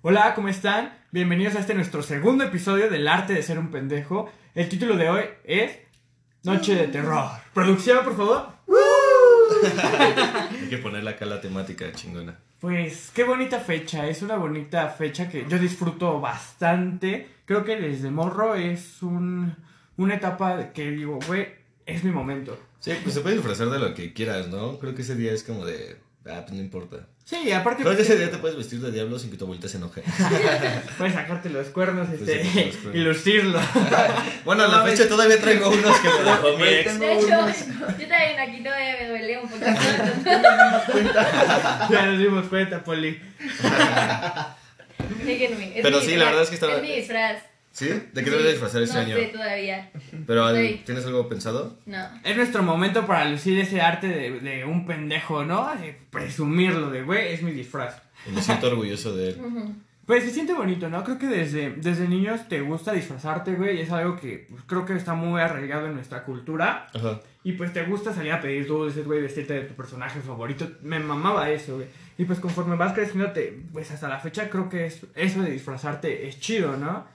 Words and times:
Hola, 0.00 0.36
¿cómo 0.36 0.46
están? 0.46 0.96
Bienvenidos 1.10 1.56
a 1.56 1.58
este 1.58 1.74
nuestro 1.74 2.04
segundo 2.04 2.44
episodio 2.44 2.88
del 2.88 3.08
arte 3.08 3.32
de 3.32 3.42
ser 3.42 3.58
un 3.58 3.72
pendejo. 3.72 4.30
El 4.54 4.68
título 4.68 4.96
de 4.96 5.10
hoy 5.10 5.24
es 5.42 5.76
Noche 6.44 6.76
de 6.76 6.86
Terror. 6.86 7.28
Producción, 7.52 8.04
por 8.04 8.16
favor. 8.16 8.46
Hay 10.62 10.68
que 10.68 10.78
ponerle 10.78 11.10
acá 11.10 11.26
la 11.26 11.40
temática 11.40 11.90
chingona. 11.90 12.38
Pues 12.60 13.10
qué 13.12 13.24
bonita 13.24 13.58
fecha, 13.58 14.06
es 14.06 14.22
una 14.22 14.36
bonita 14.36 14.88
fecha 14.88 15.28
que 15.28 15.44
yo 15.48 15.58
disfruto 15.58 16.20
bastante. 16.20 17.26
Creo 17.44 17.64
que 17.64 17.74
desde 17.74 18.12
morro 18.12 18.54
es 18.54 19.02
un, 19.02 19.56
una 19.96 20.14
etapa 20.14 20.72
que 20.72 20.92
digo, 20.92 21.18
güey, 21.26 21.48
es 21.86 22.04
mi 22.04 22.12
momento. 22.12 22.56
Sí, 22.78 22.92
pues 23.02 23.16
se 23.16 23.20
puede 23.20 23.34
disfrazar 23.34 23.68
de 23.68 23.80
lo 23.80 23.94
que 23.94 24.12
quieras, 24.12 24.46
¿no? 24.46 24.78
Creo 24.78 24.94
que 24.94 25.02
ese 25.02 25.16
día 25.16 25.32
es 25.32 25.42
como 25.42 25.64
de. 25.64 25.96
Ah, 26.24 26.42
pues 26.46 26.52
no 26.52 26.60
importa. 26.60 27.08
Sí, 27.28 27.52
aparte 27.52 27.82
Creo 27.82 27.94
que 27.94 28.00
ese 28.02 28.16
día 28.16 28.30
te 28.30 28.38
puedes 28.38 28.56
vestir 28.56 28.80
de 28.80 28.90
diablo 28.90 29.18
sin 29.18 29.30
que 29.30 29.36
tu 29.36 29.44
abuelita 29.44 29.68
se 29.68 29.76
enoje. 29.76 30.02
puedes 30.96 31.12
sacarte 31.12 31.50
los 31.50 31.66
cuernos 31.68 32.08
este, 32.08 32.38
sacarte 32.42 32.64
los 32.66 32.76
cuernos. 32.76 32.94
y 32.94 32.98
lucirlo. 33.00 33.60
Bueno, 34.46 34.64
a 34.64 34.68
la 34.68 34.82
fecha 34.84 35.06
todavía 35.06 35.38
traigo 35.38 35.68
unos 35.68 35.98
que 35.98 36.08
me 36.08 36.14
dejó 36.24 36.56
mi 36.56 36.64
ex. 36.64 36.98
De 36.98 37.12
hecho, 37.12 37.28
yo 37.28 38.08
también 38.08 38.38
aquí 38.40 38.62
todavía 38.64 38.96
me 39.02 39.08
duele 39.08 39.38
un 39.40 39.48
poquito. 39.48 39.66
ya 41.90 42.06
nos 42.06 42.18
dimos 42.18 42.46
cuenta, 42.46 42.82
Poli. 42.82 43.20
Déjenme. 45.24 45.76
es 45.76 45.82
Pero 45.82 45.98
mi 45.98 46.04
sí, 46.04 46.10
disfraz, 46.12 46.18
la 46.18 46.24
verdad 46.24 46.42
es 46.42 46.48
que 46.48 46.54
estaba- 46.54 46.74
Es 46.76 46.82
mi 46.82 46.96
disfraz. 46.96 47.42
¿Sí? 47.78 47.86
¿De 47.86 48.24
qué 48.24 48.30
te 48.30 48.36
vas 48.36 48.44
a 48.44 48.48
disfrazar 48.48 48.82
este 48.82 48.96
no 48.96 49.00
año? 49.02 49.14
sé 49.14 49.26
todavía. 49.26 49.90
Pero 50.26 50.44
¿al-. 50.44 50.80
¿tienes 50.84 51.06
algo 51.06 51.28
pensado? 51.28 51.76
No. 51.86 52.04
Es 52.24 52.36
nuestro 52.36 52.64
momento 52.64 53.06
para 53.06 53.24
lucir 53.30 53.56
ese 53.60 53.80
arte 53.80 54.08
de, 54.08 54.40
de 54.40 54.64
un 54.64 54.84
pendejo, 54.84 55.44
¿no? 55.44 55.72
De 55.76 55.96
presumirlo, 56.10 56.90
de 56.90 57.02
güey, 57.02 57.32
es 57.32 57.42
mi 57.42 57.52
disfraz. 57.52 58.02
Y 58.26 58.32
me 58.32 58.42
siento 58.42 58.66
orgulloso 58.66 59.16
de 59.16 59.28
él. 59.28 59.36
Ujú. 59.44 59.74
Pues 60.06 60.24
se 60.24 60.30
siente 60.30 60.54
bonito, 60.54 60.88
¿no? 60.88 61.04
Creo 61.04 61.18
que 61.18 61.28
desde, 61.28 61.70
desde 61.76 62.08
niños 62.08 62.48
te 62.48 62.62
gusta 62.62 62.92
disfrazarte, 62.92 63.54
güey, 63.54 63.76
y 63.76 63.82
es 63.82 63.92
algo 63.92 64.16
que 64.16 64.46
pues, 64.50 64.62
creo 64.66 64.84
que 64.84 64.94
está 64.94 65.14
muy 65.14 65.40
arraigado 65.40 65.86
en 65.86 65.94
nuestra 65.94 66.24
cultura. 66.24 66.88
Ajá. 66.92 67.20
Y 67.44 67.52
pues 67.52 67.72
te 67.72 67.84
gusta 67.84 68.12
salir 68.12 68.32
a 68.32 68.40
pedir 68.40 68.66
dulces, 68.66 69.04
güey, 69.04 69.22
vestirte 69.22 69.54
de 69.54 69.60
tu 69.60 69.74
personaje 69.74 70.18
favorito. 70.20 70.66
Me 70.82 70.98
mamaba 70.98 71.48
eso, 71.50 71.76
güey. 71.76 71.86
Y 72.16 72.24
pues 72.24 72.40
conforme 72.40 72.74
vas 72.74 72.92
creciendo, 72.94 73.30
te, 73.30 73.56
pues 73.72 73.88
hasta 73.92 74.08
la 74.08 74.18
fecha 74.18 74.50
creo 74.50 74.68
que 74.68 74.86
es, 74.86 75.00
eso 75.14 75.42
de 75.42 75.52
disfrazarte 75.52 76.26
es 76.26 76.40
chido, 76.40 76.76
¿no? 76.76 77.06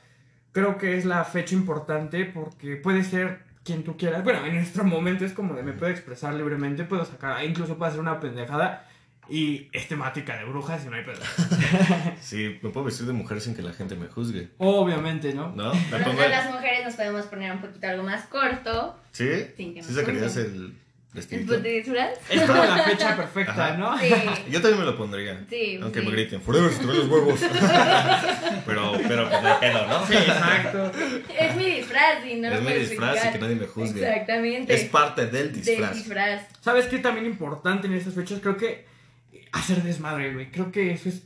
Creo 0.53 0.77
que 0.77 0.97
es 0.97 1.03
la 1.03 1.25
fecha 1.25 1.55
importante 1.55 2.25
porque 2.25 2.77
puede 2.77 3.03
ser 3.03 3.43
quien 3.63 3.83
tú 3.83 3.97
quieras. 3.97 4.23
Bueno, 4.23 4.45
en 4.45 4.55
nuestro 4.55 4.83
momento 4.83 5.25
es 5.25 5.33
como 5.33 5.53
de 5.53 5.63
me 5.63 5.73
puedo 5.73 5.91
expresar 5.91 6.33
libremente, 6.33 6.83
puedo 6.83 7.03
sacar, 7.03 7.43
incluso 7.43 7.77
puedo 7.77 7.89
hacer 7.89 7.99
una 7.99 8.19
pendejada 8.19 8.87
y 9.29 9.69
es 9.71 9.87
temática 9.87 10.37
de 10.37 10.45
brujas 10.45 10.85
y 10.85 10.89
no 10.89 10.95
hay 10.95 11.03
pedo. 11.03 11.21
Sí, 12.21 12.59
me 12.61 12.69
puedo 12.69 12.85
vestir 12.85 13.05
de 13.05 13.13
mujer 13.13 13.41
sin 13.41 13.55
que 13.55 13.61
la 13.61 13.73
gente 13.73 13.95
me 13.95 14.07
juzgue. 14.07 14.49
Obviamente, 14.57 15.33
¿no? 15.33 15.49
¿No? 15.55 15.73
Nosotras 15.73 16.29
las 16.29 16.53
mujeres 16.53 16.85
nos 16.85 16.95
podemos 16.95 17.25
poner 17.25 17.51
un 17.51 17.59
poquito 17.61 17.87
algo 17.87 18.03
más 18.03 18.25
corto. 18.27 18.97
¿Sí? 19.11 19.45
Sin 19.57 19.73
que 19.73 19.81
me 19.81 19.87
¿Sí 19.87 19.93
sacarías 19.93 20.37
el 20.37 20.77
De 21.13 21.69
disfraz? 21.69 22.17
Es 22.27 22.41
como 22.41 22.63
la 22.63 22.83
fecha 22.85 23.15
perfecta, 23.15 23.51
Ajá. 23.67 23.77
¿no? 23.77 23.99
Sí. 23.99 24.09
Yo 24.49 24.61
también 24.61 24.79
me 24.79 24.85
lo 24.85 24.97
pondría. 24.97 25.45
Sí, 25.47 25.77
Aunque 25.81 25.99
sí. 25.99 26.05
me 26.07 26.11
griten, 26.11 26.41
forever 26.41 26.71
se 26.73 26.83
los 26.83 27.07
huevos. 27.07 27.39
pero, 28.65 28.93
pero 29.07 29.29
pues 29.29 29.41
no 29.43 29.47
hay 29.47 29.59
pedo, 29.59 29.87
¿no? 29.87 30.07
Sí, 30.07 30.13
exacto. 30.15 30.91
Es 31.39 31.55
mi 31.55 31.65
disfraz 31.65 32.25
y 32.25 32.35
no 32.35 32.47
Es 32.49 32.55
lo 32.55 32.61
mi 32.69 32.73
disfraz 32.75 33.25
y 33.25 33.31
que 33.31 33.39
nadie 33.39 33.55
me 33.55 33.67
juzgue. 33.67 34.07
Exactamente. 34.07 34.73
Es 34.73 34.83
parte 34.85 35.27
del 35.27 35.53
Del 35.53 35.61
disfraz. 35.61 35.93
disfraz. 35.95 36.41
¿Sabes 36.61 36.85
qué 36.87 36.97
también 36.97 37.27
importante 37.27 37.85
en 37.87 37.93
estas 37.93 38.15
fechas? 38.15 38.39
Creo 38.41 38.57
que 38.57 38.85
hacer 39.51 39.83
desmadre, 39.83 40.33
güey. 40.33 40.51
Creo 40.51 40.71
que 40.71 40.91
eso 40.91 41.09
es 41.09 41.23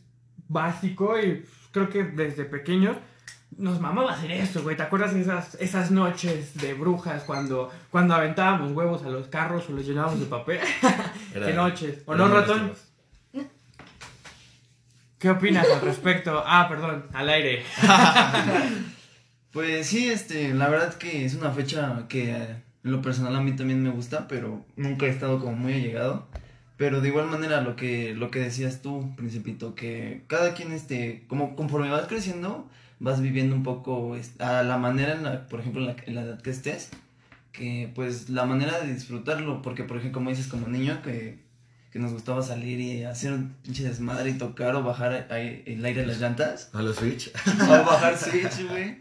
básico 0.50 1.18
y 1.20 1.46
creo 1.72 1.90
que 1.90 2.04
desde 2.04 2.44
pequeños 2.44 2.98
nos 3.58 3.80
mamaba 3.80 4.14
hacer 4.14 4.32
eso, 4.32 4.62
güey. 4.64 4.76
¿Te 4.78 4.84
acuerdas 4.84 5.14
de 5.14 5.22
esas, 5.22 5.56
esas 5.56 5.92
noches 5.92 6.56
de 6.56 6.74
brujas 6.74 7.24
cuando, 7.24 7.72
cuando 7.92 8.14
aventábamos 8.14 8.72
huevos 8.72 9.04
a 9.04 9.10
los 9.10 9.28
carros 9.28 9.66
o 9.70 9.74
los 9.74 9.86
llenábamos 9.86 10.20
de 10.20 10.26
papel? 10.28 10.60
Era- 11.36 11.48
¿Qué 11.48 11.54
noches? 11.54 12.04
¿O 12.06 12.16
no, 12.16 12.28
ratón? 12.28 12.72
¿Qué 15.20 15.32
opinas 15.32 15.66
al 15.68 15.82
respecto? 15.82 16.44
Ah, 16.46 16.68
perdón, 16.70 17.06
al 17.14 17.30
aire. 17.30 17.64
Pues 19.54 19.88
sí, 19.88 20.08
este, 20.10 20.54
la 20.54 20.68
verdad 20.70 20.94
que 20.96 21.26
es 21.26 21.34
una 21.34 21.50
fecha 21.50 22.06
que 22.10 22.30
eh, 22.32 22.62
en 22.84 22.92
lo 22.92 23.02
personal 23.02 23.36
a 23.36 23.42
mí 23.42 23.54
también 23.56 23.82
me 23.82 23.90
gusta, 23.90 24.28
pero 24.28 24.64
nunca 24.76 25.08
he 25.08 25.10
estado 25.10 25.40
como 25.40 25.54
muy 25.54 25.74
allegado. 25.74 26.28
Pero 26.76 27.02
de 27.02 27.08
igual 27.08 27.26
manera 27.26 27.62
lo 27.62 27.76
que, 27.76 28.14
lo 28.14 28.30
que 28.30 28.38
decías 28.40 28.84
tú, 28.84 29.16
Principito, 29.16 29.74
que 29.74 30.22
cada 30.28 30.54
quien, 30.54 30.74
este, 30.74 31.24
como 31.28 31.56
conforme 31.56 31.90
vas 31.90 32.06
creciendo, 32.08 32.70
vas 33.00 33.22
viviendo 33.22 33.56
un 33.56 33.64
poco 33.64 34.16
es- 34.16 34.40
a 34.40 34.64
la 34.64 34.78
manera, 34.78 35.14
en 35.14 35.24
la, 35.24 35.48
por 35.48 35.60
ejemplo, 35.60 35.82
en 35.82 35.88
la, 35.88 35.96
en 36.06 36.16
la 36.16 36.22
edad 36.22 36.42
que 36.42 36.50
estés, 36.50 36.90
que 37.52 37.92
pues 37.96 38.30
la 38.30 38.46
manera 38.46 38.80
de 38.80 38.94
disfrutarlo, 38.94 39.62
porque 39.62 39.84
por 39.84 39.98
ejemplo, 39.98 40.20
como 40.20 40.30
dices, 40.30 40.48
como 40.48 40.68
niño, 40.68 41.02
que, 41.04 41.40
que 41.92 42.00
nos 42.00 42.12
gustaba 42.14 42.42
salir 42.44 42.80
y 42.80 43.04
hacer 43.04 43.34
un 43.34 43.54
pinche 43.64 43.84
desmadre 43.84 44.30
y 44.32 44.34
tocar 44.38 44.76
o 44.76 44.84
bajar 44.84 45.28
ahí 45.32 45.64
el 45.66 45.84
aire 45.86 46.04
a 46.04 46.06
las 46.08 46.20
llantas. 46.20 46.70
A 46.74 46.82
los 46.82 46.96
Switch. 46.98 47.32
O 47.64 47.68
bajar 47.86 48.18
Switch, 48.18 48.68
güey. 48.70 48.98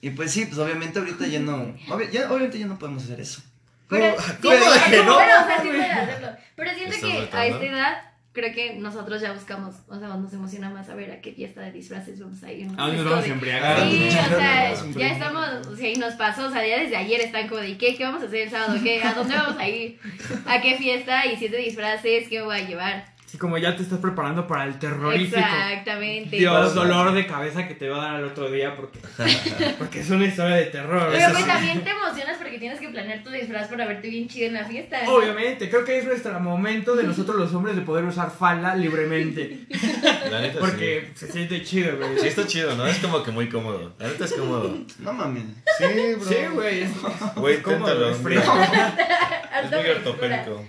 Y 0.00 0.10
pues 0.10 0.32
sí, 0.32 0.44
pues 0.46 0.58
obviamente 0.58 0.98
ahorita 0.98 1.26
ya 1.26 1.40
no. 1.40 1.74
ya, 2.12 2.30
obviamente 2.30 2.58
ya 2.58 2.66
no 2.66 2.78
podemos 2.78 3.04
hacer 3.04 3.20
eso. 3.20 3.42
Pero, 3.88 4.16
¿Cómo- 4.16 4.54
cómo 4.58 4.72
de 4.72 4.80
que 4.90 5.04
no? 5.04 5.16
pero, 5.16 5.40
o 5.42 5.46
sea, 5.46 5.58
sí 5.62 5.68
puede 5.68 5.84
hacerlo. 5.92 6.28
Pero 6.56 6.70
siento 6.74 6.94
¿Estás 6.94 7.10
que 7.10 7.16
a 7.36 7.46
esta 7.46 7.64
edad, 7.64 7.94
creo 8.34 8.52
que 8.52 8.74
nosotros 8.74 9.22
ya 9.22 9.32
buscamos, 9.32 9.76
o 9.88 9.98
sea, 9.98 10.08
nos 10.08 10.32
emociona 10.32 10.68
más 10.68 10.88
saber 10.88 11.10
a 11.12 11.20
qué 11.20 11.32
fiesta 11.32 11.60
de 11.62 11.70
disfraces 11.72 12.18
vamos 12.20 12.42
a 12.42 12.52
ir. 12.52 12.66
¿no? 12.66 12.72
¿A 12.72 12.88
dónde 12.88 12.96
Es 12.96 13.04
nos 13.04 13.12
vamos 13.12 13.28
a 13.28 13.32
embriagar? 13.32 13.88
Sí, 13.88 14.08
o 14.08 14.10
sea, 14.10 14.74
ya 14.96 15.08
estamos, 15.08 15.48
o 15.68 15.76
sea, 15.76 15.88
y 15.88 15.96
nos 15.96 16.14
pasó, 16.14 16.48
o 16.48 16.50
sea, 16.50 16.66
ya 16.66 16.80
desde 16.80 16.96
ayer 16.96 17.20
están 17.20 17.48
como 17.48 17.60
de, 17.60 17.78
¿qué, 17.78 17.96
qué 17.96 18.04
vamos 18.04 18.22
a 18.22 18.26
hacer 18.26 18.42
el 18.42 18.50
sábado? 18.50 18.78
¿Qué, 18.82 19.02
¿A 19.02 19.14
dónde 19.14 19.36
vamos 19.36 19.56
a 19.56 19.68
ir? 19.68 19.98
¿A 20.46 20.60
qué 20.60 20.76
fiesta? 20.76 21.24
¿Y 21.26 21.36
si 21.36 21.46
es 21.46 21.52
de 21.52 21.58
disfraces? 21.58 22.28
¿Qué 22.28 22.40
me 22.40 22.44
voy 22.44 22.56
a 22.56 22.66
llevar? 22.66 23.13
Así 23.34 23.40
como 23.40 23.58
ya 23.58 23.74
te 23.74 23.82
estás 23.82 23.98
preparando 23.98 24.46
para 24.46 24.62
el 24.62 24.78
terrorífico. 24.78 25.40
Exactamente. 25.40 26.36
Dios, 26.36 26.72
dolor 26.72 27.12
de 27.14 27.26
cabeza 27.26 27.66
que 27.66 27.74
te 27.74 27.88
va 27.88 27.96
a 27.96 28.06
dar 28.06 28.14
al 28.18 28.24
otro 28.26 28.48
día 28.48 28.76
porque, 28.76 29.00
porque 29.80 29.98
es 30.02 30.10
una 30.10 30.26
historia 30.26 30.54
de 30.54 30.66
terror. 30.66 31.08
Pero 31.10 31.32
pues 31.32 31.42
sí. 31.42 31.50
también 31.50 31.82
te 31.82 31.90
emocionas 31.90 32.36
porque 32.38 32.60
tienes 32.60 32.78
que 32.78 32.90
planear 32.90 33.24
tu 33.24 33.30
disfraz 33.30 33.66
para 33.66 33.88
verte 33.88 34.08
bien 34.08 34.28
chido 34.28 34.46
en 34.46 34.54
la 34.54 34.64
fiesta. 34.64 35.02
¿no? 35.02 35.14
Obviamente, 35.14 35.68
creo 35.68 35.84
que 35.84 35.98
es 35.98 36.04
nuestro 36.04 36.38
momento 36.38 36.94
de 36.94 37.02
nosotros 37.02 37.36
los 37.36 37.52
hombres 37.54 37.74
de 37.74 37.82
poder 37.82 38.04
usar 38.04 38.30
falda 38.30 38.76
libremente. 38.76 39.66
La 40.30 40.40
neta 40.40 40.60
Porque 40.60 41.10
se 41.16 41.32
siente 41.32 41.60
chido, 41.64 41.96
güey. 41.96 42.16
sí. 42.20 42.28
Está 42.28 42.46
chido, 42.46 42.76
¿no? 42.76 42.86
Es 42.86 42.98
como 42.98 43.20
que 43.24 43.32
muy 43.32 43.48
cómodo. 43.48 43.94
La 43.98 44.06
neta 44.06 44.26
es 44.26 44.32
cómodo. 44.32 44.78
No 45.00 45.12
mames. 45.12 45.42
Sí, 45.76 46.14
bro. 46.20 46.24
Sí, 46.24 46.36
güey. 46.52 46.82
Es, 46.82 46.90
Güey, 47.34 47.62
cómodo, 47.62 48.10
es 48.10 48.18
frío. 48.18 48.38
Es 48.38 48.48
Alta 48.48 49.80
muy 49.80 49.90
ortopédico. 49.90 50.64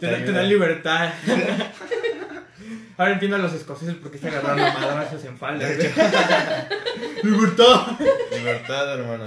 Te, 0.00 0.08
te 0.08 0.32
da 0.32 0.42
libertad. 0.42 1.12
Ahora 3.00 3.14
entiendo 3.14 3.36
a 3.38 3.40
los 3.40 3.54
escoceses 3.54 3.94
porque 3.94 4.18
se 4.18 4.28
agarraron 4.28 4.58
madrazos 4.58 5.24
en 5.24 5.38
falda. 5.38 5.66
güey. 5.66 5.88
¡Libertad! 7.22 7.98
Libertad, 8.30 8.92
hermano. 8.92 9.24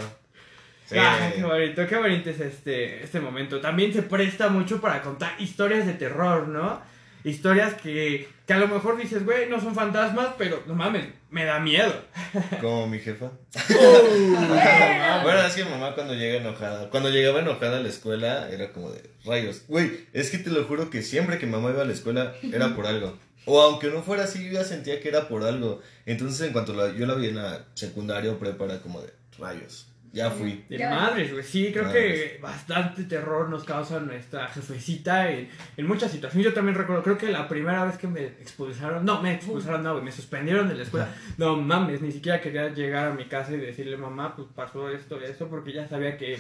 Sí. 0.85 0.95
Ah, 0.99 1.31
qué 1.35 1.41
bonito, 1.41 1.87
qué 1.87 1.95
bonito 1.95 2.29
es 2.29 2.39
este, 2.39 3.03
este 3.03 3.19
momento. 3.19 3.59
También 3.61 3.91
se 3.91 4.03
presta 4.03 4.49
mucho 4.49 4.79
para 4.79 5.01
contar 5.01 5.33
historias 5.39 5.87
de 5.87 5.93
terror, 5.93 6.47
¿no? 6.47 6.83
Historias 7.23 7.73
que, 7.73 8.29
que 8.45 8.53
a 8.53 8.59
lo 8.59 8.67
mejor 8.67 8.95
dices, 8.95 9.25
güey, 9.25 9.49
no 9.49 9.59
son 9.59 9.73
fantasmas, 9.73 10.35
pero 10.37 10.61
no 10.67 10.75
mames, 10.75 11.07
me 11.31 11.43
da 11.43 11.59
miedo. 11.59 11.95
Como 12.61 12.85
mi 12.85 12.99
jefa. 12.99 13.31
Bueno. 13.69 15.23
Bueno, 15.23 15.47
es 15.47 15.55
que 15.55 15.65
mamá 15.65 15.95
cuando 15.95 16.13
llega 16.13 16.37
enojada, 16.37 16.91
cuando 16.91 17.09
llegaba 17.09 17.39
enojada 17.39 17.77
a 17.77 17.81
la 17.81 17.89
escuela, 17.89 18.49
era 18.51 18.71
como 18.71 18.91
de 18.91 19.01
rayos. 19.25 19.63
Güey, 19.67 20.05
es 20.13 20.29
que 20.29 20.37
te 20.37 20.51
lo 20.51 20.63
juro 20.65 20.91
que 20.91 21.01
siempre 21.01 21.39
que 21.39 21.47
mamá 21.47 21.71
iba 21.71 21.81
a 21.81 21.85
la 21.85 21.93
escuela 21.93 22.35
era 22.43 22.75
por 22.75 22.85
algo. 22.85 23.17
O 23.45 23.61
aunque 23.61 23.87
no 23.89 24.01
fuera 24.01 24.23
así, 24.23 24.45
yo 24.45 24.51
ya 24.53 24.63
sentía 24.63 24.99
que 25.01 25.09
era 25.09 25.27
por 25.27 25.43
algo. 25.43 25.81
Entonces, 26.05 26.47
en 26.47 26.53
cuanto 26.53 26.73
la- 26.73 26.93
yo 26.93 27.05
la 27.05 27.15
vi 27.15 27.27
en 27.27 27.35
la 27.35 27.65
secundaria 27.73 28.31
o 28.31 28.37
prepa, 28.39 28.65
era 28.65 28.79
como 28.81 29.01
de 29.01 29.09
rayos. 29.37 29.87
Ya 30.13 30.29
fui. 30.29 30.63
De 30.69 30.77
Ya. 30.77 30.91
madres, 30.91 31.31
güey. 31.31 31.43
Sí, 31.43 31.71
creo 31.73 31.85
Madres. 31.85 32.33
que 32.33 32.37
bastante 32.39 33.03
terror 33.05 33.49
nos 33.49 33.63
causa 33.63 33.99
nuestra 33.99 34.47
jefecita 34.47 35.31
en, 35.31 35.49
en 35.75 35.87
muchas 35.87 36.11
situaciones. 36.11 36.45
Yo 36.45 36.53
también 36.53 36.77
recuerdo, 36.77 37.01
creo 37.01 37.17
que 37.17 37.31
la 37.31 37.47
primera 37.47 37.83
vez 37.83 37.97
que 37.97 38.05
me 38.07 38.23
expulsaron, 38.23 39.03
no, 39.03 39.23
me 39.23 39.33
expulsaron, 39.33 39.81
no, 39.81 39.93
güey, 39.93 40.05
me 40.05 40.11
suspendieron 40.11 40.69
de 40.69 40.75
la 40.75 40.83
escuela. 40.83 41.09
No 41.39 41.55
mames, 41.55 42.01
ni 42.03 42.11
siquiera 42.11 42.39
quería 42.41 42.69
llegar 42.69 43.07
a 43.07 43.13
mi 43.15 43.25
casa 43.25 43.53
y 43.53 43.57
decirle, 43.57 43.97
mamá, 43.97 44.35
pues 44.35 44.47
pasó 44.53 44.87
esto 44.91 45.19
y 45.19 45.23
eso, 45.23 45.47
porque 45.47 45.73
ya 45.73 45.89
sabía 45.89 46.15
que, 46.15 46.37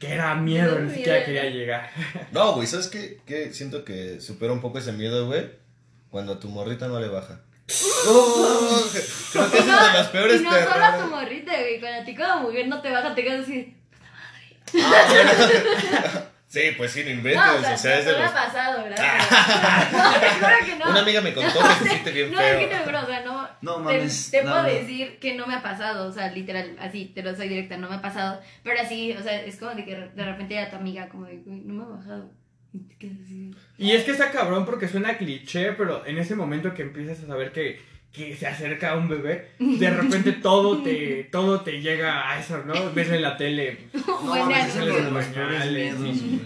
que 0.00 0.08
era 0.12 0.34
miedo, 0.34 0.80
ni 0.80 0.90
siquiera 0.92 1.24
quería 1.24 1.48
llegar. 1.48 1.90
No, 2.32 2.54
güey, 2.54 2.66
¿sabes 2.66 2.88
qué? 2.88 3.20
qué? 3.24 3.52
Siento 3.52 3.84
que 3.84 4.20
supera 4.20 4.52
un 4.52 4.60
poco 4.60 4.78
ese 4.78 4.90
miedo, 4.92 5.28
güey. 5.28 5.61
Cuando 6.12 6.34
a 6.34 6.38
tu 6.38 6.48
morrita 6.48 6.86
no 6.88 7.00
le 7.00 7.08
baja. 7.08 7.40
Oh, 8.04 8.82
creo 9.32 9.50
que 9.50 9.58
es 9.58 9.66
de 9.66 9.72
los 9.98 10.06
peores 10.08 10.40
Y 10.40 10.44
no 10.44 10.50
solo 10.50 10.84
a 10.84 10.98
tu 10.98 11.06
morrita, 11.06 11.52
güey. 11.58 11.80
Cuando 11.80 12.02
a 12.02 12.04
ti 12.04 12.14
como 12.14 12.40
mujer 12.42 12.66
no 12.68 12.82
te 12.82 12.90
baja, 12.90 13.14
te 13.14 13.22
quedas 13.24 13.44
así. 13.44 13.74
Ah, 14.74 15.04
bueno. 15.08 15.30
Sí, 16.48 16.60
pues 16.76 16.92
sí, 16.92 17.00
no 17.04 17.06
No, 17.10 17.12
inventes. 17.16 17.42
o 17.46 17.60
sea, 17.62 17.74
o 17.74 17.78
sea, 17.78 17.98
es 17.98 18.04
de 18.04 18.12
no 18.12 18.18
me 18.18 18.24
los. 18.24 18.32
ha 18.32 18.34
pasado, 18.34 18.82
¿verdad? 18.84 19.88
no, 19.92 20.20
te 20.20 20.28
juro 20.28 20.56
que 20.66 20.76
no. 20.84 20.90
Una 20.90 21.00
amiga 21.00 21.20
me 21.22 21.32
contó 21.32 21.58
que 21.60 21.74
se 21.84 21.88
siente 21.88 22.10
bien 22.10 22.30
No, 22.32 22.40
es 22.40 22.56
que 22.58 22.66
feo. 22.68 22.78
te 22.78 22.84
juro, 22.84 23.00
o 23.00 23.06
sea, 23.06 23.20
no. 23.22 23.48
No 23.62 23.74
te- 23.76 23.80
mames, 23.82 24.30
Te, 24.30 24.42
puedo 24.42 24.62
decir 24.64 25.18
que 25.18 25.34
no 25.34 25.46
me 25.46 25.54
ha 25.54 25.62
pasado, 25.62 26.08
o 26.08 26.12
sea, 26.12 26.30
literal, 26.30 26.76
así, 26.78 27.06
te 27.14 27.22
lo 27.22 27.34
soy 27.34 27.48
directa, 27.48 27.78
no 27.78 27.88
me 27.88 27.94
ha 27.96 28.02
pasado. 28.02 28.38
Pero 28.64 28.78
así, 28.82 29.12
o 29.18 29.22
sea, 29.22 29.40
es 29.42 29.56
como 29.56 29.70
de 29.74 29.84
que 29.86 29.94
de 29.94 30.24
repente 30.26 30.58
a 30.58 30.68
tu 30.68 30.76
amiga, 30.76 31.08
como 31.08 31.24
de, 31.24 31.38
"Güey, 31.38 31.60
no 31.60 31.72
me 31.74 31.84
ha 31.84 31.96
bajado. 31.96 32.30
Y 33.78 33.92
es 33.92 34.04
que 34.04 34.12
está 34.12 34.30
cabrón 34.30 34.64
porque 34.64 34.88
suena 34.88 35.18
cliché, 35.18 35.72
pero 35.72 36.06
en 36.06 36.18
ese 36.18 36.34
momento 36.34 36.74
que 36.74 36.82
empiezas 36.82 37.22
a 37.22 37.26
saber 37.26 37.52
que, 37.52 37.80
que 38.12 38.36
se 38.36 38.46
acerca 38.46 38.94
un 38.96 39.08
bebé, 39.08 39.48
de 39.58 39.88
repente 39.90 40.32
todo 40.42 40.82
te, 40.82 41.28
todo 41.32 41.62
te 41.62 41.80
llega 41.80 42.30
a 42.30 42.38
eso, 42.38 42.62
¿no? 42.66 42.92
Ves 42.92 43.08
en 43.10 43.22
la 43.22 43.36
tele 43.38 43.78
No, 43.94 44.18
Buena, 44.28 44.44
mames, 44.44 44.66
es 44.68 44.76
¿no? 44.76 44.84
uno 44.84 44.94
de 44.94 45.10
los 45.10 45.24
Pañales, 45.24 45.94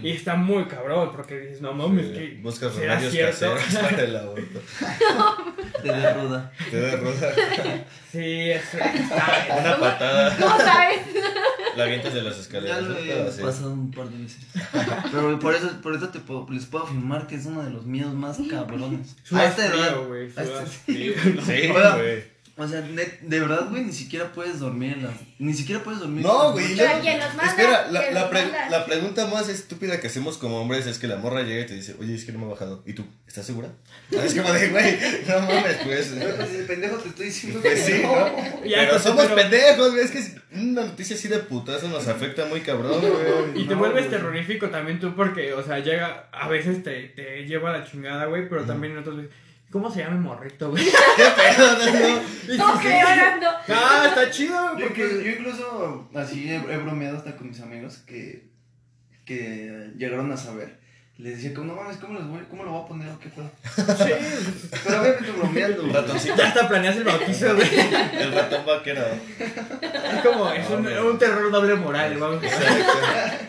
y, 0.02 0.10
está 0.10 0.36
muy 0.36 0.64
cabrón 0.66 1.10
porque 1.14 1.38
dices, 1.40 1.60
no 1.60 1.72
mames, 1.72 2.06
Sí, 2.06 2.12
que 2.12 2.38
Buscas 2.42 2.72
¿será 2.74 2.94
remedios 2.94 3.12
cierto? 3.36 3.54
caseros 3.56 3.90
para 3.90 4.02
el 4.04 4.16
aborto. 4.16 4.62
Te 5.82 5.88
derruda. 5.92 6.52
Te 6.70 6.80
da 6.80 6.96
ruda. 6.96 7.34
Sí, 8.12 8.50
es, 8.50 8.62
está, 8.74 9.56
Una 9.60 9.76
patada. 9.78 10.36
¿Cómo 10.40 10.56
sabes? 10.58 11.00
La 11.76 11.84
avientas 11.84 12.14
de 12.14 12.22
las 12.22 12.36
Ya 12.36 12.40
escaleras. 12.42 12.82
lo 12.82 12.88
¿no? 12.90 12.98
he 12.98 13.42
pasado 13.42 13.72
un 13.72 13.90
par 13.90 14.08
de 14.08 14.22
veces. 14.22 14.46
Pero 15.12 15.38
por 15.38 15.54
eso, 15.54 15.70
por 15.82 15.94
eso 15.94 16.08
te 16.08 16.20
puedo, 16.20 16.46
les 16.50 16.64
puedo 16.64 16.84
afirmar 16.84 17.26
que 17.26 17.34
es 17.34 17.44
uno 17.44 17.62
de 17.62 17.70
los 17.70 17.84
miedos 17.84 18.14
más 18.14 18.38
cabrones. 18.48 19.16
A 19.32 19.44
esta 19.44 19.66
edad. 19.66 19.96
a 20.36 20.42
esta- 20.42 20.66
frío. 20.66 21.12
Sí, 21.62 21.68
Hola. 21.70 21.96
güey. 21.96 22.36
O 22.58 22.66
sea, 22.66 22.80
de, 22.80 23.18
de 23.20 23.40
verdad, 23.40 23.68
güey, 23.68 23.84
ni 23.84 23.92
siquiera 23.92 24.32
puedes 24.32 24.60
dormir 24.60 24.94
en 24.94 25.02
la... 25.02 25.10
Ni 25.38 25.52
siquiera 25.52 25.82
puedes 25.84 26.00
dormir. 26.00 26.24
No, 26.24 26.52
güey. 26.52 26.74
Pero 26.74 26.90
yo- 26.90 27.00
¿quién 27.02 27.18
los 27.18 27.28
manda? 27.34 27.50
Espera, 27.50 27.86
la, 27.90 28.00
¿Quién 28.00 28.14
la 28.14 28.20
los 28.22 28.30
pre- 28.30 28.42
manda? 28.44 28.70
la 28.70 28.86
pregunta 28.86 29.26
más 29.26 29.48
estúpida 29.50 30.00
que 30.00 30.06
hacemos 30.06 30.38
como 30.38 30.58
hombres 30.62 30.86
es 30.86 30.98
que 30.98 31.06
la 31.06 31.16
morra 31.16 31.42
llega 31.42 31.60
y 31.60 31.66
te 31.66 31.74
dice, 31.74 31.96
oye, 32.00 32.14
es 32.14 32.24
que 32.24 32.32
no 32.32 32.38
me 32.38 32.46
ha 32.46 32.48
bajado. 32.48 32.82
¿Y 32.86 32.94
tú? 32.94 33.04
¿Estás 33.28 33.44
segura? 33.44 33.68
Ah, 34.10 34.24
Es 34.24 34.32
como 34.34 34.50
de, 34.54 34.68
güey, 34.70 34.98
no 35.28 35.40
mames, 35.40 35.76
pues. 35.84 36.14
Pues, 36.16 36.50
el 36.54 36.64
pendejo 36.64 36.96
te 36.96 37.08
estoy 37.10 37.26
diciendo 37.26 37.60
Pues 37.60 37.74
que 37.84 37.92
sí, 37.92 38.02
no. 38.02 38.16
¿no? 38.16 38.64
Ya, 38.64 38.78
Pero 38.78 38.90
pues, 38.92 39.02
somos 39.02 39.24
pero- 39.26 39.34
pendejos, 39.36 39.90
güey. 39.92 40.04
Es 40.06 40.10
que 40.12 40.40
una 40.58 40.80
noticia 40.86 41.14
así 41.14 41.28
de 41.28 41.38
putazo 41.40 41.88
nos 41.90 42.08
afecta 42.08 42.46
muy 42.46 42.60
cabrón, 42.62 43.02
güey. 43.02 43.62
Y 43.64 43.66
te 43.66 43.74
No, 43.74 43.80
vuelves 43.80 44.06
güey. 44.06 44.18
terrorífico 44.18 44.70
también 44.70 44.98
tú 44.98 45.14
porque, 45.14 45.52
o 45.52 45.62
sea, 45.62 45.80
llega, 45.80 46.30
a 46.32 46.48
veces 46.48 46.82
te, 46.82 47.02
te 47.08 47.44
lleva 47.44 47.68
a 47.74 47.80
la 47.80 47.84
chingada, 47.84 48.24
güey, 48.24 48.48
pero 48.48 48.62
también 48.64 48.94
en 48.94 49.00
otros 49.00 49.18
veces, 49.18 49.30
¿cómo 49.76 49.90
se 49.90 50.00
llama 50.00 50.16
el 50.16 50.22
morrito, 50.22 50.70
güey? 50.70 50.84
¿Qué 51.16 51.24
pedo, 51.36 52.56
no? 52.56 52.56
No 52.56 52.80
creo, 52.80 53.14
Nando. 53.14 53.46
Ah, 53.68 54.06
está 54.08 54.30
chido, 54.30 54.78
Yo 54.78 54.86
porque... 54.86 55.02
incluso, 55.02 55.20
yo 55.22 55.30
incluso 55.32 56.10
así 56.14 56.50
he, 56.50 56.56
he 56.56 56.78
bromeado 56.78 57.18
hasta 57.18 57.36
con 57.36 57.48
mis 57.48 57.60
amigos 57.60 57.98
que, 57.98 58.48
que 59.26 59.92
llegaron 59.98 60.32
a 60.32 60.36
saber. 60.38 60.80
Les 61.18 61.36
decía, 61.36 61.54
como, 61.54 61.68
no 61.72 61.80
mames, 61.80 61.96
¿cómo, 61.96 62.12
los 62.12 62.28
voy, 62.28 62.40
¿cómo 62.50 62.62
lo 62.62 62.72
voy 62.72 62.82
a 62.82 62.86
poner 62.88 63.08
o 63.08 63.18
qué 63.18 63.30
pedo? 63.30 63.50
Sí, 63.74 64.12
Pero 64.84 65.00
obviamente 65.00 65.32
bromeando. 65.32 65.82
güey. 65.82 65.92
Ratoncito. 65.94 66.36
ya 66.36 66.48
hasta 66.48 66.68
planeas 66.68 66.96
el 66.96 67.04
bautizo, 67.04 67.56
güey. 67.56 67.68
El 68.20 68.32
ratón 68.32 68.66
vaquero. 68.66 69.02
Es 69.40 70.22
como, 70.22 70.52
es 70.52 70.68
un, 70.68 71.18
terror 71.18 71.50
doble 71.50 71.74
moral, 71.76 72.18
vamos 72.18 72.44
Exacto. 72.44 72.92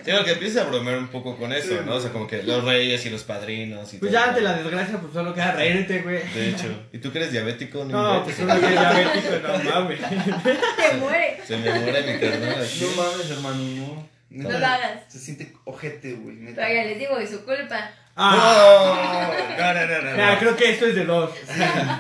Sí, 0.06 0.12
que 0.24 0.32
empiezas 0.32 0.66
a 0.66 0.70
bromear 0.70 0.98
un 0.98 1.10
poco 1.10 1.36
con 1.36 1.52
eso, 1.52 1.82
¿no? 1.86 1.96
O 1.96 2.00
sea, 2.00 2.12
como 2.14 2.26
que 2.26 2.42
los 2.44 2.64
reyes 2.64 3.06
y 3.06 3.10
los 3.10 3.24
padrinos 3.24 3.94
y 3.94 3.98
Pues 3.98 4.14
todo. 4.14 4.22
ya 4.22 4.30
ante 4.30 4.40
la 4.40 4.54
desgracia, 4.54 4.98
pues 5.02 5.12
solo 5.12 5.34
queda 5.34 5.52
reírte, 5.52 6.02
güey. 6.04 6.24
De 6.34 6.50
hecho. 6.52 6.68
¿Y 6.94 7.00
tú 7.00 7.12
que 7.12 7.18
eres 7.18 7.34
diabético? 7.34 7.84
No, 7.84 8.24
pues 8.24 8.40
inventes. 8.40 8.70
uno 8.70 8.70
que 8.70 8.76
es 8.76 8.80
diabético, 8.80 9.64
no 9.64 9.72
mames. 9.72 10.00
Te 10.02 10.98
muere. 11.02 11.42
Se 11.46 11.58
me 11.58 11.80
muere 11.82 12.14
mi 12.14 12.20
carnal. 12.20 12.68
No 12.80 12.88
mames, 13.04 13.30
hermano, 13.30 13.58
no. 13.58 14.17
No 14.30 14.50
lo 14.50 14.58
hagas. 14.66 15.02
Se 15.08 15.20
siente 15.20 15.54
ojete, 15.66 16.14
güey. 16.14 16.36
neta. 16.38 16.56
Todavía 16.56 16.84
les 16.86 17.00
digo, 17.00 17.18
es 17.18 17.30
su 17.30 17.44
culpa. 17.46 17.90
Ah, 18.20 19.56
No, 19.58 19.74
no, 19.74 19.88
no, 19.88 20.18
no. 20.18 20.32
no. 20.34 20.40
creo 20.40 20.56
que 20.56 20.72
esto 20.72 20.86
es 20.88 20.96
de 20.96 21.06
dos. 21.06 21.32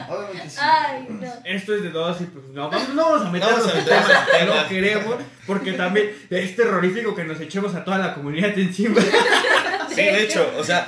Obviamente 0.09 0.49
sí. 0.49 0.57
Ay, 0.61 1.05
no. 1.09 1.31
Esto 1.45 1.75
es 1.75 1.83
de 1.83 1.89
dos 1.91 2.19
y 2.21 2.25
pues 2.25 2.45
no, 2.47 2.69
vamos, 2.69 2.89
no 2.89 3.03
vamos 3.11 3.27
a 3.27 3.29
meternos 3.31 3.59
vamos 3.59 3.73
a 3.73 3.77
en 3.77 3.83
meternos 3.83 4.07
temas 4.07 4.27
en 4.33 4.39
que 4.39 4.45
no 4.45 4.51
temas. 4.53 4.67
queremos, 4.67 5.15
porque 5.47 5.73
también 5.73 6.11
es 6.29 6.55
terrorífico 6.55 7.15
que 7.15 7.23
nos 7.23 7.39
echemos 7.39 7.73
a 7.73 7.83
toda 7.83 7.97
la 7.97 8.13
comunidad 8.13 8.57
encima. 8.57 9.01
Sí, 9.89 10.03
de 10.03 10.23
hecho, 10.25 10.53
o 10.59 10.63
sea, 10.63 10.87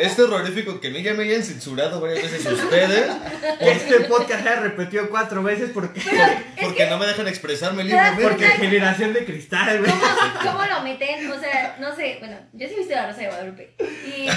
es 0.00 0.16
terrorífico 0.16 0.80
que 0.80 0.88
a 0.88 0.90
mí 0.90 1.00
ya 1.00 1.14
me 1.14 1.22
hayan 1.22 1.44
censurado 1.44 2.00
varias 2.00 2.32
veces 2.32 2.44
ustedes 2.44 3.08
Que 3.56 3.70
este 3.70 4.00
podcast 4.00 4.42
se 4.42 4.48
haya 4.48 4.60
repetido 4.60 5.08
cuatro 5.10 5.44
veces 5.44 5.70
porque, 5.72 6.00
porque 6.60 6.86
no 6.86 6.98
me 6.98 7.06
dejan 7.06 7.28
expresarme 7.28 7.84
¿Te 7.84 7.94
das 7.94 8.16
libremente. 8.16 8.46
porque 8.46 8.66
generación 8.66 9.12
de 9.12 9.24
cristal, 9.24 9.78
güey. 9.78 9.92
¿Cómo, 9.92 10.52
¿Cómo 10.52 10.66
lo 10.66 10.82
meten? 10.82 11.30
O 11.30 11.38
sea, 11.38 11.76
no 11.78 11.94
sé. 11.94 12.16
Bueno, 12.18 12.36
yo 12.52 12.66
sí 12.66 12.74
he 12.74 12.78
visto 12.78 12.94
la 12.94 13.06
Rosa 13.06 13.20
de 13.20 13.26
Guadalupe. 13.28 13.74
Y. 13.78 14.28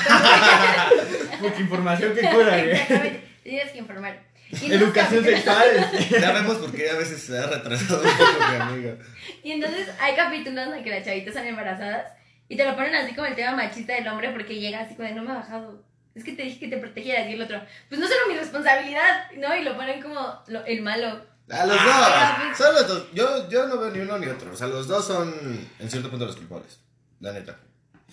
Porque 1.41 1.61
información 1.61 2.13
que 2.13 2.21
cura, 2.21 2.57
güey. 2.57 2.71
Exactamente. 2.71 3.27
Tienes 3.43 3.71
que 3.71 3.79
informar. 3.79 4.30
Y 4.61 4.71
Educación 4.73 5.23
sexual. 5.23 5.89
Ya 6.09 6.31
vemos 6.33 6.57
por 6.57 6.71
qué 6.73 6.89
a 6.89 6.95
veces 6.95 7.21
se 7.21 7.37
ha 7.37 7.47
retrasado 7.47 8.01
un 8.03 8.09
poco 8.17 8.49
mi 8.49 8.55
amiga. 8.55 8.95
Y 9.43 9.51
entonces 9.51 9.87
hay 9.99 10.15
capítulos 10.15 10.65
en 10.65 10.71
los 10.71 10.83
que 10.83 10.89
las 10.89 11.05
chavitas 11.05 11.29
están 11.29 11.47
embarazadas 11.47 12.13
y 12.49 12.57
te 12.57 12.65
lo 12.65 12.75
ponen 12.75 12.93
así 12.95 13.13
como 13.15 13.27
el 13.27 13.35
tema 13.35 13.55
machista 13.55 13.93
del 13.93 14.07
hombre 14.07 14.29
porque 14.31 14.59
llega 14.59 14.81
así 14.81 14.95
como 14.95 15.07
de 15.07 15.15
no 15.15 15.23
me 15.23 15.31
ha 15.31 15.35
bajado. 15.35 15.83
Es 16.13 16.23
que 16.25 16.33
te 16.33 16.43
dije 16.43 16.59
que 16.59 16.67
te 16.67 16.77
protegieras 16.77 17.29
y 17.29 17.33
el 17.33 17.41
otro, 17.41 17.61
pues 17.87 18.01
no 18.01 18.05
solo 18.07 18.19
mi 18.27 18.35
responsabilidad, 18.35 19.31
¿no? 19.37 19.55
Y 19.55 19.63
lo 19.63 19.77
ponen 19.77 20.01
como 20.01 20.43
lo- 20.47 20.65
el 20.65 20.81
malo. 20.81 21.07
A 21.49 21.65
los 21.65 21.77
Ah, 21.79 22.45
dos. 22.49 22.57
Son 22.57 22.75
los 22.75 22.87
dos. 22.87 23.07
Yo, 23.13 23.49
yo 23.49 23.67
no 23.67 23.77
veo 23.77 23.91
ni 23.91 23.99
uno 23.99 24.17
ni 24.17 24.27
otro. 24.27 24.51
O 24.51 24.55
sea, 24.57 24.67
los 24.67 24.87
dos 24.87 25.07
son 25.07 25.33
en 25.79 25.89
cierto 25.89 26.09
punto 26.09 26.25
los 26.25 26.35
culpables. 26.35 26.79
La 27.21 27.31
neta. 27.31 27.57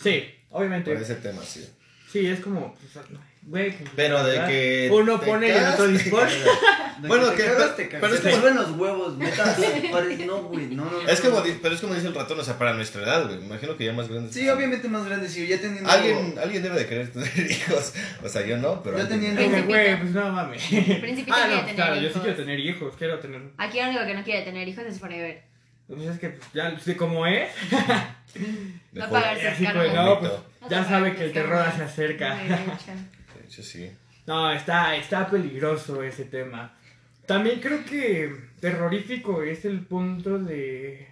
Sí, 0.01 0.25
Por 0.49 0.61
obviamente. 0.61 0.93
ese 0.95 1.17
tema, 1.17 1.43
sí. 1.43 1.69
Sí, 2.11 2.27
es 2.27 2.41
como, 2.41 2.73
pues, 2.75 3.05
güey. 3.49 3.71
pues, 3.77 3.91
Pero 3.97 4.23
de 4.25 4.33
¿verdad? 4.33 4.49
que. 4.49 4.89
Uno 4.93 5.21
pone 5.21 5.49
y 5.49 5.51
el 5.51 5.65
otro 5.67 5.87
dispone. 5.89 6.31
Bueno, 7.01 7.33
que- 7.35 7.45
cagas, 7.45 7.57
pero- 7.59 7.75
te 7.75 7.89
cagas. 7.89 8.11
pero 8.21 8.29
es 8.31 8.37
suben 8.37 8.55
los 8.57 8.71
huevos, 8.73 9.19
neta. 9.19 9.57
pare- 9.93 10.17
No, 10.27 10.43
güey, 10.45 10.67
no, 10.67 10.85
no. 10.85 10.91
no, 11.03 11.09
Es 11.09 11.21
como, 11.21 11.43
pero 11.63 11.75
es 11.75 11.81
como 11.81 11.95
dice 11.95 12.09
el 12.09 12.15
ratón, 12.15 12.41
o 12.41 12.43
sea, 12.45 12.59
para 12.59 12.73
nuestra 12.75 13.03
edad, 13.03 13.25
güey. 13.27 13.39
Me 13.39 13.47
imagino 13.47 13.77
que 13.77 13.85
ya 13.85 13.93
más 13.93 14.09
grandes. 14.09 14.35
Sí, 14.35 14.49
obviamente 14.49 14.89
más 14.89 15.05
grande, 15.07 15.29
sí, 15.29 15.47
ya 15.47 15.61
teniendo. 15.61 15.89
Alguien, 15.89 16.35
alguien 16.43 16.63
debe 16.63 16.77
de 16.79 16.87
querer 16.87 17.09
tener 17.13 17.51
hijos. 17.51 17.93
O 18.23 18.29
sea, 18.29 18.45
yo 18.45 18.57
no, 18.57 18.83
pero. 18.83 18.99
Yo 18.99 19.07
teniendo- 19.09 19.41
güey, 19.67 19.99
pues 20.01 20.11
no 20.13 20.29
mames. 20.33 20.63
Principito 20.65 21.35
Ah, 21.37 21.43
quiere 21.47 21.55
no, 21.55 21.61
tener 21.61 21.75
claro, 21.77 21.97
yo 22.01 22.09
sí 22.13 22.19
quiero 22.21 22.37
tener 22.37 22.59
hijos, 22.61 22.95
quiero 22.99 23.19
tener. 23.21 23.43
Aquí 23.59 23.81
lo 23.81 23.89
único 23.91 24.05
que 24.07 24.15
no 24.15 24.25
quiere 24.25 24.43
tener 24.43 24.67
hijos 24.69 24.85
es 24.85 24.99
Forever. 24.99 25.43
Pues 25.87 26.03
es 26.03 26.19
que 26.19 26.29
pues, 26.31 26.47
ya 26.53 26.79
sé 26.79 26.97
cómo 26.97 27.27
es. 27.27 27.49
pues 28.33 28.47
no, 28.93 29.09
pues 29.09 30.33
Vas 30.61 30.71
ya 30.71 30.85
sabe 30.85 31.15
que 31.15 31.25
el 31.25 31.33
terror 31.33 31.65
se 31.77 31.83
acerca. 31.85 32.37
Hecho. 33.49 33.63
Sí. 33.63 33.91
No, 34.27 34.53
está, 34.53 34.95
está 34.97 35.29
peligroso 35.29 36.03
ese 36.03 36.25
tema. 36.27 36.77
También 37.27 37.61
creo 37.61 37.85
que 37.85 38.33
terrorífico 38.61 39.43
es 39.43 39.65
el 39.65 39.81
punto 39.87 40.39
de 40.39 41.09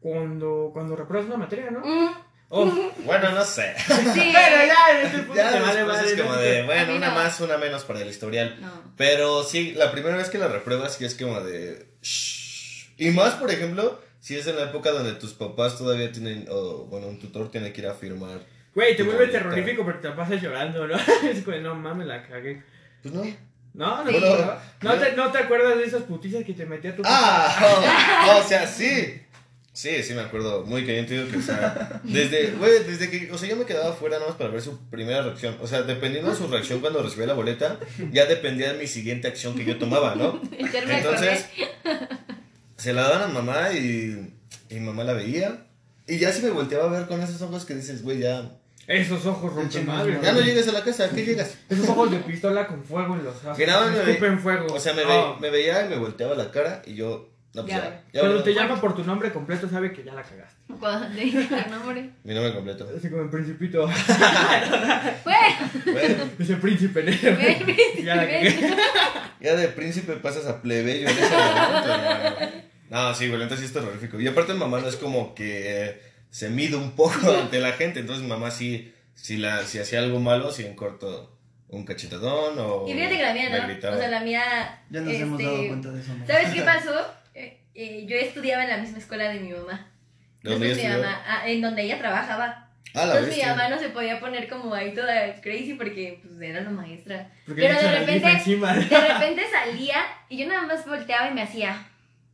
cuando, 0.00 0.70
cuando 0.72 0.96
repruebas 0.96 1.28
una 1.28 1.36
materia, 1.38 1.70
¿no? 1.70 1.80
Mm, 1.80 2.14
Oh, 2.50 2.64
Bueno, 3.04 3.30
no 3.32 3.44
sé. 3.44 3.74
sí. 3.78 4.32
pero 4.32 4.66
ya 4.66 4.98
en 5.00 5.06
este 5.06 5.18
punto 5.18 5.34
Ya 5.34 5.52
te 5.52 5.60
vale 5.60 5.84
madre, 5.84 6.12
es 6.14 6.18
como 6.18 6.32
¿no? 6.32 6.38
de, 6.40 6.62
A 6.62 6.64
bueno, 6.64 6.96
una 6.96 7.08
no. 7.10 7.14
más, 7.16 7.38
una 7.42 7.58
menos 7.58 7.84
para 7.84 8.00
el 8.00 8.08
historial. 8.08 8.56
No. 8.58 8.94
Pero 8.96 9.44
sí, 9.44 9.72
la 9.72 9.92
primera 9.92 10.16
vez 10.16 10.30
que 10.30 10.38
la 10.38 10.48
repruebas 10.48 10.94
sí 10.94 11.04
es 11.04 11.14
como 11.14 11.42
de... 11.42 11.86
"Shh". 12.00 12.94
Y 12.96 13.10
más, 13.10 13.34
por 13.34 13.50
ejemplo, 13.50 14.00
si 14.20 14.34
es 14.36 14.46
en 14.46 14.56
la 14.56 14.62
época 14.64 14.92
donde 14.92 15.12
tus 15.12 15.34
papás 15.34 15.76
todavía 15.76 16.10
tienen, 16.10 16.46
o 16.50 16.86
bueno, 16.86 17.08
un 17.08 17.18
tutor 17.20 17.50
tiene 17.50 17.70
que 17.74 17.82
ir 17.82 17.86
a 17.86 17.92
firmar. 17.94 18.40
Güey, 18.78 18.96
te 18.96 19.02
vuelve 19.02 19.26
terrorífico 19.26 19.82
porque 19.82 20.02
te 20.02 20.08
la 20.08 20.14
pasas 20.14 20.40
llorando, 20.40 20.86
¿no? 20.86 20.94
Es 21.28 21.42
como, 21.42 21.56
no 21.56 21.74
mames, 21.74 22.06
la 22.06 22.22
cagué. 22.22 22.62
Pues 23.02 23.12
no. 23.12 23.24
No, 23.74 24.04
no, 24.04 24.10
Sí. 24.12 24.20
no, 24.20 24.92
no, 24.94 25.00
te, 25.00 25.16
no 25.16 25.32
te 25.32 25.38
acuerdas 25.38 25.78
de 25.78 25.82
esas 25.84 26.04
putizas 26.04 26.44
que 26.44 26.52
te 26.54 26.64
metía 26.64 26.94
tu 26.94 27.02
Ah, 27.04 28.28
oh, 28.36 28.38
o 28.38 28.48
sea, 28.48 28.68
sí. 28.68 29.20
Sí, 29.72 30.00
sí 30.04 30.14
me 30.14 30.20
acuerdo 30.20 30.64
muy 30.64 30.82
caliente 30.86 31.26
que, 31.28 31.38
o 31.38 31.42
sea, 31.42 32.00
desde, 32.04 32.52
güey, 32.52 32.84
desde 32.84 33.10
que, 33.10 33.32
o 33.32 33.36
sea, 33.36 33.48
yo 33.48 33.56
me 33.56 33.64
quedaba 33.64 33.92
fuera 33.94 34.18
nada 34.18 34.28
más 34.28 34.38
para 34.38 34.50
ver 34.50 34.62
su 34.62 34.78
primera 34.90 35.22
reacción. 35.22 35.56
O 35.60 35.66
sea, 35.66 35.82
dependiendo 35.82 36.30
de 36.30 36.36
su 36.36 36.46
reacción 36.46 36.78
cuando 36.78 37.02
recibía 37.02 37.26
la 37.26 37.34
boleta, 37.34 37.80
ya 38.12 38.26
dependía 38.26 38.72
de 38.72 38.78
mi 38.78 38.86
siguiente 38.86 39.26
acción 39.26 39.56
que 39.56 39.64
yo 39.64 39.76
tomaba, 39.76 40.14
¿no? 40.14 40.40
Entonces, 40.56 41.46
correr. 41.82 42.08
se 42.76 42.92
la 42.92 43.02
daban 43.02 43.22
a 43.22 43.26
mamá 43.26 43.72
y, 43.72 44.32
y 44.70 44.78
mamá 44.78 45.02
la 45.02 45.14
veía. 45.14 45.64
Y 46.06 46.18
ya 46.18 46.30
si 46.32 46.42
me 46.42 46.50
volteaba 46.50 46.84
a 46.84 46.96
ver 47.00 47.08
con 47.08 47.20
esos 47.20 47.42
ojos 47.42 47.64
que 47.64 47.74
dices, 47.74 48.02
güey, 48.04 48.20
ya, 48.20 48.52
Esos 48.88 49.24
ojos 49.26 49.52
rompen 49.52 49.86
madre. 49.86 50.18
ya 50.22 50.32
no 50.32 50.40
llegues 50.40 50.66
a 50.68 50.72
la 50.72 50.82
casa, 50.82 51.04
¿a 51.04 51.10
qué 51.10 51.24
llegas? 51.24 51.56
Esos 51.68 51.88
ojos 51.90 52.10
de 52.10 52.18
pistola 52.18 52.66
con 52.66 52.82
fuego 52.82 53.14
en 53.16 53.24
los 53.24 53.36
ojos. 53.44 53.58
Mira, 53.58 53.80
me 53.86 53.98
ve- 54.14 54.36
fuego. 54.38 54.66
O 54.74 54.80
sea, 54.80 54.94
me, 54.94 55.04
ve- 55.04 55.34
me 55.40 55.50
veía 55.50 55.84
y 55.84 55.88
me 55.90 55.96
volteaba 55.96 56.34
la 56.34 56.50
cara 56.50 56.80
y 56.86 56.94
yo, 56.94 57.28
no, 57.54 57.62
pues 57.62 57.74
Ya, 57.74 57.82
ya. 57.82 57.88
güey. 57.90 58.00
ya, 58.14 58.20
Cuando 58.20 58.42
te 58.42 58.54
llama 58.54 58.80
por 58.80 58.96
tu 58.96 59.04
nombre 59.04 59.30
completo, 59.32 59.68
sabe 59.68 59.92
que 59.92 60.02
ya 60.04 60.14
la 60.14 60.22
cagaste. 60.22 60.56
Cuando 60.80 61.06
te 61.08 61.20
dije 61.20 61.38
el 61.38 61.70
nombre. 61.70 62.10
Mi 62.24 62.34
nombre 62.34 62.54
completo. 62.54 62.88
Así 62.96 63.10
como 63.10 63.22
el 63.22 63.30
principito. 63.30 63.86
Bueno, 63.86 63.96
Bueno, 65.92 66.24
Ese 66.38 66.56
príncipe 66.56 67.02
negro. 67.02 67.36
Ya 68.02 68.16
la 68.16 68.22
cagué. 68.26 68.74
ya 69.40 69.56
de 69.56 69.68
príncipe 69.68 70.14
pasas 70.14 70.46
a 70.46 70.60
plebeyo 70.62 71.08
en 71.08 71.18
ese 71.18 71.30
momento, 71.30 71.94
hermano. 71.94 72.36
No, 72.90 73.14
sí, 73.14 73.28
güey, 73.28 73.42
entonces 73.42 73.60
sí 73.60 73.66
es 73.66 73.72
terrorífico. 73.72 74.20
Y 74.20 74.26
aparte 74.26 74.54
mamá 74.54 74.80
no 74.80 74.88
es 74.88 74.96
como 74.96 75.34
que 75.34 76.00
se 76.30 76.50
mide 76.50 76.76
un 76.76 76.92
poco 76.92 77.30
ante 77.40 77.60
la 77.60 77.72
gente. 77.72 78.00
Entonces 78.00 78.22
mi 78.22 78.28
mamá 78.28 78.50
sí, 78.50 78.92
si, 79.14 79.36
la, 79.36 79.64
si 79.64 79.78
hacía 79.78 80.00
algo 80.00 80.20
malo, 80.20 80.52
sí 80.52 80.64
en 80.64 80.74
corto 80.74 81.34
un 81.68 81.84
cachetadón 81.84 82.58
o... 82.58 82.88
Y 82.88 82.94
fíjate 82.94 83.16
que 83.16 83.22
la 83.22 83.34
mía, 83.34 83.50
¿no? 83.50 83.66
gritaba. 83.66 83.96
O 83.96 83.98
sea, 83.98 84.08
la 84.08 84.20
mía. 84.20 84.42
Ya 84.90 85.00
nos 85.00 85.12
este, 85.12 85.22
hemos 85.22 85.42
dado 85.42 85.66
cuenta 85.68 85.90
de 85.90 86.00
eso, 86.00 86.14
¿no? 86.14 86.26
¿Sabes 86.26 86.54
qué 86.54 86.62
pasó? 86.74 87.14
Eh, 87.34 87.60
eh, 87.74 88.06
yo 88.06 88.16
estudiaba 88.16 88.64
en 88.64 88.70
la 88.70 88.78
misma 88.78 88.98
escuela 88.98 89.28
de 89.28 89.40
mi 89.40 89.50
mamá. 89.50 89.90
¿De 90.42 90.50
dónde 90.50 90.74
mi 90.74 90.82
mamá, 90.82 91.22
ah, 91.26 91.48
en 91.48 91.60
donde 91.60 91.82
ella 91.82 91.98
trabajaba. 91.98 92.68
Ah, 92.94 93.04
la 93.04 93.04
Entonces 93.04 93.22
mi 93.22 93.36
bestia. 93.36 93.54
mamá 93.54 93.68
no 93.68 93.78
se 93.78 93.90
podía 93.90 94.18
poner 94.18 94.48
como 94.48 94.72
ahí 94.72 94.94
toda 94.94 95.40
crazy 95.42 95.74
porque 95.74 96.20
pues 96.22 96.40
era 96.40 96.62
la 96.62 96.70
maestra. 96.70 97.30
Porque 97.44 97.62
Pero 97.62 97.74
de 97.74 97.98
repente, 97.98 98.28
de 98.28 99.08
repente 99.08 99.42
salía 99.50 99.96
y 100.28 100.38
yo 100.38 100.46
nada 100.46 100.62
más 100.62 100.86
volteaba 100.86 101.28
y 101.28 101.34
me 101.34 101.42
hacía, 101.42 101.86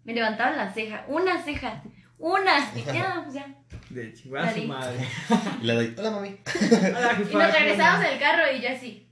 me 0.05 0.15
levantaban 0.15 0.57
la 0.57 0.73
ceja, 0.73 1.05
una 1.09 1.43
ceja, 1.43 1.83
una, 2.19 2.71
y 2.75 2.85
ya, 2.85 3.23
pues 3.25 3.35
ya. 3.35 3.55
De 3.91 4.13
chingar 4.15 4.47
a 4.47 4.55
su 4.55 4.63
madre. 4.65 4.97
Y 5.63 5.67
la 5.67 5.75
de, 5.75 5.95
hola 5.99 6.11
mami. 6.11 6.37
Hola, 6.97 7.19
Y 7.31 7.35
nos 7.35 7.53
regresábamos 7.53 7.97
¿cómo 7.97 8.09
en 8.09 8.13
el 8.15 8.19
carro 8.19 8.43
y 8.57 8.61
yo 8.63 8.69
así. 8.71 9.07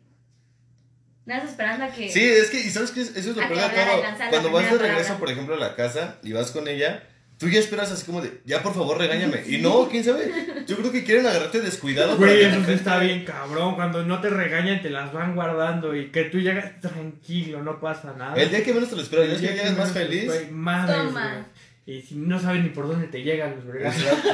Nada 1.25 1.43
más 1.43 1.51
esperando 1.51 1.85
a 1.85 1.89
que. 1.89 2.11
Sí, 2.11 2.23
es 2.25 2.51
que, 2.51 2.59
y 2.61 2.71
sabes 2.71 2.91
que 2.91 3.01
eso 3.03 3.13
es 3.17 3.27
lo 3.27 3.35
peor 3.37 3.51
de 3.51 3.59
todo. 3.59 4.29
Cuando 4.31 4.51
vas 4.51 4.65
de 4.65 4.79
regreso, 4.79 5.03
palabra. 5.03 5.19
por 5.19 5.31
ejemplo, 5.31 5.55
a 5.55 5.59
la 5.59 5.77
casa 5.77 6.19
y 6.25 6.33
vas 6.33 6.51
con 6.51 6.67
ella, 6.67 7.05
tú 7.39 7.49
ya 7.49 7.61
esperas 7.61 7.93
así 7.93 8.05
como 8.07 8.21
de, 8.21 8.41
ya 8.45 8.61
por 8.63 8.75
favor 8.75 8.99
regáñame. 8.99 9.43
Y 9.47 9.59
no, 9.59 9.89
quién 9.89 10.03
sabe. 10.03 10.33
Yo 10.67 10.77
creo 10.79 10.91
que 10.91 11.05
quieren 11.05 11.25
agarrarte 11.27 11.61
descuidado. 11.61 12.17
Güey, 12.17 12.43
eso 12.43 12.59
sí 12.61 12.67
te- 12.67 12.75
está 12.75 12.99
bien 12.99 13.25
cabrón. 13.25 13.77
Cuando 13.77 14.05
no 14.05 14.21
te 14.21 14.31
regañan, 14.31 14.83
te 14.83 14.91
las 14.91 15.13
van 15.13 15.37
guardando 15.37 15.95
y 15.95 16.11
que 16.11 16.25
tú 16.25 16.41
llegas 16.41 16.81
tranquilo, 16.81 17.63
no 17.63 17.79
pasa 17.79 18.15
nada. 18.19 18.35
El 18.35 18.51
día 18.51 18.65
que 18.65 18.73
menos 18.75 18.89
te 18.91 18.97
lo 18.97 19.03
esperas, 19.03 19.27
El 19.29 19.41
ya 19.41 19.49
que 19.49 19.55
día 19.55 19.63
llegas 19.63 19.79
más 19.79 19.93
feliz. 19.93 20.51
Madres, 20.51 20.97
Toma. 20.97 21.33
güey. 21.35 21.45
Y 21.85 22.01
si 22.01 22.15
no 22.15 22.39
sabes 22.39 22.63
ni 22.63 22.69
por 22.69 22.87
dónde 22.87 23.09
te 23.09 23.23
llegan 23.23 23.57
los 23.57 23.67
vergas. 23.67 23.97
Exacto. 24.01 24.31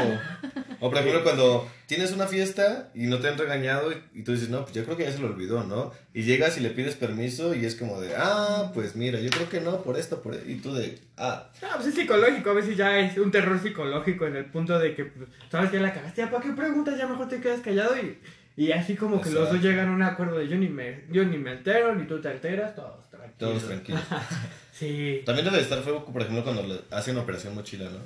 O 0.80 0.90
por 0.90 0.98
ejemplo, 0.98 1.22
cuando 1.24 1.68
tienes 1.86 2.12
una 2.12 2.26
fiesta 2.26 2.90
y 2.94 3.06
no 3.06 3.18
te 3.18 3.28
han 3.28 3.38
regañado 3.38 3.90
y, 3.90 4.20
y 4.20 4.22
tú 4.22 4.32
dices, 4.32 4.48
no, 4.48 4.62
pues 4.62 4.74
yo 4.74 4.84
creo 4.84 4.96
que 4.96 5.04
ya 5.04 5.12
se 5.12 5.18
lo 5.18 5.28
olvidó, 5.28 5.64
¿no? 5.64 5.92
Y 6.12 6.22
llegas 6.22 6.56
y 6.58 6.60
le 6.60 6.70
pides 6.70 6.94
permiso 6.94 7.54
y 7.54 7.64
es 7.64 7.74
como 7.74 8.00
de, 8.00 8.14
ah, 8.16 8.70
pues 8.74 8.94
mira, 8.94 9.18
yo 9.18 9.30
creo 9.30 9.48
que 9.48 9.60
no, 9.60 9.82
por 9.82 9.98
esto, 9.98 10.22
por 10.22 10.38
Y 10.46 10.56
tú 10.56 10.74
de, 10.74 10.98
ah, 11.16 11.50
No, 11.62 11.68
pues 11.76 11.88
es 11.88 11.94
psicológico, 11.94 12.50
a 12.50 12.54
veces 12.54 12.76
ya 12.76 12.98
es 13.00 13.16
un 13.16 13.30
terror 13.30 13.58
psicológico 13.60 14.26
en 14.26 14.36
el 14.36 14.44
punto 14.44 14.78
de 14.78 14.94
que, 14.94 15.06
pues, 15.06 15.28
sabes 15.50 15.70
que 15.70 15.80
la 15.80 15.94
cagaste, 15.94 16.20
ya, 16.20 16.30
¿para 16.30 16.44
qué 16.44 16.52
preguntas? 16.52 16.98
Ya 16.98 17.08
mejor 17.08 17.28
te 17.28 17.40
quedas 17.40 17.60
callado 17.60 17.96
y, 17.96 18.18
y 18.56 18.72
así 18.72 18.94
como 18.94 19.20
que 19.20 19.30
los 19.30 19.50
dos 19.50 19.62
llegan 19.62 19.88
a 19.88 19.92
un 19.92 20.02
acuerdo 20.02 20.38
de 20.38 20.48
yo 20.48 20.56
ni 20.56 20.68
me, 20.68 21.04
yo 21.10 21.24
ni 21.24 21.38
me 21.38 21.50
altero, 21.50 21.94
ni 21.94 22.06
tú 22.06 22.20
te 22.20 22.28
alteras, 22.28 22.76
todos 22.76 23.08
tranquilos. 23.10 23.38
todos 23.38 23.66
tranquilos. 23.66 24.02
Sí. 24.78 25.22
También 25.26 25.44
debe 25.44 25.56
de 25.58 25.62
estar 25.64 25.82
feo, 25.82 26.04
por 26.04 26.22
ejemplo, 26.22 26.44
cuando 26.44 26.62
le 26.62 26.80
hacen 26.90 27.16
operación 27.18 27.54
mochila, 27.54 27.86
¿no? 27.90 27.98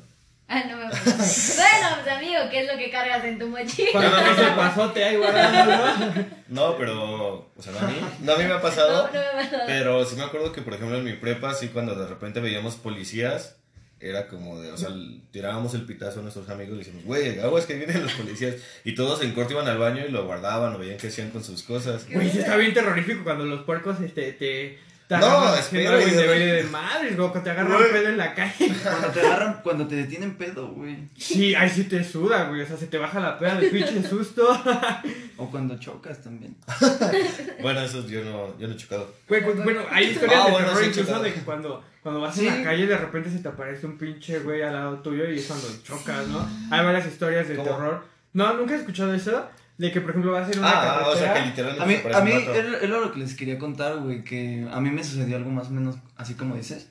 Ah, 0.48 0.64
no 0.68 0.76
me 0.76 0.86
acuerdo. 0.86 1.04
Bueno, 1.06 1.88
pues 2.02 2.16
amigo, 2.16 2.40
¿qué 2.50 2.60
es 2.60 2.72
lo 2.72 2.76
que 2.78 2.90
cargas 2.90 3.24
en 3.24 3.38
tu 3.38 3.46
mochila? 3.48 3.88
Cuando 3.92 4.16
dice 4.18 4.50
pasote 4.56 5.04
ahí 5.04 5.16
guardando, 5.16 5.76
¿no? 5.76 6.24
No, 6.48 6.76
pero, 6.76 7.34
o 7.56 7.62
sea, 7.62 7.72
no 7.72 7.78
a 7.78 7.82
mí, 7.90 7.94
no 8.20 8.32
a 8.32 8.36
mí 8.36 8.44
me 8.44 8.50
ha 8.52 8.56
No, 8.56 8.62
pasado, 8.62 9.06
no 9.06 9.12
me 9.12 9.18
ha 9.18 9.32
pasado. 9.32 9.62
pero 9.66 10.04
sí 10.04 10.16
me 10.16 10.22
acuerdo 10.24 10.52
que, 10.52 10.62
por 10.62 10.74
ejemplo, 10.74 10.98
en 10.98 11.04
mi 11.04 11.12
prepa, 11.14 11.54
sí, 11.54 11.68
cuando 11.68 11.94
de 11.94 12.06
repente 12.06 12.40
veíamos 12.40 12.74
policías, 12.76 13.56
era 14.00 14.26
como 14.26 14.60
de, 14.60 14.72
o 14.72 14.76
sea, 14.76 14.88
tirábamos 15.30 15.74
el 15.74 15.86
pitazo 15.86 16.18
a 16.20 16.22
nuestros 16.22 16.48
amigos 16.50 16.70
y 16.74 16.78
le 16.78 16.78
decíamos, 16.78 17.04
güey, 17.04 17.38
aguas 17.38 17.64
que 17.66 17.76
vienen 17.76 18.02
los 18.02 18.12
policías, 18.12 18.56
y 18.84 18.94
todos 18.94 19.22
en 19.22 19.32
corto 19.32 19.52
iban 19.54 19.68
al 19.68 19.78
baño 19.78 20.04
y 20.06 20.10
lo 20.10 20.26
guardaban 20.26 20.74
o 20.74 20.78
veían 20.78 20.98
qué 20.98 21.06
hacían 21.08 21.30
con 21.30 21.42
sus 21.44 21.62
cosas. 21.62 22.06
Güey, 22.10 22.28
sí 22.30 22.40
está 22.40 22.56
bien 22.56 22.74
terrorífico 22.74 23.22
cuando 23.24 23.44
los 23.44 23.62
puercos 23.64 24.00
este, 24.00 24.32
te, 24.32 24.32
te 24.32 24.78
No, 25.20 25.54
espera, 25.54 25.96
güey, 25.96 26.08
indebido 26.10 26.54
de 26.54 26.62
madres, 26.64 27.16
loco, 27.16 27.40
te 27.40 27.50
agarran 27.50 27.76
Güey. 27.78 27.92
pedo 27.92 28.08
en 28.08 28.16
la 28.18 28.34
calle. 28.34 28.72
Cuando 28.82 29.08
te 29.08 29.20
agarran, 29.20 29.60
cuando 29.62 29.86
te 29.86 29.96
detienen 29.96 30.34
pedo, 30.36 30.68
güey. 30.68 30.96
Sí, 31.18 31.54
ahí 31.54 31.68
sí 31.70 31.84
te 31.84 32.02
suda, 32.04 32.44
güey, 32.44 32.62
o 32.62 32.66
sea, 32.66 32.76
se 32.76 32.86
te 32.86 32.98
baja 32.98 33.20
la 33.20 33.38
peda 33.38 33.56
de 33.56 33.68
pinche 33.68 34.02
susto. 34.02 34.48
O 35.38 35.50
cuando 35.50 35.76
chocas 35.78 36.22
también. 36.22 36.54
Bueno, 37.62 37.80
eso 37.80 38.06
yo 38.06 38.24
no, 38.24 38.58
yo 38.58 38.68
no 38.68 38.74
he 38.74 38.76
chocado. 38.76 39.12
Güey, 39.28 39.42
pues, 39.44 39.62
bueno, 39.64 39.82
hay 39.90 40.06
historias 40.10 40.40
Ah, 40.40 40.46
de 40.46 40.50
bueno, 40.52 40.66
terror 40.68 40.82
sí, 40.84 40.90
incluso 40.90 41.20
de 41.22 41.32
que 41.34 41.40
cuando, 41.40 41.84
cuando 42.02 42.20
vas 42.20 42.34
Sí. 42.34 42.46
en 42.46 42.58
la 42.58 42.64
calle 42.70 42.86
de 42.86 42.96
repente 42.96 43.30
se 43.30 43.38
te 43.38 43.48
aparece 43.48 43.86
un 43.86 43.98
pinche 43.98 44.38
güey 44.40 44.62
al 44.62 44.72
lado 44.74 44.98
tuyo 45.00 45.28
y 45.30 45.38
es 45.38 45.46
cuando 45.46 45.68
chocas, 45.82 46.26
¿no? 46.28 46.46
Hay 46.70 46.84
varias 46.84 47.06
historias 47.06 47.48
de 47.48 47.56
¿Cómo? 47.56 47.68
terror. 47.68 48.04
No, 48.34 48.54
nunca 48.54 48.74
he 48.74 48.78
escuchado 48.78 49.12
eso. 49.14 49.46
De 49.78 49.90
que, 49.90 50.00
por 50.00 50.10
ejemplo, 50.10 50.32
vas 50.32 50.50
en 50.52 50.58
una 50.58 50.70
Ah, 50.70 51.08
o 51.08 51.16
sea, 51.16 51.34
que 51.34 51.46
literalmente 51.46 52.08
A 52.14 52.20
mí, 52.20 52.32
a 52.32 52.38
mí 52.38 52.44
era 52.54 52.98
lo 53.00 53.12
que 53.12 53.18
les 53.20 53.34
quería 53.34 53.58
contar, 53.58 53.98
güey, 53.98 54.22
que 54.22 54.66
a 54.70 54.80
mí 54.80 54.90
me 54.90 55.02
sucedió 55.02 55.36
algo 55.36 55.50
más 55.50 55.68
o 55.68 55.70
menos 55.70 55.96
así 56.16 56.34
como 56.34 56.54
dices. 56.56 56.88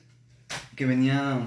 Que 0.76 0.84
venía, 0.84 1.38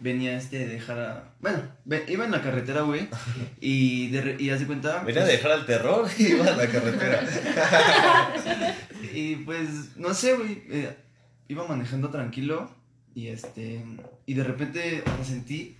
venía 0.00 0.36
este 0.36 0.58
de 0.58 0.66
dejar 0.66 0.98
a... 0.98 1.24
Bueno, 1.40 1.62
ve- 1.84 2.04
iba 2.08 2.24
en 2.24 2.30
la 2.32 2.42
carretera, 2.42 2.82
güey, 2.82 3.08
y, 3.60 4.08
de, 4.10 4.36
y 4.38 4.50
haz 4.50 4.60
de 4.60 4.66
cuenta... 4.66 5.02
Venía 5.04 5.22
a 5.22 5.24
pues, 5.26 5.36
dejar 5.36 5.52
al 5.52 5.66
terror 5.66 6.08
y 6.18 6.22
iba 6.32 6.46
a 6.46 6.56
la 6.56 6.66
carretera. 6.66 7.20
Y 9.12 9.36
pues, 9.36 9.96
no 9.96 10.14
sé, 10.14 10.34
güey, 10.36 10.62
eh, 10.70 10.96
iba 11.48 11.66
manejando 11.66 12.10
tranquilo 12.10 12.70
y 13.14 13.26
este, 13.28 13.84
y 14.26 14.34
de 14.34 14.44
repente 14.44 15.02
o 15.04 15.16
sea, 15.16 15.24
sentí 15.24 15.76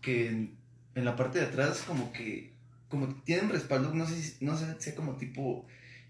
que 0.00 0.28
en, 0.28 0.54
en 0.94 1.04
la 1.04 1.16
parte 1.16 1.40
de 1.40 1.46
atrás 1.46 1.82
como 1.86 2.12
que, 2.12 2.52
como 2.94 3.08
que 3.08 3.20
tiene 3.24 3.42
un 3.42 3.50
respaldo, 3.50 3.92
no 3.94 4.06
sé, 4.06 4.20
si- 4.22 4.36
no 4.44 4.56
sé, 4.56 4.66
sea 4.78 4.94
como 4.94 5.16
tipo 5.16 5.66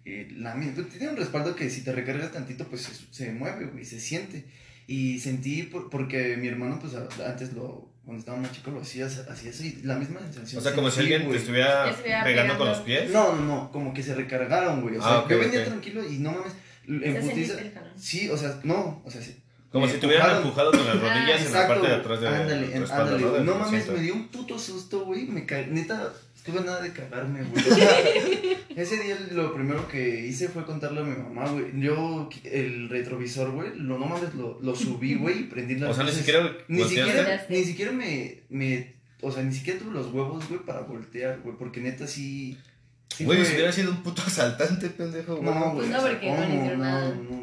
eh, 0.06 0.28
lámina, 0.36 0.72
pero 0.76 0.86
tiene 0.86 1.08
un 1.08 1.16
respaldo 1.16 1.56
que 1.56 1.70
si 1.70 1.80
te 1.82 1.90
recargas 1.90 2.30
tantito 2.30 2.64
pues 2.68 2.82
se, 2.82 2.92
se 3.10 3.32
mueve, 3.32 3.64
güey, 3.66 3.84
se 3.86 3.98
siente. 3.98 4.44
Y 4.86 5.18
sentí, 5.18 5.62
por- 5.62 5.88
porque 5.88 6.36
mi 6.36 6.46
hermano 6.48 6.78
pues 6.78 6.92
a- 6.94 7.08
antes 7.30 7.54
lo, 7.54 7.88
cuando 8.04 8.20
estaba 8.20 8.36
más 8.38 8.52
chico 8.52 8.70
lo 8.70 8.82
hacía, 8.82 9.06
hacía 9.06 9.48
eso 9.50 9.64
y 9.64 9.80
la 9.82 9.94
misma 9.96 10.20
sensación. 10.20 10.60
O 10.60 10.62
sea, 10.62 10.74
como 10.74 10.90
si 10.90 11.00
alguien 11.00 11.22
te 11.22 11.26
güey. 11.28 11.38
estuviera 11.38 11.84
Te 11.84 11.90
estuviera 11.92 12.22
pegando 12.22 12.58
con 12.58 12.68
los 12.68 12.78
pies. 12.80 13.10
No, 13.10 13.34
no, 13.34 13.44
no, 13.46 13.72
como 13.72 13.94
que 13.94 14.02
se 14.02 14.14
recargaron, 14.14 14.82
güey. 14.82 14.96
O 14.98 15.00
sea, 15.02 15.20
Ah, 15.20 15.26
yo 15.28 15.38
venía 15.38 15.64
tranquilo 15.64 16.06
y 16.06 16.18
no 16.18 16.32
mames, 16.32 16.52
en 16.86 17.00
¿Se 17.02 17.20
putiza-? 17.22 17.56
Sí, 17.96 18.28
o 18.28 18.36
sea, 18.36 18.60
no, 18.62 19.00
o 19.06 19.10
sea, 19.10 19.22
sí. 19.22 19.34
Como 19.72 19.86
me 19.86 19.92
si 19.92 19.98
te 19.98 20.06
hubieran 20.06 20.36
empujado 20.36 20.70
con 20.70 20.84
las 20.86 21.00
rodillas 21.00 21.46
en 21.46 21.52
la 21.52 21.66
parte 21.66 21.88
de 21.88 21.94
atrás 21.94 22.20
de 22.20 22.28
ándale, 22.28 22.74
ándale, 22.76 23.40
¿no? 23.42 23.54
mames, 23.56 23.88
me 23.88 23.98
dio 24.00 24.14
un 24.14 24.28
puto 24.28 24.56
susto, 24.58 25.04
güey. 25.06 25.24
Me 25.26 25.46
ca... 25.46 25.62
Neta, 25.62 26.12
estuve 26.44 26.60
a 26.60 26.62
nada 26.62 26.82
de 26.82 26.92
cagarme, 26.92 27.42
güey. 27.42 27.64
Ese 28.76 29.02
día 29.02 29.16
lo 29.32 29.54
primero 29.54 29.88
que 29.88 30.26
hice 30.26 30.48
fue 30.50 30.66
contarle 30.66 31.00
a 31.00 31.04
mi 31.04 31.16
mamá, 31.16 31.48
güey. 31.48 31.66
Yo, 31.80 32.28
el 32.44 32.90
retrovisor, 32.90 33.50
güey, 33.52 33.70
lo, 33.76 33.98
no 33.98 34.04
mames, 34.04 34.34
lo, 34.34 34.60
lo 34.60 34.76
subí, 34.76 35.14
güey, 35.14 35.40
y 35.40 35.42
prendí 35.44 35.76
las 35.76 35.92
O 35.92 35.94
sea, 35.94 36.04
ni 36.04 36.12
siquiera 36.12 36.54
Ni 36.68 36.84
siquiera, 36.84 37.46
ni 37.48 37.64
siquiera 37.64 37.92
me, 37.92 38.42
me, 38.50 38.94
o 39.22 39.32
sea, 39.32 39.42
ni 39.42 39.54
siquiera 39.54 39.78
tuve 39.78 39.92
los 39.92 40.12
huevos, 40.12 40.46
güey, 40.46 40.60
para 40.60 40.80
voltear, 40.80 41.40
güey, 41.40 41.56
porque 41.56 41.80
neta 41.80 42.06
sí... 42.06 42.58
sí 43.08 43.24
Güey, 43.24 43.42
si 43.42 43.54
hubiera 43.54 43.72
sido 43.72 43.92
un 43.92 44.02
puto 44.02 44.20
asaltante, 44.26 44.90
pendejo. 44.90 45.36
güey. 45.36 45.44
No, 45.46 45.72
güey, 45.72 45.88
no, 45.88 45.98
o 45.98 46.02
sea, 46.02 46.10
porque 46.10 46.30
no 46.30 46.46
no, 46.46 46.76
nada. 46.76 47.14
No, 47.14 47.28
pues 47.28 47.40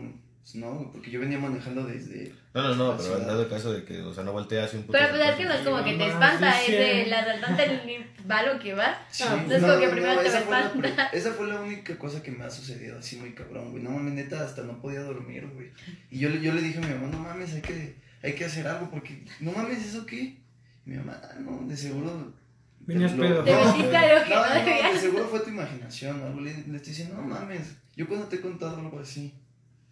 no, 0.56 0.74
güey, 0.76 0.92
porque 0.92 1.12
yo 1.12 1.20
venía 1.20 1.38
manejando 1.40 1.84
desde... 1.86 2.34
No, 2.54 2.62
no, 2.64 2.76
no, 2.76 2.98
pero 2.98 3.10
en 3.10 3.16
ciudad. 3.20 3.28
dado 3.28 3.48
caso 3.50 3.72
de 3.74 3.84
que, 3.86 4.02
o 4.02 4.14
sea, 4.14 4.24
no 4.24 4.32
volteas 4.34 4.74
y 4.74 4.78
un 4.78 4.84
puto 4.84 4.98
Pero 4.98 5.10
pues 5.16 5.30
es 5.30 5.36
que 5.36 5.46
no 5.46 5.54
es 5.54 5.62
como 5.62 5.84
que 5.84 5.92
te 5.92 5.98
No, 5.98 6.06
espanta, 6.06 6.54
sí, 6.54 6.60
es 6.60 6.66
sí. 6.66 6.72
de 6.74 7.06
la 7.08 7.20
asaltante 7.20 7.64
el 7.66 8.06
va 8.30 8.44
lo 8.44 8.60
que 8.60 8.74
va. 8.74 8.98
Sí, 9.10 9.24
no 9.48 9.56
es 9.56 9.62
como 9.62 9.80
que 9.80 9.90
primero 9.90 10.20
te 10.22 10.28
esa 10.28 10.40
va 10.40 10.46
fue, 10.46 10.52
la, 10.60 10.66
espanta. 10.66 11.06
esa 11.14 11.32
fue 11.34 11.48
la 11.48 11.62
única 11.62 11.98
cosa 11.98 12.22
que 12.24 12.32
me 12.32 12.44
ha 12.44 12.50
sucedido 12.50 12.98
así 13.00 13.16
muy 13.18 13.34
cabrón, 13.34 13.72
güey. 13.72 13.84
No 13.84 13.92
mames, 13.92 14.14
neta, 14.14 14.44
hasta 14.44 14.64
no 14.64 14.82
podía 14.82 15.02
dormir, 15.02 15.48
güey. 15.54 15.72
Y 16.10 16.20
yo, 16.20 16.30
le- 16.30 16.42
yo 16.42 16.54
le 16.54 16.62
dije 16.62 16.80
a 16.80 16.82
mi 16.82 16.94
mamá, 16.94 17.08
no 17.08 17.20
mames, 17.20 17.54
hay 17.54 17.62
que, 17.62 17.96
hay 18.24 18.34
que 18.34 18.46
hacer 18.46 18.68
algo 18.68 18.90
porque, 18.90 19.24
no 19.40 19.52
mames, 19.54 19.86
¿eso 19.86 20.06
qué? 20.06 20.18
Y 20.22 20.42
mi 20.86 20.98
mamá, 20.98 21.22
ah, 21.24 21.36
no, 21.40 21.66
de 21.68 21.78
seguro. 21.78 22.34
Venías 22.82 23.12
pedo. 23.14 23.44
Te 23.44 23.56
metiste 23.56 23.96
algo 23.96 24.24
que 24.26 24.30
no, 24.34 24.42
no 24.42 24.84
no, 24.88 24.94
de 24.94 25.00
seguro 25.00 25.28
fue 25.28 25.40
tu 25.42 25.50
imaginación 25.52 26.20
o 26.22 26.26
algo. 26.26 26.42
Le, 26.42 26.52
le 26.52 26.76
estoy 26.78 26.90
diciendo, 26.94 27.16
no 27.16 27.22
mames, 27.22 27.76
yo 27.96 28.08
cuando 28.08 28.26
te 28.28 28.38
he 28.38 28.42
contado 28.42 28.78
algo 28.78 29.00
así. 29.00 29.34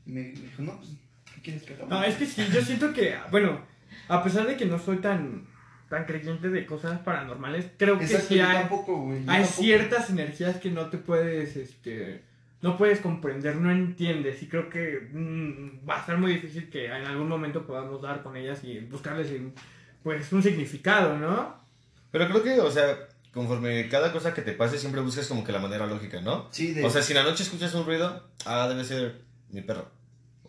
Y 0.10 0.12
me, 0.12 0.22
dijo, 0.24 0.64
no, 0.64 0.76
pues, 0.78 0.90
¿qué 1.36 1.42
quieres 1.42 1.62
que 1.64 1.74
hagamos? 1.76 1.90
No, 1.92 2.04
es 2.04 2.16
que 2.16 2.26
sí, 2.26 2.44
yo 2.52 2.62
siento 2.64 2.92
que, 2.94 3.16
bueno, 3.30 3.62
a 4.08 4.24
pesar 4.24 4.48
de 4.48 4.58
que 4.58 4.66
no 4.66 4.80
soy 4.80 4.98
tan, 4.98 5.46
tan 5.88 6.06
creyente 6.06 6.50
de 6.50 6.66
cosas 6.66 7.00
paranormales, 7.02 7.68
creo 7.78 8.00
que 8.00 8.08
sí 8.08 8.40
hay, 8.40 8.58
tampoco, 8.62 8.98
güey. 9.04 9.24
yo 9.24 9.32
hay 9.32 9.42
tampoco. 9.44 9.62
ciertas 9.62 10.10
energías 10.10 10.58
que 10.58 10.72
no 10.72 10.88
te 10.90 10.98
puedes, 10.98 11.56
este, 11.58 12.24
no 12.64 12.76
puedes 12.76 13.02
comprender, 13.02 13.58
no 13.58 13.70
entiendes, 13.72 14.42
y 14.42 14.48
creo 14.48 14.68
que 14.68 15.10
mm, 15.14 15.88
va 15.88 15.98
a 15.98 16.06
ser 16.08 16.18
muy 16.18 16.34
difícil 16.34 16.70
que 16.72 16.88
en 16.88 17.06
algún 17.06 17.28
momento 17.30 17.68
podamos 17.68 18.02
dar 18.02 18.24
con 18.24 18.36
ellas 18.36 18.64
y 18.64 18.80
buscarles, 18.80 19.30
un- 19.30 19.54
pues, 20.02 20.34
un 20.34 20.42
significado, 20.42 21.18
¿no? 21.20 21.56
Pero 22.10 22.28
creo 22.30 22.42
que, 22.42 22.60
o 22.62 22.72
sea, 22.72 22.98
conforme 23.32 23.88
cada 23.90 24.12
cosa 24.12 24.34
que 24.34 24.42
te 24.42 24.54
pase, 24.54 24.80
siempre 24.80 25.02
buscas 25.02 25.28
como 25.28 25.44
que 25.44 25.52
la 25.52 25.60
manera 25.60 25.86
lógica, 25.86 26.20
¿no? 26.20 26.48
Sí, 26.52 26.74
de... 26.74 26.84
O 26.84 26.90
sea, 26.90 27.04
si 27.04 27.14
en 27.14 27.18
la 27.20 27.30
noche 27.30 27.44
escuchas 27.44 27.76
un 27.76 27.86
ruido, 27.86 28.28
ah, 28.46 28.68
debe 28.68 28.84
ser 28.84 29.22
mi 29.52 29.62
perro. 29.62 29.92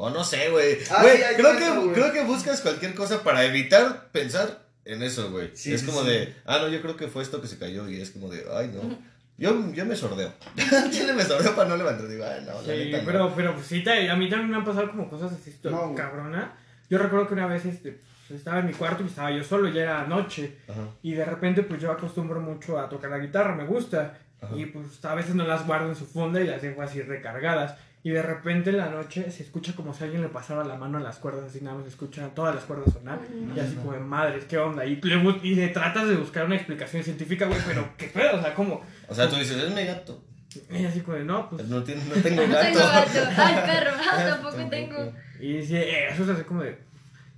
O 0.02 0.09
no 0.09 0.25
sé, 0.25 0.49
güey. 0.50 0.78
Ah, 0.90 1.04
sí, 1.04 1.21
creo, 1.37 1.57
que, 1.59 1.92
creo 1.92 2.12
que 2.12 2.25
buscas 2.25 2.62
cualquier 2.62 2.95
cosa 2.95 3.23
para 3.23 3.45
evitar 3.45 4.09
pensar 4.12 4.61
en 4.87 5.02
eso, 5.02 5.30
güey. 5.30 5.50
Sí, 5.54 5.75
es 5.75 5.80
sí, 5.83 5.87
como 5.87 6.00
sí. 6.02 6.09
de, 6.09 6.35
ah, 6.47 6.59
no, 6.59 6.69
yo 6.69 6.80
creo 6.80 6.97
que 6.97 7.09
fue 7.09 7.23
esto 7.23 7.42
que 7.42 7.47
se 7.49 7.59
cayó 7.59 7.87
y 7.87 8.00
es 8.00 8.11
como 8.11 8.30
de, 8.30 8.47
ay, 8.50 8.69
no. 8.75 8.99
Yo, 9.37 9.73
yo 9.75 9.85
me 9.85 9.95
sordeo. 9.97 10.33
Chile 10.90 11.12
me 11.12 11.23
sordeo 11.23 11.54
para 11.54 11.69
no 11.69 11.76
levantar. 11.76 12.09
Digo, 12.09 12.25
ay, 12.25 12.45
no, 12.47 12.54
la 12.62 12.75
Sí, 12.75 12.85
neta 12.87 12.99
no. 12.99 13.04
pero, 13.04 13.33
pero 13.37 13.54
pues 13.54 13.66
sí, 13.66 13.83
te- 13.85 14.09
a 14.11 14.16
mí 14.16 14.28
también 14.30 14.50
me 14.50 14.57
han 14.57 14.64
pasado 14.64 14.90
como 14.90 15.11
cosas 15.11 15.33
así, 15.33 15.54
No, 15.64 15.95
cabrona. 15.95 16.54
Yo 16.88 16.97
recuerdo 16.97 17.26
que 17.28 17.35
una 17.35 17.47
vez 17.47 17.66
este, 17.66 18.00
pues, 18.26 18.38
estaba 18.38 18.61
en 18.61 18.66
mi 18.69 18.73
cuarto 18.73 19.02
y 19.02 19.07
estaba 19.07 19.30
yo 19.30 19.45
solo, 19.45 19.69
ya 19.69 19.83
era 19.83 20.07
noche. 20.07 20.57
Ajá. 20.66 20.80
Y 21.02 21.12
de 21.12 21.25
repente, 21.26 21.62
pues 21.62 21.80
yo 21.80 21.90
acostumbro 21.92 22.40
mucho 22.40 22.78
a 22.78 22.88
tocar 22.88 23.11
la 23.11 23.19
guitarra, 23.19 23.54
me 23.54 23.64
gusta. 23.66 24.19
Ajá. 24.40 24.57
Y 24.57 24.64
pues 24.66 25.04
a 25.04 25.14
veces 25.14 25.35
no 25.35 25.47
las 25.47 25.66
guardo 25.66 25.88
en 25.90 25.95
su 25.97 26.07
funda 26.07 26.40
y 26.40 26.47
las 26.47 26.62
dejo 26.62 26.80
así 26.83 27.02
recargadas. 27.02 27.75
Y 28.02 28.11
de 28.11 28.23
repente 28.23 28.71
en 28.71 28.78
la 28.78 28.88
noche 28.88 29.30
se 29.30 29.42
escucha 29.42 29.75
como 29.75 29.92
si 29.92 30.04
alguien 30.04 30.23
le 30.23 30.28
pasara 30.28 30.64
la 30.64 30.76
mano 30.76 30.97
a 30.97 31.00
las 31.02 31.19
cuerdas, 31.19 31.45
así 31.50 31.61
nada 31.61 31.76
más 31.76 31.85
se 31.85 31.90
escuchan 31.90 32.35
todas 32.35 32.54
las 32.54 32.64
cuerdas 32.64 32.92
sonar. 32.95 33.19
Y 33.54 33.61
así 33.61 33.75
como 33.75 33.92
de 33.92 34.00
madres, 34.00 34.45
¿qué 34.47 34.57
onda? 34.57 34.87
Y 34.87 35.00
y 35.42 35.54
le 35.54 35.69
tratas 35.69 36.09
de 36.09 36.16
buscar 36.16 36.47
una 36.47 36.57
explicación 36.57 37.02
científica, 37.02 37.47
güey, 37.47 37.61
pero 37.66 37.90
¿qué 37.99 38.07
pedo? 38.07 38.38
O 38.38 38.40
sea, 38.40 38.54
como. 38.54 38.80
O 39.07 39.14
sea, 39.14 39.28
tú 39.28 39.37
dices, 39.37 39.62
es 39.62 39.75
mi 39.75 39.85
gato. 39.85 40.23
Y 40.71 40.85
así 40.85 41.00
como 41.00 41.16
de, 41.19 41.25
no, 41.25 41.49
pues. 41.50 41.69
No, 41.69 41.83
tiene, 41.85 42.02
no 42.04 42.14
tengo 42.14 42.42
No 42.42 42.52
gato. 42.52 42.66
tengo 42.66 42.78
gato. 42.80 43.19
Ay, 43.37 43.54
perro. 43.66 43.90
Ah, 44.12 44.25
tampoco 44.30 44.69
tengo. 44.71 45.12
Y 45.38 45.57
eh, 45.57 46.09
eso 46.11 46.25
es 46.25 46.28
así 46.30 46.42
como 46.45 46.62
de. 46.62 46.78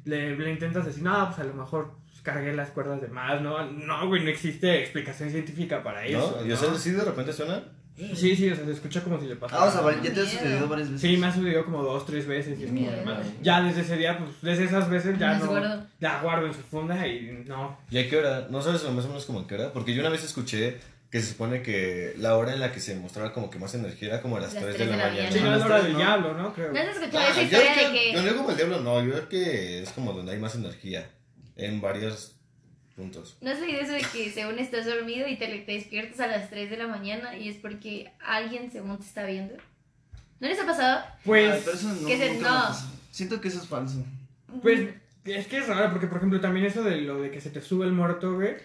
Le, 0.04 0.37
le 0.37 0.50
intentas 0.50 0.87
decir, 0.87 1.02
no, 1.02 1.26
pues 1.26 1.38
a 1.40 1.45
lo 1.45 1.54
mejor 1.54 1.92
pues, 2.07 2.23
cargué 2.23 2.52
las 2.54 2.71
cuerdas 2.71 3.00
de 3.02 3.09
más, 3.09 3.40
¿no? 3.42 3.71
No, 3.71 4.09
güey, 4.09 4.23
no 4.25 4.31
existe 4.31 4.81
explicación 4.81 5.31
científica 5.31 5.83
para 5.83 6.04
eso. 6.07 6.38
¿No? 6.40 6.47
¿Y 6.47 6.52
o 6.52 6.57
sea, 6.57 6.75
sí 6.75 6.90
de 6.90 7.04
repente 7.04 7.33
suena? 7.33 7.64
Sí, 7.97 8.35
sí, 8.35 8.51
o 8.51 8.57
sea, 8.57 8.65
se 8.65 8.73
escucha 8.73 9.03
como 9.03 9.21
si 9.21 9.27
le 9.27 9.37
pasara. 9.37 9.63
Ah, 9.63 9.67
o 9.67 9.71
sea, 9.91 10.03
ya 10.03 10.13
te 10.15 10.21
ha 10.21 10.25
sucedido 10.25 10.67
varias 10.69 10.91
veces. 10.91 11.01
Sí, 11.11 11.17
me 11.17 11.27
ha 11.27 11.33
sucedido 11.35 11.65
como 11.65 11.83
dos, 11.83 12.07
tres 12.07 12.27
veces. 12.27 12.59
Y 12.59 12.65
es 12.65 12.71
como 12.71 12.91
de, 12.91 13.03
madre. 13.05 13.25
Ya 13.43 13.61
desde 13.63 13.83
ese 13.83 13.97
día, 13.97 14.19
pues 14.19 14.31
desde 14.41 14.65
esas 14.65 14.89
veces 14.89 15.19
ya 15.19 15.35
no. 15.39 15.47
guardo. 15.47 15.85
La 16.01 16.23
guardo 16.23 16.47
en 16.47 16.55
su 16.55 16.61
funda 16.63 17.07
y 17.07 17.45
no. 17.47 17.79
¿Y 17.91 17.99
a 17.99 18.09
qué 18.09 18.17
hora? 18.17 18.49
¿No 18.51 18.63
sabes 18.63 18.83
más 18.91 19.05
o 19.05 19.09
menos 19.09 19.25
como 19.27 19.41
a 19.41 19.47
qué 19.47 19.55
hora? 19.57 19.73
Porque 19.73 19.95
yo 19.95 20.01
una 20.01 20.11
vez 20.11 20.25
escuché 20.25 20.79
que 21.11 21.21
se 21.21 21.33
supone 21.33 21.61
que 21.61 22.15
la 22.19 22.37
hora 22.39 22.55
en 22.55 22.61
la 22.61 22.73
que 22.73 22.81
se 22.81 22.97
mostraba 22.97 23.35
como 23.35 23.51
que 23.51 23.59
más 23.59 23.75
energía 23.75 24.09
era 24.09 24.23
como 24.23 24.39
a 24.39 24.41
las 24.41 24.55
Las 24.55 24.63
3 24.65 24.79
de 24.79 24.79
tres 24.79 24.89
la 24.89 24.97
de 24.97 25.03
la 25.03 25.09
mañana. 25.11 25.31
Sí, 25.33 25.41
no 25.41 25.57
es 25.57 25.63
hora 25.63 25.83
del 25.83 25.93
¿no? 25.93 25.99
diablo, 25.99 26.35
¿no? 26.35 26.55
Creo. 26.55 26.73
¿No 26.73 26.81
has 26.81 26.97
escuchado 26.97 27.19
Ah, 27.19 27.31
esa 27.31 27.43
historia 27.43 27.75
de 27.77 27.93
que 27.93 28.13
No, 28.15 28.23
no 28.23 28.37
como 28.39 28.51
el 28.51 28.57
diablo, 28.57 28.81
no, 28.81 29.05
yo 29.05 29.11
creo 29.13 29.29
que 29.29 29.83
es 29.83 29.91
como 29.91 30.15
donde 30.15 30.33
hay 30.33 30.39
más 30.39 30.55
energía. 30.55 31.11
En 31.57 31.83
varios 31.83 32.37
puntos. 32.93 33.37
¿No 33.41 33.51
has 33.51 33.61
leído 33.61 33.81
eso 33.81 33.93
de 33.93 34.03
que 34.13 34.31
según 34.31 34.59
estás 34.59 34.87
dormido 34.87 35.27
y 35.29 35.37
te, 35.37 35.47
te 35.47 35.73
despiertas 35.73 36.21
a 36.21 36.27
las 36.27 36.51
3 36.51 36.71
de 36.71 36.77
la 36.77 36.87
mañana 36.87 37.37
y 37.37 37.49
es 37.49 37.57
porque 37.57 38.11
alguien 38.25 38.71
según 38.71 38.99
te 38.99 39.05
está 39.05 39.25
viendo? 39.27 39.55
¿No 40.41 40.49
les 40.49 40.59
ha 40.61 40.67
pasado? 40.67 41.05
Pues, 41.25 41.67
eso 41.67 41.89
no, 41.89 42.07
que 42.07 42.17
se- 42.17 42.39
no. 42.41 42.75
Siento 43.11 43.41
que 43.41 43.49
eso 43.49 43.59
es 43.63 43.69
falso. 43.69 44.05
pues, 44.63 44.89
es 45.25 45.47
que 45.47 45.59
es 45.59 45.69
raro 45.69 45.91
porque, 45.93 46.07
por 46.09 46.17
ejemplo, 46.19 46.41
también 46.41 46.67
eso 46.67 46.83
de 46.83 47.01
lo 47.03 47.21
de 47.21 47.31
que 47.31 47.41
se 47.41 47.51
te 47.51 47.61
sube 47.61 47.87
el 47.87 47.93
muerto, 47.93 48.35
güey. 48.35 48.57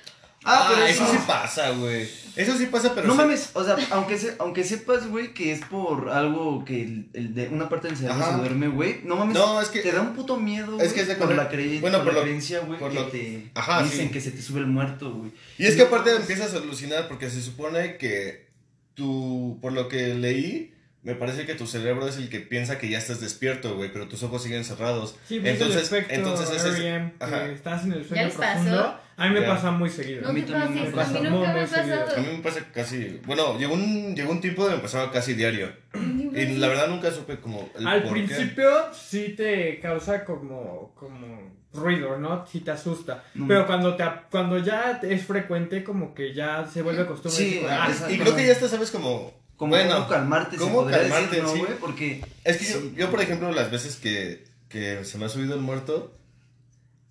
Ah, 0.47 0.71
pero 0.73 0.85
eso 0.87 1.05
sí 1.11 1.17
pasa, 1.27 1.69
güey. 1.71 2.07
Eso 2.35 2.55
sí 2.55 2.67
pasa, 2.67 2.93
pero 2.93 3.07
no 3.07 3.15
mames, 3.15 3.49
o 3.53 3.63
sea, 3.63 3.75
aunque, 3.89 4.15
se, 4.17 4.35
aunque 4.37 4.63
sepas, 4.63 5.07
güey, 5.07 5.33
que 5.33 5.51
es 5.51 5.61
por 5.65 6.09
algo 6.11 6.63
que 6.65 6.83
el, 6.83 7.09
el 7.13 7.33
de 7.33 7.47
una 7.47 7.67
parte 7.67 7.87
del 7.87 7.97
cerebro 7.97 8.21
Ajá. 8.23 8.33
se 8.33 8.37
duerme, 8.37 8.67
güey, 8.67 9.01
no 9.03 9.15
mames, 9.15 9.33
No, 9.35 9.59
es 9.59 9.69
que 9.69 9.79
te 9.81 9.91
da 9.91 10.01
un 10.01 10.13
puto 10.13 10.37
miedo, 10.37 10.79
Es 10.79 10.93
que 10.93 11.01
es 11.01 11.07
de 11.07 11.15
por 11.15 11.33
la, 11.33 11.49
creencia 11.49 11.81
bueno, 11.81 11.97
por 11.97 12.05
por 12.05 12.13
la 12.13 12.19
lo- 12.19 12.25
creencia, 12.25 12.59
güey, 12.59 12.77
que 12.79 12.89
lo- 12.93 13.07
te 13.07 13.49
Ajá, 13.55 13.81
dicen 13.81 14.07
sí. 14.07 14.13
que 14.13 14.21
se 14.21 14.29
te 14.31 14.41
sube 14.43 14.59
el 14.59 14.67
muerto, 14.67 15.11
güey. 15.13 15.31
Y 15.57 15.65
es 15.65 15.75
que 15.75 15.81
aparte 15.81 16.15
empiezas 16.15 16.53
a 16.53 16.57
alucinar 16.57 17.07
porque 17.07 17.29
se 17.31 17.41
supone 17.41 17.97
que 17.97 18.47
tú, 18.93 19.57
por 19.61 19.73
lo 19.73 19.87
que 19.87 20.13
leí, 20.13 20.73
me 21.03 21.15
parece 21.15 21.45
que 21.45 21.55
tu 21.55 21.65
cerebro 21.67 22.07
es 22.07 22.17
el 22.17 22.29
que 22.29 22.39
piensa 22.39 22.77
que 22.77 22.89
ya 22.89 22.97
estás 22.97 23.19
despierto, 23.21 23.75
güey, 23.75 23.91
pero 23.91 24.07
tus 24.07 24.21
ojos 24.23 24.43
siguen 24.43 24.63
cerrados. 24.63 25.15
Sí, 25.27 25.39
pues 25.39 25.53
entonces, 25.53 25.83
es 25.83 25.91
el 25.91 25.97
efecto 25.99 26.13
entonces 26.13 26.49
ese 26.65 26.79
que 26.81 27.11
ajá. 27.19 27.45
estás 27.47 27.83
en 27.85 27.93
el 27.93 28.05
sueño 28.07 28.25
les 28.25 28.35
pasó? 28.35 28.95
A 29.19 29.27
mí 29.27 29.33
me 29.33 29.41
Ya. 29.41 29.47
pasa 29.47 29.71
muy 29.71 29.89
seguido. 29.89 30.21
No 30.21 30.29
A 30.29 30.33
mí 30.33 30.43
también 30.43 30.85
me 30.85 30.91
pases, 30.91 31.15
a 31.15 31.19
mí 31.19 31.25
pasa 31.25 31.29
nunca 31.31 31.51
muy, 31.51 31.59
me 31.59 31.65
muy. 31.65 31.91
A 32.15 32.19
mí 32.31 32.37
me 32.37 32.43
pasa 32.43 32.59
casi, 32.71 33.19
bueno, 33.25 33.57
llegó 33.57 33.73
un, 33.73 34.15
llegó 34.15 34.31
un 34.31 34.41
tiempo 34.41 34.61
donde 34.61 34.77
me 34.77 34.83
pasaba 34.83 35.11
casi 35.11 35.33
diario. 35.33 35.69
Y 35.95 36.45
la 36.57 36.67
verdad 36.67 36.87
nunca 36.87 37.09
supe 37.11 37.39
como 37.39 37.67
el 37.77 37.87
Al 37.87 38.03
por 38.03 38.13
qué. 38.13 38.23
principio 38.23 38.69
sí 38.93 39.33
te 39.35 39.79
causa 39.79 40.23
como, 40.23 40.93
como 40.95 41.51
ruido, 41.73 42.17
¿no? 42.19 42.45
Sí 42.45 42.59
te 42.59 42.69
asusta. 42.71 43.23
No. 43.33 43.47
Pero 43.47 43.65
cuando 43.65 43.95
te 43.95 44.03
cuando 44.29 44.59
ya 44.59 44.99
es 45.01 45.25
frecuente, 45.25 45.83
como 45.83 46.13
que 46.13 46.33
ya 46.35 46.65
se 46.71 46.83
vuelve 46.83 47.07
costumbre. 47.07 47.37
Sí, 47.43 47.61
ah. 47.67 47.89
Y 48.09 48.19
creo 48.19 48.35
que 48.35 48.45
ya 48.45 48.51
hasta 48.51 48.69
sabes 48.69 48.91
como, 48.91 49.33
Como 49.55 49.71
bueno, 49.71 49.95
cómo 49.95 50.07
calmarte, 50.09 50.57
¿cómo 50.57 50.85
se 50.87 50.91
calmarte, 50.95 51.37
decir, 51.37 51.43
¿no, 51.43 51.49
sí? 51.53 51.59
güey? 51.59 51.73
Porque 51.79 52.21
Es 52.43 52.57
que 52.57 52.65
yo, 52.65 52.79
Sí. 52.81 52.93
yo, 52.95 53.09
por 53.09 53.21
ejemplo, 53.21 53.51
las 53.51 53.71
veces 53.71 53.95
que, 53.95 54.45
que 54.69 55.03
se 55.05 55.17
me 55.17 55.25
ha 55.25 55.29
subido 55.29 55.55
el 55.55 55.61
muerto, 55.61 56.13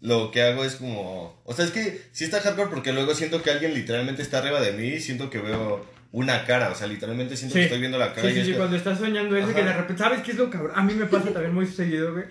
lo 0.00 0.31
que 0.31 0.43
hago 0.43 0.65
es 0.65 0.76
como... 0.76 1.41
O 1.45 1.55
sea, 1.55 1.65
es 1.65 1.71
que 1.71 2.00
sí 2.12 2.25
está 2.25 2.41
hardcore 2.41 2.71
porque 2.71 2.93
luego 2.93 3.15
siento 3.15 3.43
que 3.43 3.50
alguien 3.50 3.75
literalmente 3.75 4.23
está 4.23 4.39
arriba 4.39 4.61
de 4.61 4.73
mí 4.73 4.89
y 4.89 5.00
siento 5.00 5.30
que 5.30 5.39
veo 5.39 5.85
una 6.13 6.45
cara. 6.45 6.71
O 6.71 6.75
sea, 6.75 6.87
literalmente 6.87 7.37
siento 7.37 7.54
Sí. 7.54 7.61
que 7.61 7.65
estoy 7.65 7.80
viendo 7.80 7.99
la 7.99 8.13
cara. 8.13 8.23
Sí, 8.23 8.28
y 8.28 8.32
sí, 8.35 8.39
es 8.41 8.47
sí, 8.47 8.52
que- 8.52 8.59
cuando 8.59 8.76
estás 8.76 8.99
soñando 8.99 9.37
eso, 9.37 9.54
que 9.54 9.63
de 9.63 9.73
repente, 9.73 10.02
¿sabes 10.02 10.21
qué 10.23 10.32
es 10.32 10.39
lo 10.39 10.50
cabrón? 10.50 10.73
A 10.75 10.82
mí 10.82 10.95
me 10.95 11.06
pasa 11.06 11.30
también 11.32 11.54
muy 11.54 11.67
seguido, 11.67 12.13
güey. 12.13 12.25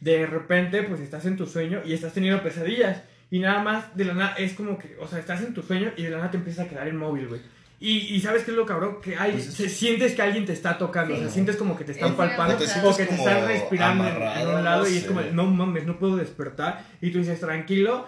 De 0.00 0.26
repente, 0.26 0.82
pues 0.82 1.00
estás 1.00 1.24
en 1.26 1.36
tu 1.36 1.46
sueño 1.46 1.82
y 1.84 1.92
estás 1.92 2.12
teniendo 2.12 2.42
pesadillas. 2.42 3.02
Y 3.30 3.38
nada 3.38 3.62
más, 3.62 3.96
de 3.96 4.04
la 4.04 4.14
nada, 4.14 4.34
es 4.36 4.52
como 4.54 4.78
que, 4.78 4.96
o 5.00 5.06
sea, 5.06 5.18
estás 5.18 5.40
en 5.42 5.54
tu 5.54 5.62
sueño 5.62 5.92
y 5.96 6.02
de 6.02 6.10
la 6.10 6.18
nada 6.18 6.30
te 6.30 6.36
empiezas 6.38 6.66
a 6.66 6.68
quedar 6.68 6.88
inmóvil, 6.88 7.28
güey. 7.28 7.40
Y, 7.84 8.14
y 8.14 8.20
¿sabes 8.20 8.44
qué 8.44 8.52
es 8.52 8.56
lo 8.56 8.64
cabrón? 8.64 9.00
Que 9.02 9.16
hay, 9.16 9.32
Pues 9.32 9.48
es- 9.48 9.54
se- 9.54 9.68
sientes 9.68 10.12
que 10.14 10.22
alguien 10.22 10.44
te 10.46 10.52
está 10.52 10.78
tocando, 10.78 11.14
Sí. 11.14 11.20
o 11.20 11.24
sea, 11.24 11.32
sientes 11.32 11.56
como 11.56 11.76
que 11.76 11.82
te 11.84 11.90
están 11.92 12.10
Es 12.10 12.14
palpando, 12.14 12.54
O 12.54 12.58
te 12.58 12.64
O 12.86 12.96
que 12.96 13.06
te 13.06 13.14
están 13.16 13.46
respirando 13.48 14.06
en- 14.06 14.46
un 14.48 14.62
lado 14.64 14.84
no 14.84 14.88
y 14.88 14.96
es 14.98 15.04
como, 15.04 15.20
no 15.20 15.44
mames, 15.46 15.84
no 15.84 15.98
puedo 15.98 16.16
despertar. 16.16 16.86
Y 17.00 17.10
tú 17.10 17.18
dices, 17.18 17.40
tranquilo, 17.40 18.06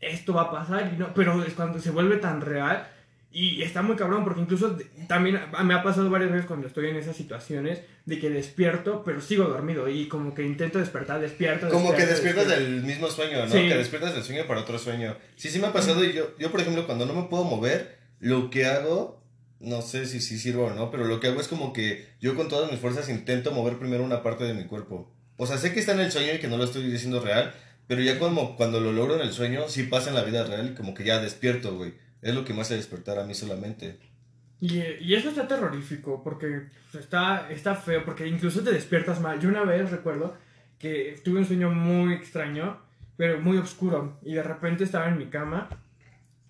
esto 0.00 0.34
va 0.34 0.42
a 0.42 0.50
pasar, 0.50 0.92
y 0.94 0.98
no, 0.98 1.12
pero 1.14 1.42
es 1.42 1.54
cuando 1.54 1.78
se 1.80 1.90
vuelve 1.90 2.18
tan 2.18 2.40
real 2.42 2.86
y 3.30 3.62
está 3.62 3.82
muy 3.82 3.94
cabrón 3.96 4.24
porque 4.24 4.40
incluso 4.40 4.76
también 5.06 5.38
me 5.64 5.74
ha 5.74 5.82
pasado 5.82 6.08
varias 6.10 6.30
veces 6.30 6.46
cuando 6.46 6.66
estoy 6.66 6.88
en 6.88 6.96
esas 6.96 7.14
situaciones 7.16 7.80
de 8.06 8.18
que 8.18 8.30
despierto 8.30 9.02
pero 9.04 9.20
sigo 9.20 9.44
dormido 9.44 9.86
y 9.88 10.08
como 10.08 10.34
que 10.34 10.44
intento 10.44 10.78
despertar, 10.78 11.20
despierto. 11.20 11.68
Como 11.68 11.94
que 11.94 12.06
despiertas 12.06 12.46
despierto. 12.48 12.72
del 12.74 12.84
mismo 12.84 13.08
sueño, 13.08 13.44
¿no? 13.44 13.50
Sí. 13.50 13.68
Que 13.68 13.76
despiertas 13.76 14.14
del 14.14 14.22
sueño 14.22 14.44
para 14.46 14.60
otro 14.60 14.78
sueño. 14.78 15.16
Sí, 15.36 15.50
sí 15.50 15.58
me 15.58 15.66
ha 15.66 15.72
pasado 15.72 16.02
y 16.04 16.12
yo, 16.14 16.30
yo, 16.38 16.50
por 16.50 16.60
ejemplo, 16.60 16.86
cuando 16.86 17.04
no 17.06 17.12
me 17.14 17.22
puedo 17.24 17.44
mover, 17.44 17.97
lo 18.20 18.50
que 18.50 18.66
hago, 18.66 19.22
no 19.60 19.82
sé 19.82 20.06
si 20.06 20.20
sí 20.20 20.38
sirvo 20.38 20.66
o 20.66 20.74
no, 20.74 20.90
pero 20.90 21.04
lo 21.04 21.20
que 21.20 21.28
hago 21.28 21.40
es 21.40 21.48
como 21.48 21.72
que 21.72 22.06
yo 22.20 22.34
con 22.34 22.48
todas 22.48 22.70
mis 22.70 22.80
fuerzas 22.80 23.08
intento 23.08 23.52
mover 23.52 23.78
primero 23.78 24.04
una 24.04 24.22
parte 24.22 24.44
de 24.44 24.54
mi 24.54 24.64
cuerpo. 24.64 25.12
O 25.36 25.46
sea, 25.46 25.58
sé 25.58 25.72
que 25.72 25.80
está 25.80 25.92
en 25.92 26.00
el 26.00 26.12
sueño 26.12 26.34
y 26.34 26.38
que 26.38 26.48
no 26.48 26.56
lo 26.56 26.64
estoy 26.64 26.82
diciendo 26.90 27.20
real, 27.20 27.54
pero 27.86 28.02
ya 28.02 28.18
como 28.18 28.56
cuando 28.56 28.80
lo 28.80 28.92
logro 28.92 29.14
en 29.14 29.22
el 29.22 29.32
sueño, 29.32 29.68
sí 29.68 29.84
pasa 29.84 30.10
en 30.10 30.16
la 30.16 30.24
vida 30.24 30.44
real 30.44 30.74
como 30.74 30.94
que 30.94 31.04
ya 31.04 31.20
despierto, 31.20 31.76
güey. 31.76 31.94
Es 32.20 32.34
lo 32.34 32.44
que 32.44 32.52
me 32.52 32.62
hace 32.62 32.76
despertar 32.76 33.18
a 33.18 33.24
mí 33.24 33.34
solamente. 33.34 33.98
Y, 34.60 34.80
y 35.00 35.14
eso 35.14 35.28
está 35.28 35.46
terrorífico 35.46 36.22
porque 36.24 36.66
está, 36.98 37.48
está 37.50 37.76
feo 37.76 38.04
porque 38.04 38.26
incluso 38.26 38.62
te 38.62 38.72
despiertas 38.72 39.20
mal. 39.20 39.40
Yo 39.40 39.48
una 39.48 39.62
vez 39.62 39.90
recuerdo 39.90 40.36
que 40.80 41.20
tuve 41.24 41.38
un 41.38 41.46
sueño 41.46 41.70
muy 41.70 42.14
extraño 42.14 42.88
pero 43.18 43.40
muy 43.40 43.58
oscuro 43.58 44.16
y 44.22 44.34
de 44.34 44.42
repente 44.44 44.84
estaba 44.84 45.08
en 45.08 45.18
mi 45.18 45.26
cama 45.26 45.68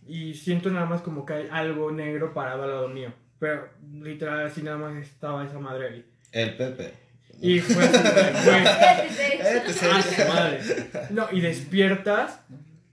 y 0.09 0.35
siento 0.35 0.71
nada 0.71 0.87
más 0.87 1.03
como 1.03 1.25
que 1.27 1.35
hay 1.35 1.49
algo 1.51 1.91
negro 1.93 2.33
parado 2.35 2.63
al 2.65 2.71
lado 2.71 2.89
mío. 2.89 3.13
Pero 3.39 3.69
literal 4.03 4.47
así 4.47 4.63
nada 4.63 4.79
más 4.79 4.97
estaba 4.97 5.45
esa 5.45 5.59
madre 5.59 5.89
ahí. 5.89 6.07
El 6.33 6.57
Pepe. 6.57 6.93
Y 7.41 7.61
fue 7.61 7.85
así, 7.85 7.99
güey, 8.45 8.65
Eh, 8.67 9.63
te 9.65 9.73
sé- 9.73 9.87
Ah, 9.93 10.03
su 10.03 10.29
madre. 10.33 10.61
No, 11.11 11.27
y 11.31 11.41
despiertas, 11.41 12.41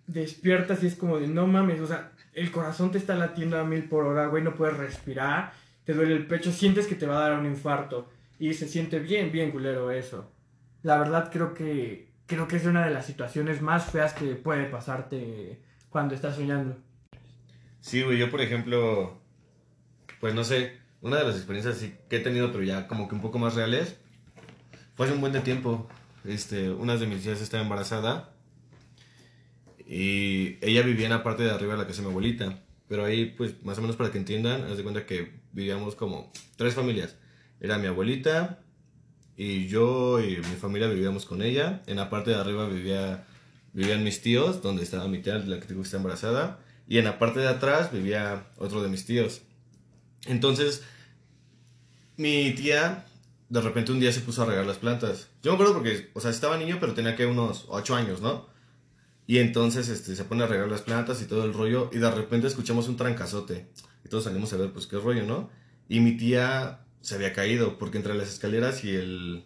despiertas 0.08 0.84
y 0.84 0.88
es 0.88 0.96
como 0.96 1.20
de 1.20 1.28
no 1.28 1.48
mames, 1.48 1.80
o 1.82 1.88
sea, 1.88 2.12
el 2.34 2.52
corazón 2.52 2.92
te 2.92 2.98
está 2.98 3.16
latiendo 3.16 3.58
a 3.60 3.64
mil 3.64 3.86
por 3.86 4.06
hora, 4.06 4.28
güey, 4.28 4.44
no 4.44 4.54
puedes 4.56 4.78
respirar, 4.78 5.54
te 5.86 5.94
duele 5.94 6.14
el 6.16 6.28
pecho, 6.28 6.52
sientes 6.52 6.86
que 6.88 6.96
te 6.96 7.06
va 7.08 7.18
a 7.26 7.30
dar 7.30 7.40
un 7.40 7.46
infarto 7.46 8.10
y 8.40 8.54
se 8.54 8.68
siente 8.68 9.00
bien, 9.00 9.32
bien 9.32 9.52
culero 9.52 9.90
eso. 9.92 10.30
La 10.84 10.98
verdad 10.98 11.30
creo 11.32 11.54
que 11.54 12.08
creo 12.28 12.48
que 12.48 12.58
es 12.58 12.66
una 12.66 12.86
de 12.86 12.94
las 12.94 13.06
situaciones 13.06 13.62
más 13.62 13.86
feas 13.86 14.14
que 14.14 14.26
puede 14.36 14.66
pasarte 14.66 15.60
cuando 15.90 16.14
estás 16.16 16.36
soñando. 16.36 16.76
Sí, 17.86 18.02
güey, 18.02 18.18
yo 18.18 18.32
por 18.32 18.42
ejemplo, 18.42 19.22
pues 20.20 20.34
no 20.34 20.44
sé, 20.44 20.80
una 21.02 21.18
de 21.18 21.24
las 21.24 21.36
experiencias 21.36 21.78
que 22.10 22.16
he 22.16 22.20
tenido, 22.20 22.52
pero 22.52 22.64
ya 22.64 22.88
como 22.88 23.08
que 23.08 23.14
un 23.14 23.22
poco 23.22 23.38
más 23.38 23.54
reales, 23.54 23.96
fue 24.96 25.06
hace 25.06 25.14
un 25.14 25.22
buen 25.22 25.34
de 25.34 25.42
tiempo. 25.42 25.88
Este, 26.24 26.72
una 26.72 26.98
de 26.98 27.06
mis 27.06 27.22
tías 27.22 27.42
estaba 27.42 27.62
embarazada 27.62 28.34
y 29.88 30.58
ella 30.66 30.82
vivía 30.82 31.06
en 31.06 31.12
la 31.12 31.22
parte 31.22 31.44
de 31.44 31.52
arriba 31.52 31.74
de 31.74 31.78
la 31.78 31.86
casa 31.86 32.02
de 32.02 32.08
mi 32.08 32.10
abuelita. 32.10 32.60
Pero 32.88 33.06
ahí, 33.06 33.28
pues, 33.38 33.64
más 33.64 33.78
o 33.78 33.82
menos 33.82 33.96
para 33.98 34.12
que 34.12 34.18
entiendan, 34.18 34.64
haz 34.64 34.78
de 34.78 34.84
cuenta 34.84 35.06
que 35.06 35.34
vivíamos 35.52 35.94
como 35.94 36.32
tres 36.56 36.74
familias. 36.74 37.16
Era 37.60 37.78
mi 37.78 37.86
abuelita 37.86 38.62
y 39.38 39.68
yo 39.68 40.20
y 40.22 40.38
mi 40.38 40.56
familia 40.60 40.88
vivíamos 40.88 41.28
con 41.28 41.44
ella. 41.44 41.84
En 41.86 41.98
la 41.98 42.10
parte 42.10 42.32
de 42.32 42.38
arriba 42.38 42.68
vivía, 42.68 43.28
vivían 43.74 44.04
mis 44.04 44.24
tíos, 44.24 44.64
donde 44.64 44.82
estaba 44.82 45.08
mi 45.08 45.20
tía, 45.20 45.38
la 45.38 45.60
que 45.60 45.68
digo 45.68 45.82
que 45.82 45.86
está 45.86 45.98
embarazada. 45.98 46.65
Y 46.88 46.98
en 46.98 47.06
la 47.06 47.18
parte 47.20 47.40
de 47.40 47.48
atrás 47.48 47.92
vivía 47.92 48.48
otro 48.58 48.82
de 48.84 48.90
mis 48.90 49.06
tíos. 49.06 49.42
Entonces, 50.26 50.84
mi 52.18 52.54
tía 52.54 53.06
de 53.50 53.62
repente 53.62 53.92
un 53.92 54.00
día 54.00 54.12
se 54.12 54.22
puso 54.22 54.44
a 54.44 54.46
regar 54.46 54.66
las 54.66 54.78
plantas. 54.78 55.30
Yo 55.44 55.52
me 55.52 55.56
acuerdo 55.56 55.74
porque, 55.74 56.10
o 56.14 56.20
sea, 56.20 56.32
estaba 56.32 56.58
niño, 56.58 56.78
pero 56.80 56.94
tenía 56.94 57.16
que 57.16 57.26
unos 57.26 57.66
8 57.70 57.96
años, 57.96 58.22
¿no? 58.22 58.48
Y 59.28 59.40
entonces 59.40 59.88
este, 59.90 60.16
se 60.16 60.24
pone 60.24 60.44
a 60.44 60.48
regar 60.48 60.68
las 60.68 60.82
plantas 60.82 61.22
y 61.22 61.26
todo 61.26 61.46
el 61.46 61.54
rollo. 61.54 61.90
Y 61.94 61.98
de 61.98 62.12
repente 62.12 62.48
escuchamos 62.48 62.88
un 62.88 62.98
trancazote. 62.98 63.68
Y 64.04 64.10
todos 64.10 64.26
salimos 64.26 64.54
a 64.54 64.58
ver, 64.58 64.72
pues, 64.72 64.88
qué 64.88 64.98
rollo, 64.98 65.24
¿no? 65.24 65.50
Y 65.90 66.00
mi 66.00 66.18
tía 66.18 66.86
se 67.02 67.16
había 67.16 67.34
caído 67.34 67.78
porque 67.78 67.98
entre 67.98 68.16
las 68.16 68.30
escaleras 68.30 68.84
y 68.84 68.96
el, 68.96 69.46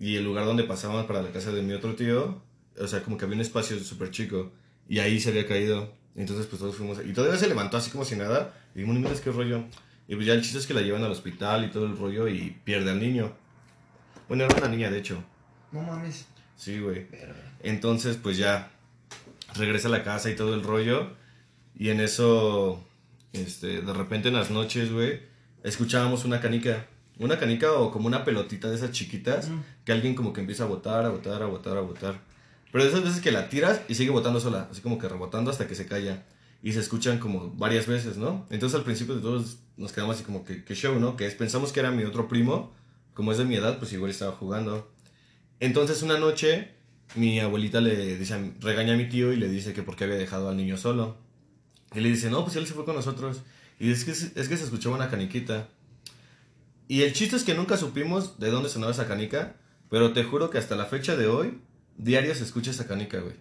y 0.00 0.16
el 0.16 0.24
lugar 0.24 0.44
donde 0.44 0.64
pasábamos 0.64 1.06
para 1.06 1.22
la 1.22 1.30
casa 1.30 1.52
de 1.52 1.62
mi 1.62 1.72
otro 1.72 1.94
tío, 1.94 2.42
o 2.78 2.86
sea, 2.88 3.02
como 3.02 3.16
que 3.16 3.24
había 3.24 3.36
un 3.36 3.42
espacio 3.42 3.78
súper 3.78 4.10
chico 4.10 4.52
y 4.88 4.98
ahí 4.98 5.20
se 5.20 5.30
había 5.30 5.46
caído. 5.46 5.92
Entonces, 6.16 6.46
pues 6.46 6.60
todos 6.60 6.76
fuimos. 6.76 6.98
Y 7.04 7.12
todavía 7.12 7.38
se 7.38 7.48
levantó 7.48 7.76
así 7.76 7.90
como 7.90 8.04
si 8.04 8.16
nada. 8.16 8.54
Y 8.74 8.78
dijimos, 8.80 9.00
mira, 9.00 9.20
qué 9.22 9.30
rollo. 9.32 9.64
Y 10.06 10.14
pues 10.14 10.26
ya 10.26 10.34
el 10.34 10.42
chiste 10.42 10.58
es 10.58 10.66
que 10.66 10.74
la 10.74 10.82
llevan 10.82 11.02
al 11.02 11.10
hospital 11.10 11.64
y 11.64 11.68
todo 11.70 11.86
el 11.86 11.96
rollo 11.96 12.28
y 12.28 12.56
pierde 12.64 12.90
al 12.90 13.00
niño. 13.00 13.32
Bueno, 14.28 14.44
era 14.44 14.56
una 14.56 14.68
niña, 14.68 14.90
de 14.90 14.98
hecho. 14.98 15.22
No 15.72 15.82
mames. 15.82 16.26
Sí, 16.56 16.78
güey. 16.78 17.06
Entonces, 17.62 18.16
pues 18.16 18.36
ya 18.36 18.70
regresa 19.56 19.88
a 19.88 19.90
la 19.90 20.04
casa 20.04 20.30
y 20.30 20.36
todo 20.36 20.54
el 20.54 20.62
rollo. 20.62 21.08
Y 21.76 21.88
en 21.90 22.00
eso, 22.00 22.84
este, 23.32 23.80
de 23.82 23.92
repente 23.92 24.28
en 24.28 24.34
las 24.34 24.50
noches, 24.50 24.92
güey, 24.92 25.20
escuchábamos 25.64 26.24
una 26.24 26.40
canica. 26.40 26.86
Una 27.18 27.38
canica 27.38 27.72
o 27.72 27.90
como 27.90 28.06
una 28.06 28.24
pelotita 28.24 28.68
de 28.68 28.76
esas 28.76 28.90
chiquitas 28.92 29.48
Mm. 29.48 29.60
que 29.84 29.92
alguien 29.92 30.14
como 30.14 30.32
que 30.32 30.40
empieza 30.40 30.64
a 30.64 30.66
botar, 30.66 31.04
a 31.04 31.08
botar, 31.10 31.42
a 31.42 31.46
botar, 31.46 31.76
a 31.76 31.80
botar. 31.80 32.20
Pero 32.74 32.86
de 32.86 32.90
esas 32.90 33.04
veces 33.04 33.20
que 33.20 33.30
la 33.30 33.48
tiras 33.48 33.82
y 33.86 33.94
sigue 33.94 34.10
botando 34.10 34.40
sola, 34.40 34.66
así 34.68 34.80
como 34.80 34.98
que 34.98 35.08
rebotando 35.08 35.48
hasta 35.48 35.68
que 35.68 35.76
se 35.76 35.86
calla. 35.86 36.24
Y 36.60 36.72
se 36.72 36.80
escuchan 36.80 37.20
como 37.20 37.52
varias 37.52 37.86
veces, 37.86 38.16
¿no? 38.16 38.48
Entonces 38.50 38.76
al 38.76 38.82
principio 38.82 39.14
de 39.14 39.20
todos 39.20 39.58
nos 39.76 39.92
quedamos 39.92 40.16
así 40.16 40.24
como 40.24 40.44
que, 40.44 40.64
que 40.64 40.74
show, 40.74 40.98
¿no? 40.98 41.16
Que 41.16 41.28
es, 41.28 41.36
pensamos 41.36 41.70
que 41.70 41.78
era 41.78 41.92
mi 41.92 42.02
otro 42.02 42.26
primo, 42.26 42.74
como 43.12 43.30
es 43.30 43.38
de 43.38 43.44
mi 43.44 43.54
edad, 43.54 43.78
pues 43.78 43.92
igual 43.92 44.10
estaba 44.10 44.32
jugando. 44.32 44.90
Entonces 45.60 46.02
una 46.02 46.18
noche 46.18 46.72
mi 47.14 47.38
abuelita 47.38 47.80
le 47.80 48.18
dice, 48.18 48.54
regaña 48.58 48.94
a 48.94 48.96
mi 48.96 49.08
tío 49.08 49.32
y 49.32 49.36
le 49.36 49.48
dice 49.48 49.72
que 49.72 49.84
por 49.84 49.94
qué 49.94 50.02
había 50.02 50.16
dejado 50.16 50.48
al 50.48 50.56
niño 50.56 50.76
solo. 50.76 51.16
Y 51.94 52.00
le 52.00 52.08
dice, 52.08 52.28
no, 52.28 52.42
pues 52.42 52.56
él 52.56 52.66
se 52.66 52.74
fue 52.74 52.84
con 52.84 52.96
nosotros. 52.96 53.42
Y 53.78 53.92
es 53.92 54.04
que, 54.04 54.10
es 54.10 54.48
que 54.48 54.56
se 54.56 54.64
escuchaba 54.64 54.96
una 54.96 55.10
caniquita. 55.10 55.68
Y 56.88 57.02
el 57.02 57.12
chiste 57.12 57.36
es 57.36 57.44
que 57.44 57.54
nunca 57.54 57.76
supimos 57.76 58.40
de 58.40 58.50
dónde 58.50 58.68
sonaba 58.68 58.90
esa 58.90 59.06
canica, 59.06 59.54
pero 59.90 60.12
te 60.12 60.24
juro 60.24 60.50
que 60.50 60.58
hasta 60.58 60.74
la 60.74 60.86
fecha 60.86 61.14
de 61.14 61.28
hoy, 61.28 61.60
diario 61.96 62.34
se 62.34 62.44
escucha 62.44 62.70
esa 62.70 62.86
canica, 62.86 63.18
güey. 63.20 63.34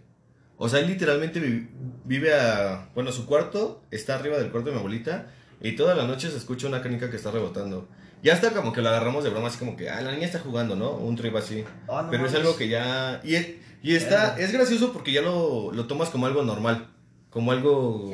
O 0.58 0.70
sea, 0.70 0.80
él 0.80 0.88
literalmente 0.88 1.40
vi- 1.40 1.68
vive 2.06 2.34
a... 2.34 2.90
Bueno, 2.96 3.12
su 3.12 3.26
cuarto 3.26 3.84
está 3.92 4.16
arriba 4.16 4.38
del 4.38 4.52
cuarto 4.52 4.70
de 4.70 4.74
mi 4.76 4.80
abuelita 4.80 5.28
y 5.62 5.74
toda 5.76 5.96
la 5.96 6.06
noche 6.06 6.30
se 6.30 6.38
escucha 6.38 6.68
una 6.68 6.82
canica 6.82 7.10
que 7.10 7.18
está 7.18 7.32
rebotando. 7.32 7.88
Ya 8.22 8.34
está 8.34 8.52
como 8.52 8.72
que 8.72 8.82
lo 8.82 8.90
agarramos 8.90 9.24
de 9.24 9.30
broma, 9.32 9.48
así 9.50 9.58
como 9.58 9.76
que, 9.76 9.90
ah, 9.90 10.00
la 10.02 10.12
niña 10.12 10.26
está 10.26 10.40
jugando, 10.40 10.76
¿no? 10.76 10.92
Un 10.92 11.16
trip 11.16 11.36
así. 11.36 11.66
Ah, 11.90 12.04
no 12.04 12.12
Pero 12.12 12.26
es 12.28 12.34
algo 12.36 12.56
que 12.56 12.70
ya... 12.70 13.20
Y, 13.24 13.36
es- 13.36 13.48
y 13.82 13.96
está... 13.96 14.38
Es 14.40 14.54
gracioso 14.54 14.94
porque 14.94 15.12
ya 15.12 15.22
lo, 15.22 15.72
lo 15.74 15.88
tomas 15.88 16.10
como 16.10 16.28
algo 16.28 16.44
normal. 16.44 16.88
Como 17.30 17.52
algo... 17.52 18.14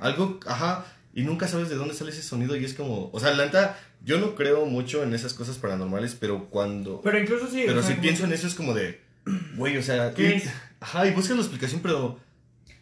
Algo... 0.00 0.38
Ajá. 0.46 0.84
Y 1.14 1.22
nunca 1.22 1.48
sabes 1.48 1.68
de 1.70 1.74
dónde 1.74 1.94
sale 1.94 2.10
ese 2.12 2.22
sonido 2.22 2.54
y 2.54 2.64
es 2.64 2.74
como... 2.74 3.10
O 3.12 3.18
sea, 3.18 3.32
la 3.34 3.46
neta, 3.46 3.76
yo 4.04 4.20
no 4.20 4.36
creo 4.36 4.66
mucho 4.66 5.02
en 5.02 5.14
esas 5.14 5.34
cosas 5.34 5.56
paranormales, 5.56 6.14
pero 6.14 6.48
cuando... 6.50 7.00
Pero 7.00 7.18
incluso 7.18 7.48
sí. 7.50 7.64
Pero 7.66 7.82
si 7.82 7.94
pienso 7.94 8.24
en 8.26 8.32
eso 8.34 8.46
es 8.46 8.54
como 8.54 8.74
de... 8.74 9.07
Güey, 9.56 9.76
o 9.76 9.82
sea... 9.82 10.12
¿Qué 10.14 10.22
y- 10.22 10.32
es? 10.34 10.50
Ajá, 10.80 11.06
y 11.06 11.12
buscas 11.12 11.36
la 11.36 11.42
explicación, 11.42 11.80
pero... 11.82 12.18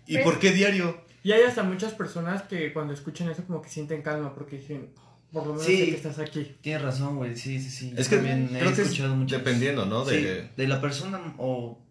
¿Y 0.07 0.15
Pero- 0.15 0.25
por 0.25 0.39
qué 0.39 0.53
diario? 0.53 1.05
Y 1.23 1.33
hay 1.33 1.43
hasta 1.43 1.63
muchas 1.65 1.93
personas 1.95 2.43
que 2.43 2.73
cuando 2.73 2.93
escuchan 2.95 3.29
eso 3.29 3.43
como 3.45 3.61
que 3.61 3.69
sienten 3.69 4.03
calma 4.03 4.33
porque 4.35 4.59
dicen, 4.59 4.91
por 5.33 5.45
lo 5.45 5.55
menos 5.55 5.67
Sí. 5.67 5.77
sé 5.79 5.85
que 5.87 5.97
estás 5.97 6.19
aquí. 6.21 6.57
Tienes 6.61 6.83
razón, 6.83 7.17
güey. 7.17 7.35
Sí, 7.35 7.61
sí, 7.61 7.69
sí. 7.71 7.93
Es 7.97 8.09
que 8.09 8.17
también 8.17 8.45
he 8.55 8.59
creo 8.61 8.67
que 8.73 8.83
es 8.83 8.89
escuchado 8.91 9.17
mucho. 9.17 9.37
dependiendo, 9.37 9.85
¿no? 9.87 10.05
De... 10.05 10.43
Sí, 10.45 10.49
de 10.57 10.69
la 10.69 10.81
persona 10.81 11.35
o. 11.39 11.83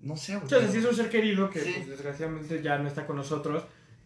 No 0.00 0.16
sé, 0.16 0.34
güey. 0.36 0.46
O 0.46 0.48
sea, 0.48 0.66
si 0.70 0.78
es 0.78 0.84
un 0.86 0.94
ser 0.96 1.10
querido 1.10 1.50
que 1.50 1.60
Sí. 1.60 1.72
pues, 1.76 1.88
desgraciadamente 1.88 2.62
ya 2.62 2.78
no 2.78 2.88
está 2.88 3.06
con 3.06 3.16
nosotros 3.16 3.64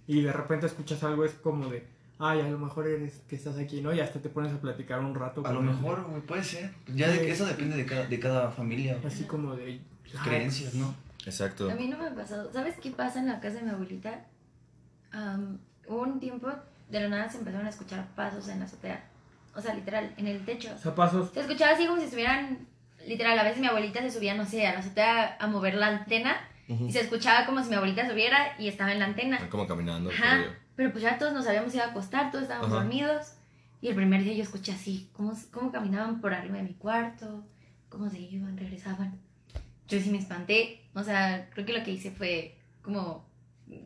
y 0.08 0.22
de 0.22 0.32
repente 0.32 0.66
escuchas 0.66 1.04
algo 1.04 1.24
es 1.24 1.32
como 1.34 1.68
de, 1.68 1.86
ay, 2.18 2.40
a 2.40 2.48
lo 2.48 2.58
mejor 2.58 2.86
eres 2.86 3.20
que 3.28 3.36
estás 3.36 3.58
aquí, 3.58 3.80
¿no? 3.80 3.92
Y 3.92 4.00
hasta 4.00 4.20
te 4.20 4.28
pones 4.28 4.52
a 4.52 4.60
platicar 4.60 5.00
un 5.00 5.14
rato. 5.14 5.42
A 5.46 5.52
lo 5.52 5.60
mejor, 5.62 6.04
güey, 6.04 6.22
puede 6.22 6.44
ser. 6.44 6.70
Ya 6.94 7.08
de 7.08 7.20
que 7.20 7.30
eso 7.32 7.46
depende 7.46 7.76
de 7.76 7.86
cada, 7.86 8.06
de 8.06 8.20
cada 8.20 8.50
familia. 8.50 8.98
Así 9.04 9.24
como 9.24 9.54
de... 9.56 9.80
Sus 10.04 10.20
"Ay, 10.20 10.28
creencias, 10.28 10.74
¿no? 10.74 10.94
Exacto. 11.24 11.70
A 11.70 11.74
mí 11.74 11.88
no 11.88 11.96
me 11.98 12.06
ha 12.06 12.14
pasado. 12.14 12.52
¿Sabes 12.52 12.76
qué 12.82 12.90
pasa 12.90 13.20
en 13.20 13.28
la 13.28 13.40
casa 13.40 13.56
de 13.58 13.62
mi 13.62 13.70
abuelita? 13.70 14.24
Hubo 15.86 16.02
un 16.02 16.20
tiempo, 16.20 16.50
de 16.88 17.00
la 17.00 17.08
nada 17.08 17.28
se 17.28 17.38
empezaron 17.38 17.66
a 17.66 17.70
escuchar 17.70 18.06
pasos 18.14 18.48
en 18.48 18.60
la 18.60 18.64
azotea. 18.66 19.04
O 19.54 19.60
sea, 19.60 19.74
literal, 19.74 20.12
en 20.16 20.26
el 20.26 20.44
techo. 20.44 20.70
Zapatos. 20.78 21.30
Se 21.32 21.40
escuchaba 21.40 21.72
así 21.72 21.86
como 21.86 21.98
si 21.98 22.04
estuvieran, 22.04 22.66
literal, 23.06 23.38
a 23.38 23.42
veces 23.42 23.60
mi 23.60 23.66
abuelita 23.66 24.00
se 24.00 24.10
subía, 24.10 24.34
no 24.34 24.46
sé, 24.46 24.66
a 24.66 24.72
la 24.72 24.78
azotea 24.80 25.36
a 25.38 25.46
mover 25.46 25.74
la 25.74 25.88
antena. 25.88 26.36
Ujú. 26.68 26.86
Y 26.86 26.92
se 26.92 27.00
escuchaba 27.00 27.44
como 27.44 27.62
si 27.62 27.68
mi 27.68 27.74
abuelita 27.76 28.08
subiera 28.08 28.54
y 28.58 28.68
estaba 28.68 28.92
en 28.92 29.00
la 29.00 29.06
antena. 29.06 29.48
Como 29.50 29.66
caminando. 29.66 30.10
Ajá. 30.10 30.44
Pero 30.76 30.90
pues 30.92 31.02
ya 31.02 31.18
todos 31.18 31.32
nos 31.32 31.46
habíamos 31.46 31.74
ido 31.74 31.84
a 31.84 31.88
acostar, 31.88 32.30
todos 32.30 32.44
estábamos 32.44 32.68
Ajá. 32.68 32.76
dormidos. 32.76 33.32
Y 33.80 33.88
el 33.88 33.94
primer 33.96 34.22
día 34.22 34.32
yo 34.34 34.42
escuché 34.42 34.72
así, 34.72 35.10
cómo, 35.12 35.36
cómo 35.50 35.72
caminaban 35.72 36.20
por 36.20 36.32
arriba 36.32 36.56
de 36.56 36.62
mi 36.62 36.74
cuarto, 36.74 37.44
cómo 37.88 38.08
se 38.08 38.20
iban, 38.20 38.56
regresaban. 38.56 39.18
Yo 39.88 40.00
sí 40.00 40.10
me 40.10 40.18
espanté. 40.18 40.82
O 40.94 41.02
sea, 41.02 41.48
creo 41.52 41.66
que 41.66 41.72
lo 41.72 41.84
que 41.84 41.90
hice 41.90 42.10
fue 42.10 42.56
como. 42.82 43.28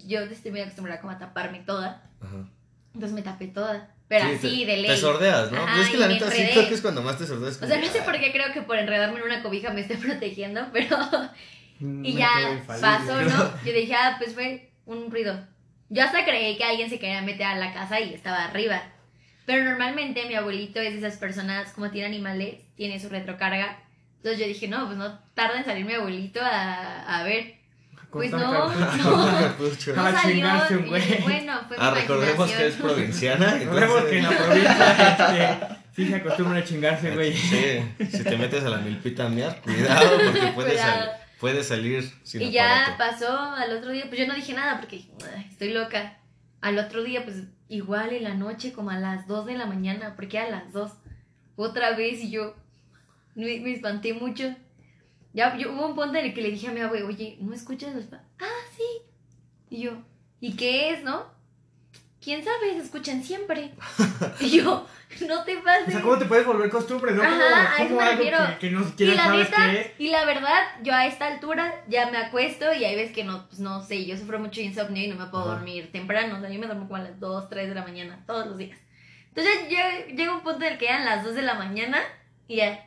Yo 0.07 0.21
estoy 0.21 0.51
muy 0.51 0.61
acostumbrada 0.61 1.01
como 1.01 1.13
a 1.13 1.19
taparme 1.19 1.61
toda. 1.61 2.11
Ajá. 2.21 2.49
Entonces 2.95 3.13
me 3.15 3.23
tapé 3.23 3.49
toda. 3.49 3.95
Pero 4.09 4.27
Sí, 4.29 4.35
así, 4.35 4.61
te, 4.61 4.73
de 4.73 4.77
ley. 4.79 4.91
Te 4.91 4.97
sordeas, 4.97 5.51
¿no? 5.51 5.59
Ajá, 5.59 5.73
Pero 5.73 5.83
es 5.83 5.89
que 5.91 5.97
y 5.97 6.01
la 6.01 6.07
me 6.07 6.15
neta 6.15 6.31
sí 6.31 6.47
creo 6.53 6.69
que 6.69 6.75
es 6.75 6.81
cuando 6.81 7.03
más 7.03 7.19
te 7.19 7.27
sordeas. 7.27 7.57
O 7.57 7.61
como 7.61 7.73
sea, 7.73 7.81
que, 7.81 7.87
no 7.87 7.93
sé 7.93 8.01
ah, 8.01 8.05
por 8.05 8.21
qué 8.21 8.33
creo 8.33 8.53
que 8.53 8.63
por 8.63 8.79
enredarme 8.79 9.19
en 9.19 9.25
una 9.27 9.43
cobija 9.43 9.73
me 9.73 9.81
estoy 9.81 9.97
protegiendo, 10.09 10.67
pero. 10.73 10.97
Un 11.81 12.05
Y 12.05 12.15
método 12.15 12.19
ya 12.19 12.65
pasó, 12.67 13.23
¿no? 13.23 13.51
Yo 13.65 13.73
dije, 13.73 13.95
ah, 13.95 14.17
pues 14.19 14.35
fue 14.35 14.71
un 14.87 15.11
ruido. 15.11 15.39
Yo 15.89 16.03
hasta 16.05 16.25
creí 16.25 16.57
que 16.57 16.65
alguien 16.65 16.91
se 16.91 16.99
quería 16.99 17.23
meter 17.23 17.47
a 17.47 17.55
la 17.57 17.73
casa 17.73 18.01
y 18.01 18.13
estaba 18.15 18.45
arriba. 18.45 18.83
Pero 19.45 19.65
normalmente 19.65 20.25
mi 20.27 20.35
abuelito 20.35 20.81
es 20.81 20.93
de 20.93 20.99
esas 21.07 21.19
personas, 21.19 21.73
como 21.73 21.91
tiene 21.91 22.09
animales, 22.09 22.57
tiene 22.77 22.99
su 22.99 23.09
retrocarga. 23.09 23.79
Entonces 24.17 24.41
yo 24.41 24.47
dije, 24.49 24.67
no, 24.67 24.87
pues 24.87 24.99
no 24.99 25.19
tarda 25.35 25.59
en 25.59 25.65
salir 25.65 25.85
mi 25.85 25.95
abuelito 25.95 26.41
a, 26.43 27.21
a 27.21 27.23
ver. 27.23 27.55
Pues 28.11 28.31
no, 28.31 28.39
no, 28.69 28.73
Pucho. 29.59 29.95
no 29.95 30.07
A 30.07 30.13
salió. 30.13 30.35
chingarse 30.37 30.77
un 30.77 30.87
y 30.87 30.89
güey. 30.89 31.23
bueno, 31.23 31.61
fue 31.69 31.77
Ah, 31.79 31.91
recordemos 31.91 32.51
que 32.51 32.67
es 32.67 32.75
provinciana. 32.77 33.55
Recordemos 33.59 34.05
que 34.05 34.19
en 34.19 34.23
la 34.25 34.31
provincia 34.31 35.09
este, 35.11 35.67
sí 35.95 36.09
se 36.09 36.15
acostumbra 36.17 36.59
a 36.61 36.65
chingarse, 36.65 37.11
güey. 37.15 37.33
Sí, 37.37 37.83
si 38.11 38.25
te 38.25 38.37
metes 38.39 38.65
a 38.65 38.71
la 38.71 38.79
milpita 38.79 39.27
a 39.27 39.29
mear, 39.29 39.61
cuidado 39.61 40.19
porque 40.25 40.47
puede, 40.55 40.71
Cuidado. 40.71 41.11
Puede 41.41 41.63
salir 41.63 42.11
sin 42.23 42.43
Y 42.43 42.51
ya 42.51 42.95
pasó 42.99 43.39
al 43.39 43.77
otro 43.77 43.93
día, 43.93 44.05
pues 44.09 44.21
yo 44.21 44.27
no 44.27 44.35
dije 44.35 44.55
nada 44.55 44.79
porque 44.79 45.05
ay, 45.35 45.47
estoy 45.51 45.73
loca. 45.73 46.19
Al 46.61 46.79
otro 46.79 47.03
día, 47.03 47.25
pues 47.25 47.45
igual 47.69 48.13
en 48.13 48.25
la 48.25 48.35
noche, 48.35 48.73
como 48.73 48.91
a 48.91 48.99
las 48.99 49.27
2 49.27 49.47
de 49.47 49.57
la 49.57 49.67
mañana, 49.67 50.15
porque 50.17 50.39
a 50.39 50.51
las 50.51 50.73
2, 50.73 50.91
otra 51.57 51.97
vez 51.97 52.21
y 52.21 52.31
yo 52.31 52.55
me, 53.35 53.61
me 53.61 53.73
espanté 53.73 54.15
mucho. 54.15 54.55
Ya 55.33 55.57
yo, 55.57 55.73
hubo 55.73 55.87
un 55.87 55.95
punto 55.95 56.19
en 56.19 56.27
el 56.27 56.35
que 56.35 56.41
le 56.41 56.51
dije 56.51 56.69
a 56.69 56.73
mi 56.73 56.81
abuelo, 56.81 57.09
oye, 57.09 57.37
¿no 57.41 57.53
escuchas 57.53 57.95
los 57.95 58.07
pa-?" 58.07 58.25
Ah, 58.41 58.65
sí. 58.75 59.03
Y 59.69 59.83
yo, 59.83 60.03
¿y 60.41 60.57
qué 60.57 60.91
es, 60.91 61.05
no? 61.05 61.36
¿Quién 62.27 62.43
sabe? 62.43 62.73
Se 62.73 62.79
escuchan 62.79 63.23
siempre. 63.23 63.71
y 64.41 64.51
yo, 64.51 64.85
no 65.29 65.45
te 65.45 65.59
pases. 65.59 65.87
O 65.87 65.91
sea, 65.93 66.03
¿cómo 66.03 66.19
te 66.19 66.25
puedes 66.25 66.45
volver 66.45 66.69
costumbre, 66.69 67.13
no? 67.13 67.23
Ajá, 67.23 67.31
Como, 67.31 67.45
a 67.55 67.77
eso 67.77 67.85
como 67.95 68.01
me 68.01 68.11
refiero. 68.11 68.39
que, 68.59 68.59
que 68.59 68.71
no 68.73 68.85
Y 68.99 69.05
la 69.15 69.25
sabes 69.27 69.51
neta, 69.51 69.91
y 69.97 70.09
la 70.09 70.25
verdad, 70.25 70.61
yo 70.83 70.93
a 70.93 71.07
esta 71.07 71.29
altura 71.29 71.85
ya 71.87 72.11
me 72.11 72.19
acuesto 72.19 72.75
y 72.75 72.85
hay 72.85 72.97
veces 72.97 73.15
que 73.15 73.23
no, 73.23 73.47
pues 73.47 73.61
no 73.61 73.81
sé, 73.81 74.05
yo 74.07 74.17
sufro 74.17 74.41
mucho 74.41 74.61
insomnio 74.61 75.05
y 75.05 75.07
no 75.07 75.15
me 75.15 75.27
puedo 75.27 75.45
Ajá. 75.45 75.55
dormir 75.55 75.93
temprano, 75.93 76.39
o 76.39 76.41
sea, 76.41 76.51
yo 76.51 76.59
me 76.59 76.67
duermo 76.67 76.89
como 76.89 76.97
a 76.97 77.05
las 77.05 77.21
2, 77.21 77.49
3 77.49 77.69
de 77.69 77.75
la 77.77 77.85
mañana, 77.85 78.25
todos 78.27 78.45
los 78.49 78.59
días. 78.59 78.77
Entonces 79.29 79.69
ya 79.71 80.07
llega 80.07 80.35
un 80.35 80.41
punto 80.43 80.65
en 80.65 80.73
el 80.73 80.79
que 80.81 80.87
eran 80.89 81.05
las 81.05 81.23
2 81.23 81.33
de 81.37 81.43
la 81.43 81.55
mañana 81.55 81.99
y 82.49 82.57
ya, 82.57 82.85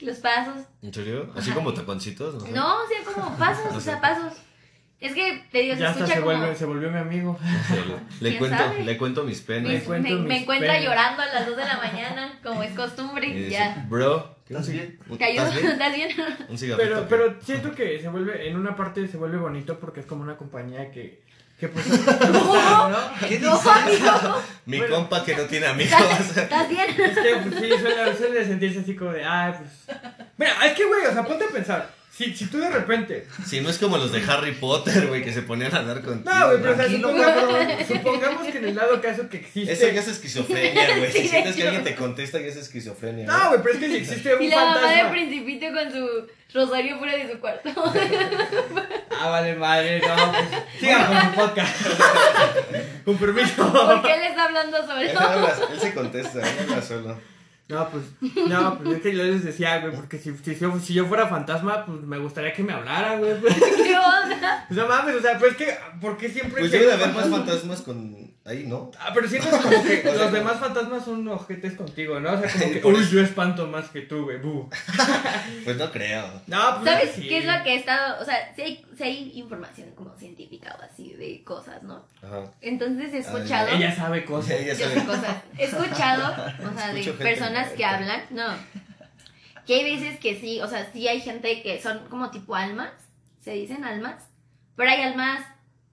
los 0.00 0.16
pasos. 0.20 0.64
¿En 0.80 0.94
serio? 0.94 1.30
¿Así 1.36 1.50
Ajá. 1.50 1.58
como 1.58 1.74
taconcitos? 1.74 2.32
No, 2.36 2.40
sé. 2.46 2.52
No, 2.52 2.76
o 2.82 2.88
sea, 2.88 3.12
como 3.12 3.36
pasos, 3.38 3.74
o 3.76 3.80
sea, 3.80 4.00
pasos. 4.00 4.32
Es 5.04 5.12
que, 5.14 5.44
te 5.52 5.58
digo, 5.58 5.74
se 5.74 5.80
Ya 5.82 5.90
hasta 5.90 6.06
se, 6.06 6.14
como... 6.14 6.24
vuelve, 6.24 6.56
se 6.56 6.64
volvió 6.64 6.90
mi 6.90 6.98
amigo. 6.98 7.38
No 7.42 7.76
le- 7.76 7.82
Le 8.20 8.28
¿Quién 8.30 8.38
cuento, 8.38 8.56
sabe? 8.58 8.84
le 8.84 8.96
cuento 8.96 9.24
mis 9.24 9.40
penas. 9.42 9.72
Le 9.72 9.80
cuento 9.82 10.08
me- 10.08 10.14
mis 10.16 10.24
me 10.28 10.38
encuentra 10.38 10.72
penas. 10.72 10.84
llorando 10.84 11.22
a 11.22 11.26
las 11.26 11.46
2 11.46 11.56
de 11.56 11.64
la 11.64 11.76
mañana, 11.76 12.38
como 12.42 12.62
es 12.62 12.72
costumbre, 12.72 13.26
Y 13.28 13.30
y 13.32 13.34
dice, 13.40 13.50
ya. 13.50 13.84
Bro, 13.88 14.36
¿qué 14.48 14.54
¿Estás 14.54 14.70
bien? 14.70 14.98
¿Estás 15.10 15.52
bien? 15.52 15.66
¿Estás 15.70 15.94
bien? 15.94 16.08
Un. 16.48 16.76
Pero, 16.78 17.00
¿qué? 17.00 17.06
pero 17.10 17.34
siento 17.42 17.72
que 17.74 18.00
se 18.00 18.08
vuelve, 18.08 18.48
en 18.48 18.56
una 18.56 18.74
parte 18.76 19.06
se 19.06 19.16
vuelve 19.18 19.36
bonito 19.36 19.78
porque 19.78 20.00
es 20.00 20.06
como 20.06 20.22
una 20.22 20.36
compañía 20.38 20.90
que, 20.90 21.22
que 21.60 21.68
pues... 21.68 21.86
¿no? 21.88 22.96
¿Qué 23.28 23.38
No, 23.40 23.56
dices? 23.56 23.66
amigo, 23.66 24.42
Mi 24.66 24.78
bueno. 24.78 24.96
compa 24.96 25.22
que 25.22 25.36
no 25.36 25.42
tiene 25.44 25.66
amigos. 25.66 25.92
¿estás, 26.00 26.36
estás 26.36 26.68
bien? 26.68 26.86
Es 26.88 27.18
que, 27.18 27.36
pues 27.42 27.54
sí, 27.60 27.68
suele, 27.78 28.16
suele 28.16 28.44
sentirse 28.46 28.78
así 28.80 28.96
como 28.96 29.12
de, 29.12 29.22
ay, 29.24 29.52
pues... 29.58 29.98
Mira, 30.38 30.52
es 30.66 30.72
que, 30.72 30.84
güey, 30.86 31.04
o 31.06 31.12
sea, 31.12 31.24
ponte 31.24 31.44
a 31.44 31.48
pensar. 31.48 31.90
Si, 32.16 32.32
si 32.32 32.46
tú 32.46 32.58
de 32.58 32.70
repente... 32.70 33.26
Si 33.44 33.60
no 33.60 33.68
es 33.70 33.78
como 33.78 33.96
los 33.98 34.12
de 34.12 34.22
Harry 34.30 34.52
Potter, 34.52 35.08
güey, 35.08 35.24
que 35.24 35.32
se 35.32 35.42
ponían 35.42 35.74
a 35.74 35.78
hablar 35.78 36.00
contigo. 36.02 36.32
No, 36.32 36.46
güey, 36.46 36.60
pero 36.62 36.72
o 36.74 36.76
sea, 36.76 36.88
supongamos, 36.88 37.54
supongamos 37.88 38.46
que 38.46 38.58
en 38.58 38.64
el 38.66 38.74
dado 38.76 39.00
caso 39.02 39.28
que 39.28 39.38
existe... 39.38 39.72
Eso 39.72 39.88
ya 39.88 40.00
es 40.00 40.06
esquizofrenia, 40.08 40.96
güey. 40.98 41.10
Sí, 41.10 41.22
Si 41.22 41.28
sientes 41.28 41.56
que 41.56 41.62
de 41.62 41.68
alguien 41.70 41.86
hecho. 41.86 41.96
te 41.96 42.00
contesta, 42.00 42.38
ya 42.40 42.46
es 42.46 42.56
esquizofrenia. 42.56 43.26
No, 43.26 43.48
güey, 43.48 43.62
pero 43.64 43.74
es 43.74 43.80
que 43.80 43.88
si 43.88 43.96
existe 43.96 44.32
un 44.36 44.42
Y 44.44 44.48
la 44.48 44.56
mamá 44.64 44.74
de 44.80 44.86
fantasma... 44.86 45.10
Principito 45.10 45.66
con 45.72 45.92
su 45.92 46.28
rosario 46.56 46.98
fuera 46.98 47.16
de 47.16 47.32
su 47.32 47.38
cuarto. 47.40 47.70
Ah, 49.20 49.30
vale, 49.30 49.54
madre, 49.54 50.00
no, 50.00 50.14
pues, 50.32 50.44
sigan 50.80 51.06
con 51.06 51.20
su 51.22 51.32
podcast. 51.40 51.86
con 53.04 53.16
permiso. 53.16 53.72
¿Por 53.72 54.02
qué 54.02 54.16
le 54.18 54.26
está 54.28 54.44
hablando 54.44 54.76
sobre 54.86 55.10
Él, 55.10 55.16
habla- 55.16 55.56
él 55.72 55.80
se 55.80 55.94
contesta, 55.94 56.40
él 56.40 56.56
habla 56.68 56.82
solo. 56.82 57.20
No, 57.66 57.88
pues, 57.88 58.04
no, 58.48 58.76
pues 58.78 58.96
es 58.96 59.02
que 59.02 59.16
yo 59.16 59.22
les 59.24 59.42
decía, 59.42 59.78
güey, 59.80 59.94
porque 59.94 60.18
si, 60.18 60.36
si, 60.36 60.54
yo- 60.56 60.78
si 60.78 60.92
yo 60.92 61.06
fuera 61.06 61.28
fantasma, 61.28 61.86
pues 61.86 62.02
me 62.02 62.18
gustaría 62.18 62.52
que 62.52 62.62
me 62.62 62.74
hablaran, 62.74 63.20
güey. 63.20 63.40
Pues 63.40 63.54
¿Qué 63.76 63.96
onda? 63.96 64.66
no 64.68 64.86
mames, 64.86 65.16
o 65.16 65.20
sea, 65.22 65.38
pues 65.38 65.56
que, 65.56 65.74
¿por 65.98 66.18
qué 66.18 66.28
siempre 66.28 66.60
Pues 66.60 66.70
debe 66.70 66.86
de 66.86 66.92
haber 66.92 67.12
más 67.14 67.26
fantasmas- 67.28 67.82
con. 67.82 68.34
Ahí, 68.46 68.66
¿no? 68.66 68.90
Ah, 69.00 69.10
pero 69.14 69.26
sientes 69.26 69.50
como 69.56 69.82
que 69.82 70.02
los 70.18 70.30
demás 70.30 70.58
fantasmas 70.58 71.02
son 71.06 71.26
ojetes 71.28 71.72
contigo, 71.76 72.20
¿no? 72.20 72.32
O 72.34 72.38
sea, 72.38 72.52
como 72.52 72.72
que, 72.74 72.82
uy, 72.84 73.08
yo 73.08 73.22
espanto 73.22 73.66
más 73.68 73.88
que 73.88 74.02
tú, 74.02 74.24
güey, 74.24 74.36
bu. 74.38 74.68
Pues 75.64 75.78
no 75.78 75.90
creo. 75.90 76.26
No, 76.46 76.80
pues 76.82 76.84
¿Sabes 76.94 77.12
sí. 77.14 77.26
qué 77.26 77.38
es 77.38 77.46
lo 77.46 77.62
que 77.64 77.70
he 77.70 77.76
estado? 77.76 78.20
O 78.20 78.24
sea, 78.26 78.52
si 78.96 79.02
hay, 79.02 79.32
información 79.34 79.90
como 79.94 80.14
científica 80.16 80.76
o 80.80 80.84
así 80.84 81.14
de 81.14 81.42
cosas, 81.44 81.82
¿no? 81.82 82.04
Ajá. 82.22 82.50
Entonces 82.60 83.12
he 83.12 83.18
escuchado. 83.18 83.68
Ella 83.68 83.94
sabe 83.94 84.24
cosas. 84.24 84.52
Ella 84.52 84.74
sabe. 84.74 85.04
cosas. 85.04 85.36
He 85.58 85.64
escuchado, 85.64 86.32
o 86.32 86.78
sea, 86.78 86.92
de 86.92 87.00
Escucho 87.00 87.18
personas 87.18 87.68
que 87.72 87.84
hablan, 87.84 88.22
no. 88.30 88.46
Que 89.66 89.76
hay 89.76 89.96
veces 89.96 90.18
que 90.18 90.38
sí, 90.38 90.60
o 90.60 90.68
sea, 90.68 90.90
sí 90.92 91.08
hay 91.08 91.20
gente 91.20 91.62
que 91.62 91.80
son 91.80 92.06
como 92.08 92.30
tipo 92.30 92.54
almas, 92.54 92.90
se 93.40 93.52
dicen 93.52 93.84
almas, 93.84 94.28
pero 94.76 94.90
hay 94.90 95.02
almas, 95.02 95.40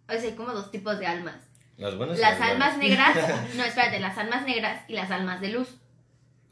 o 0.07 0.11
sea, 0.11 0.21
hay 0.21 0.35
como 0.35 0.53
dos 0.53 0.71
tipos 0.71 0.99
de 0.99 1.07
almas. 1.07 1.35
Las 1.77 1.95
buenas. 1.95 2.17
y 2.17 2.21
Las 2.21 2.39
malas. 2.39 2.51
almas 2.51 2.77
negras, 2.77 3.17
no, 3.55 3.63
espérate, 3.63 3.99
las 3.99 4.17
almas 4.17 4.45
negras 4.45 4.83
y 4.87 4.93
las 4.93 5.09
almas 5.09 5.41
de 5.41 5.49
luz. 5.49 5.67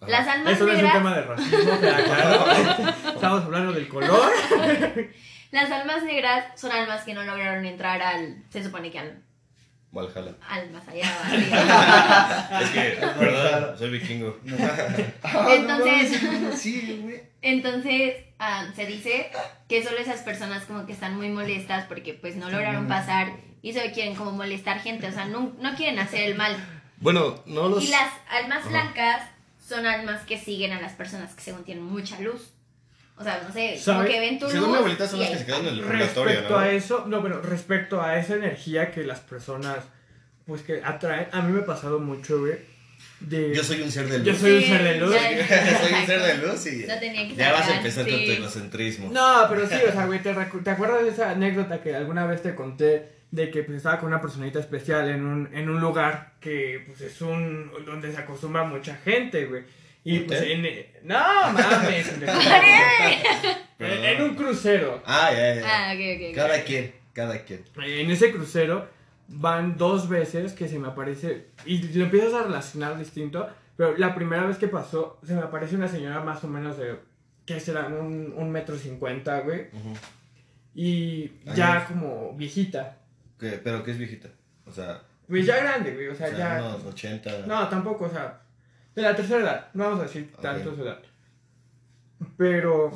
Ajá. 0.01 0.11
Las 0.11 0.27
almas 0.27 0.53
Eso 0.53 0.65
no 0.65 0.71
es 0.71 0.77
un 0.77 0.83
negras, 0.85 0.97
tema 0.97 1.15
de 1.15 1.21
racismo, 1.23 1.79
queda 1.79 2.03
claro. 2.03 2.45
Estamos 3.15 3.43
hablando 3.43 3.73
del 3.73 3.87
color. 3.89 4.31
las 5.51 5.71
almas 5.71 6.03
negras 6.03 6.45
son 6.59 6.71
almas 6.71 7.03
que 7.03 7.13
no 7.13 7.23
lograron 7.23 7.65
entrar 7.65 8.01
al, 8.01 8.43
se 8.49 8.63
supone 8.63 8.91
que 8.91 8.99
al, 8.99 9.23
Valhalla. 9.91 10.35
al 10.47 10.69
más 10.71 10.87
allá. 10.87 11.07
arriba. 11.25 12.59
Es 12.61 12.69
que, 12.69 13.07
perdón, 13.17 13.77
soy 13.77 13.89
vikingo. 13.91 14.37
Entonces- 15.49 16.21
Sí, 16.59 16.99
güey. 17.03 17.21
Entonces, 17.41 18.15
ah, 18.37 18.67
se 18.75 18.85
dice 18.85 19.31
que 19.67 19.83
solo 19.83 19.97
esas 19.97 20.21
personas 20.21 20.65
como 20.65 20.85
que 20.85 20.93
están 20.93 21.15
muy 21.15 21.29
molestas 21.29 21.85
porque 21.85 22.13
pues 22.13 22.35
no 22.35 22.49
lograron 22.49 22.87
pasar 22.87 23.31
y 23.61 23.73
solo 23.73 23.91
quieren 23.93 24.15
como 24.15 24.31
molestar 24.31 24.79
gente, 24.79 25.07
o 25.07 25.11
sea, 25.11 25.25
no, 25.25 25.53
no 25.59 25.75
quieren 25.75 25.99
hacer 25.99 26.21
el 26.21 26.35
mal. 26.35 26.55
Bueno, 26.97 27.41
no 27.45 27.69
los. 27.69 27.83
Y 27.83 27.87
las 27.87 28.11
almas 28.29 28.59
Ajá. 28.59 28.69
blancas 28.69 29.21
son 29.65 29.85
almas 29.85 30.21
que 30.25 30.37
siguen 30.37 30.73
a 30.73 30.81
las 30.81 30.93
personas 30.93 31.33
que 31.33 31.41
según 31.41 31.63
tienen 31.63 31.83
mucha 31.83 32.19
luz. 32.19 32.53
O 33.19 33.23
sea, 33.23 33.43
no 33.45 33.51
sé, 33.53 33.71
como 33.85 33.97
¿Sabe? 33.99 34.09
que 34.09 34.19
ven 34.19 34.39
tu 34.39 34.45
luz. 34.45 34.53
Según 34.53 34.71
mi 34.71 34.77
abuelita 34.77 35.07
son 35.07 35.19
las 35.19 35.29
que 35.31 35.37
se 35.39 35.45
quedan 35.45 35.61
en 35.67 35.73
el 35.73 35.81
purgatorio, 35.81 36.23
Respecto 36.33 36.53
¿no? 36.53 36.59
a 36.59 36.71
eso, 36.71 37.05
no, 37.07 37.19
bueno, 37.21 37.41
respecto 37.41 38.01
a 38.01 38.17
esa 38.17 38.35
energía 38.35 38.91
que 38.91 39.03
las 39.03 39.19
personas, 39.19 39.79
pues 40.47 40.61
que 40.61 40.81
atraen, 40.83 41.27
a 41.33 41.41
mí 41.41 41.51
me 41.51 41.59
ha 41.61 41.65
pasado 41.65 41.99
mucho, 41.99 42.39
güey, 42.39 42.53
de... 43.19 43.53
Yo 43.53 43.63
soy 43.63 43.81
un 43.81 43.91
ser 43.91 44.07
de 44.07 44.19
luz. 44.19 44.27
Yo 44.27 44.35
soy 44.35 44.57
un 44.57 44.63
ser 44.63 44.83
de 44.83 44.97
luz. 44.99 45.13
ya- 45.13 45.79
soy 45.81 45.93
un 45.93 46.05
ser 46.05 46.21
de 46.21 46.37
luz 46.47 46.65
y. 46.67 46.83
Que 46.85 47.33
Ya 47.35 47.51
vas 47.51 47.67
a 47.67 47.77
empezar 47.77 48.07
con 48.07 48.17
sí. 48.17 48.25
tu 48.25 48.31
egocentrismo. 48.31 49.09
No, 49.11 49.45
pero 49.49 49.67
sí, 49.67 49.75
o 49.87 49.91
sea, 49.91 50.05
güey, 50.05 50.21
¿te, 50.21 50.33
¿te 50.33 50.69
acuerdas 50.69 51.03
de 51.03 51.09
esa 51.09 51.31
anécdota 51.31 51.81
que 51.81 51.95
alguna 51.95 52.25
vez 52.25 52.41
te 52.41 52.55
conté 52.55 53.19
de 53.31 53.51
que 53.51 53.63
pues 53.63 53.77
estaba 53.77 53.99
con 53.99 54.07
una 54.07 54.21
personita 54.21 54.59
especial 54.59 55.09
en 55.09 55.25
un, 55.25 55.49
en 55.53 55.69
un 55.69 55.79
lugar 55.79 56.33
que 56.39 56.83
pues 56.87 57.01
es 57.01 57.21
un, 57.21 57.71
donde 57.85 58.11
se 58.11 58.17
acostumbra 58.17 58.63
mucha 58.63 58.95
gente, 58.95 59.45
güey? 59.45 59.63
Y 60.03 60.19
pues 60.19 60.41
en... 60.41 60.63
No, 61.03 61.17
mames. 61.53 62.13
en, 63.79 64.05
en 64.05 64.21
un 64.21 64.35
crucero. 64.35 65.01
Ah, 65.05 65.29
ya, 65.31 65.55
ya. 65.55 65.61
Ah, 65.65 65.93
ok, 65.93 65.99
ok, 66.15 66.29
ok. 66.29 66.35
Cada 66.35 66.63
quien, 66.63 66.95
cada 67.13 67.43
quien. 67.43 67.63
En 67.77 68.09
ese 68.11 68.31
crucero 68.31 68.87
van 69.27 69.77
dos 69.77 70.09
veces 70.09 70.53
que 70.53 70.67
se 70.67 70.79
me 70.79 70.87
aparece 70.87 71.47
y 71.65 71.81
lo 71.93 72.05
empiezas 72.05 72.33
a 72.33 72.43
relacionar 72.43 72.97
distinto, 72.97 73.47
pero 73.77 73.95
la 73.97 74.15
primera 74.15 74.45
vez 74.45 74.57
que 74.57 74.67
pasó 74.67 75.19
se 75.23 75.35
me 75.35 75.41
aparece 75.41 75.75
una 75.75 75.87
señora 75.87 76.21
más 76.21 76.43
o 76.43 76.47
menos 76.47 76.77
de, 76.77 76.97
¿qué 77.45 77.59
será? 77.59 77.85
Un, 77.87 78.33
un 78.35 78.51
metro 78.51 78.75
cincuenta, 78.77 79.41
güey, 79.41 79.67
y 80.73 81.31
ya 81.55 81.85
como 81.87 82.33
viejita. 82.35 82.97
¿Qué? 83.39 83.59
¿Pero 83.63 83.83
qué 83.83 83.91
es 83.91 83.97
viejita? 83.97 84.29
O 84.65 84.71
sea, 84.71 85.01
Pues 85.27 85.45
ya 85.45 85.57
grande, 85.57 85.93
güey, 85.93 86.07
o 86.07 86.15
sea, 86.15 86.27
o 86.27 86.29
sea, 86.31 86.59
ya... 86.59 86.65
unos 86.65 86.85
80. 86.85 87.45
No, 87.47 87.67
tampoco, 87.69 88.05
o 88.05 88.09
sea, 88.09 88.41
de 89.01 89.09
la 89.09 89.15
tercera 89.15 89.39
edad, 89.41 89.67
no 89.73 89.83
vamos 89.85 89.99
a 89.99 90.03
decir 90.03 90.31
tanto 90.41 90.75
su 90.75 90.81
edad. 90.83 90.99
Pero 92.37 92.91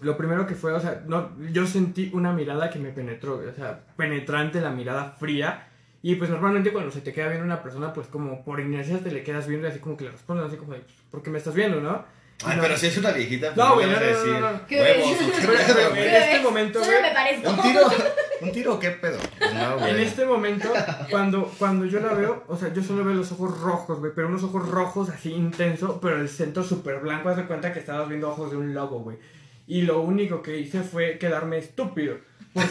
lo 0.00 0.16
primero 0.16 0.46
que 0.46 0.54
fue, 0.54 0.72
o 0.72 0.80
sea, 0.80 1.02
no, 1.06 1.30
yo 1.52 1.66
sentí 1.66 2.10
una 2.12 2.32
mirada 2.32 2.70
que 2.70 2.78
me 2.78 2.90
penetró, 2.90 3.36
o 3.48 3.52
sea, 3.54 3.80
penetrante, 3.96 4.60
la 4.60 4.70
mirada 4.70 5.16
fría. 5.18 5.68
Y 6.04 6.16
pues 6.16 6.30
normalmente 6.30 6.72
cuando 6.72 6.90
se 6.90 7.00
te 7.00 7.12
queda 7.12 7.28
viendo 7.28 7.44
una 7.44 7.62
persona, 7.62 7.92
pues 7.92 8.08
como 8.08 8.44
por 8.44 8.58
inercia 8.60 8.98
te 8.98 9.12
le 9.12 9.22
quedas 9.22 9.46
viendo 9.46 9.68
y 9.68 9.70
así 9.70 9.78
como 9.78 9.96
que 9.96 10.04
le 10.04 10.10
respondes 10.10 10.46
así 10.46 10.56
como 10.56 10.72
de, 10.72 10.80
pues, 10.80 10.94
¿por 11.10 11.22
qué 11.22 11.30
me 11.30 11.38
estás 11.38 11.54
viendo, 11.54 11.80
no? 11.80 12.04
Ay, 12.44 12.56
No. 12.56 12.62
pero 12.62 12.76
si 12.76 12.86
es 12.88 12.98
una 12.98 13.12
viejita, 13.12 13.48
pues 13.54 13.56
No, 13.56 13.68
no, 13.68 13.74
güey, 13.76 13.86
no, 13.88 13.96
a 13.96 14.00
no, 14.00 14.06
decir 14.06 14.32
no, 14.32 14.40
no. 14.52 14.66
¿Qué 14.66 14.80
huevos. 14.80 15.16
qué 15.18 15.24
Pero- 15.46 15.52
pedo, 15.52 15.74
pero- 15.76 15.90
güey. 15.90 16.08
en 16.08 16.14
este 16.14 16.40
momento, 16.42 16.78
güey, 16.80 17.02
me 17.02 17.10
parezco. 17.12 17.50
¿Un 17.50 17.62
tiro? 17.62 17.80
¿Un 18.42 18.52
tiro 18.52 18.74
o 18.74 18.78
qué 18.78 18.90
pedo? 18.90 19.18
Pues 19.38 19.54
no, 19.54 19.78
güey. 19.78 19.90
En 19.90 20.00
este 20.00 20.24
momento, 20.24 20.72
cuando, 21.10 21.44
cuando 21.58 21.86
yo 21.86 22.00
la 22.00 22.12
veo, 22.14 22.44
o 22.48 22.56
sea, 22.56 22.72
yo 22.72 22.82
solo 22.82 23.04
veo 23.04 23.14
los 23.14 23.30
ojos 23.32 23.60
rojos, 23.60 24.00
güey, 24.00 24.12
pero 24.14 24.28
unos 24.28 24.42
ojos 24.42 24.68
rojos 24.68 25.08
así 25.10 25.32
intenso, 25.32 26.00
pero 26.00 26.20
el 26.20 26.28
centro 26.28 26.62
súper 26.62 27.00
blanco, 27.00 27.28
haz 27.28 27.36
de 27.36 27.44
cuenta 27.46 27.72
que 27.72 27.78
estabas 27.78 28.08
viendo 28.08 28.28
ojos 28.30 28.50
de 28.50 28.56
un 28.56 28.74
lobo, 28.74 29.00
güey. 29.00 29.18
Y 29.66 29.82
lo 29.82 30.00
único 30.00 30.42
que 30.42 30.58
hice 30.58 30.82
fue 30.82 31.18
quedarme 31.18 31.58
estúpido. 31.58 32.16
Porque 32.52 32.68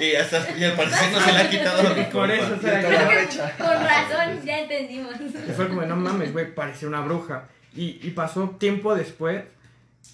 Y, 0.00 0.14
hasta, 0.14 0.56
y 0.56 0.64
al 0.64 0.72
parecer 0.74 1.12
no 1.12 1.20
se 1.20 1.32
le 1.32 1.38
ha 1.38 1.50
quitado 1.50 1.82
la 1.82 1.94
Por 1.94 2.10
culpa. 2.10 2.34
eso 2.34 2.60
se 2.60 2.66
la 2.72 2.80
que 2.80 3.26
con 3.58 3.68
razón, 3.68 4.44
ya 4.44 4.60
entendimos. 4.60 5.14
y 5.20 5.52
fue 5.52 5.68
como, 5.68 5.82
no 5.82 5.96
mames, 5.96 6.32
güey, 6.32 6.54
parecía 6.54 6.88
una 6.88 7.00
bruja. 7.00 7.48
Y, 7.74 8.00
y 8.02 8.10
pasó 8.10 8.50
tiempo 8.58 8.94
después, 8.94 9.44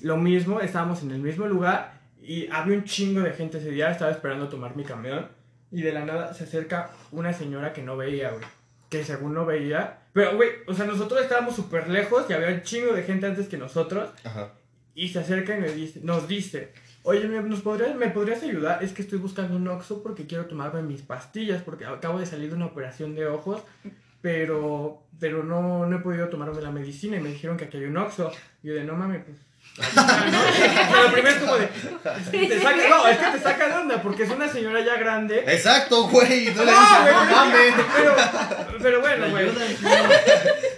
lo 0.02 0.16
mismo, 0.16 0.60
estábamos 0.60 1.02
en 1.02 1.10
el 1.12 1.18
mismo 1.18 1.46
lugar 1.46 1.95
y 2.26 2.48
había 2.50 2.76
un 2.76 2.84
chingo 2.84 3.20
de 3.20 3.32
gente 3.32 3.58
ese 3.58 3.70
día, 3.70 3.90
estaba 3.90 4.10
esperando 4.10 4.48
tomar 4.48 4.76
mi 4.76 4.84
camión 4.84 5.28
y 5.70 5.82
de 5.82 5.92
la 5.92 6.04
nada 6.04 6.34
se 6.34 6.44
acerca 6.44 6.90
una 7.12 7.32
señora 7.32 7.72
que 7.72 7.82
no 7.82 7.96
veía, 7.96 8.30
güey. 8.30 8.44
Que 8.90 9.04
según 9.04 9.34
no 9.34 9.44
veía. 9.46 9.98
Pero, 10.12 10.36
güey, 10.36 10.50
o 10.66 10.74
sea, 10.74 10.86
nosotros 10.86 11.20
estábamos 11.20 11.56
súper 11.56 11.88
lejos 11.88 12.24
y 12.28 12.32
había 12.32 12.48
un 12.48 12.62
chingo 12.62 12.92
de 12.92 13.02
gente 13.02 13.26
antes 13.26 13.48
que 13.48 13.58
nosotros. 13.58 14.10
Ajá. 14.24 14.52
Y 14.94 15.08
se 15.08 15.18
acerca 15.18 15.56
y 15.56 15.60
me 15.60 15.70
dice, 15.70 16.00
nos 16.02 16.26
dice, 16.26 16.72
oye, 17.02 17.28
¿me, 17.28 17.40
nos 17.42 17.60
podrías, 17.60 17.94
¿me 17.94 18.08
podrías 18.08 18.42
ayudar? 18.42 18.82
Es 18.82 18.92
que 18.92 19.02
estoy 19.02 19.18
buscando 19.18 19.56
un 19.56 19.68
Oxxo 19.68 20.02
porque 20.02 20.26
quiero 20.26 20.46
tomarme 20.46 20.82
mis 20.82 21.02
pastillas, 21.02 21.62
porque 21.62 21.84
acabo 21.84 22.18
de 22.18 22.26
salir 22.26 22.48
de 22.50 22.56
una 22.56 22.66
operación 22.66 23.14
de 23.14 23.26
ojos, 23.26 23.62
pero, 24.22 25.02
pero 25.20 25.44
no, 25.44 25.86
no 25.86 25.96
he 25.96 26.00
podido 26.00 26.28
tomarme 26.28 26.62
la 26.62 26.70
medicina 26.70 27.18
y 27.18 27.20
me 27.20 27.28
dijeron 27.28 27.56
que 27.56 27.66
aquí 27.66 27.76
hay 27.76 27.84
un 27.84 27.96
Oxxo. 27.96 28.32
Y 28.62 28.68
yo 28.68 28.74
de, 28.74 28.84
no 28.84 28.94
mames, 28.94 29.24
pues... 29.24 29.45
ayuda, 29.78 30.26
¿no? 30.30 30.40
O 30.40 30.52
sea, 30.52 31.02
lo 31.02 31.12
primero 31.12 31.34
es 31.36 31.42
como 31.42 31.56
de, 31.56 31.66
te 32.46 32.60
saca, 32.60 32.88
no, 32.88 33.08
es 33.08 33.18
que 33.18 33.26
te 33.26 33.38
saca 33.40 33.68
de 33.68 33.74
onda, 33.74 34.02
porque 34.02 34.22
es 34.24 34.30
una 34.30 34.48
señora 34.48 34.80
ya 34.84 34.96
grande. 34.96 35.40
Exacto, 35.46 36.08
güey. 36.08 36.46
No 36.54 36.64
le 36.64 36.70
dices, 36.72 37.00
güey, 37.02 37.14
no 37.14 37.20
pero- 37.24 37.36
mames. 37.36 37.74
Pero, 37.96 38.14
pero 38.82 39.00
bueno, 39.00 39.30
güey. 39.30 39.46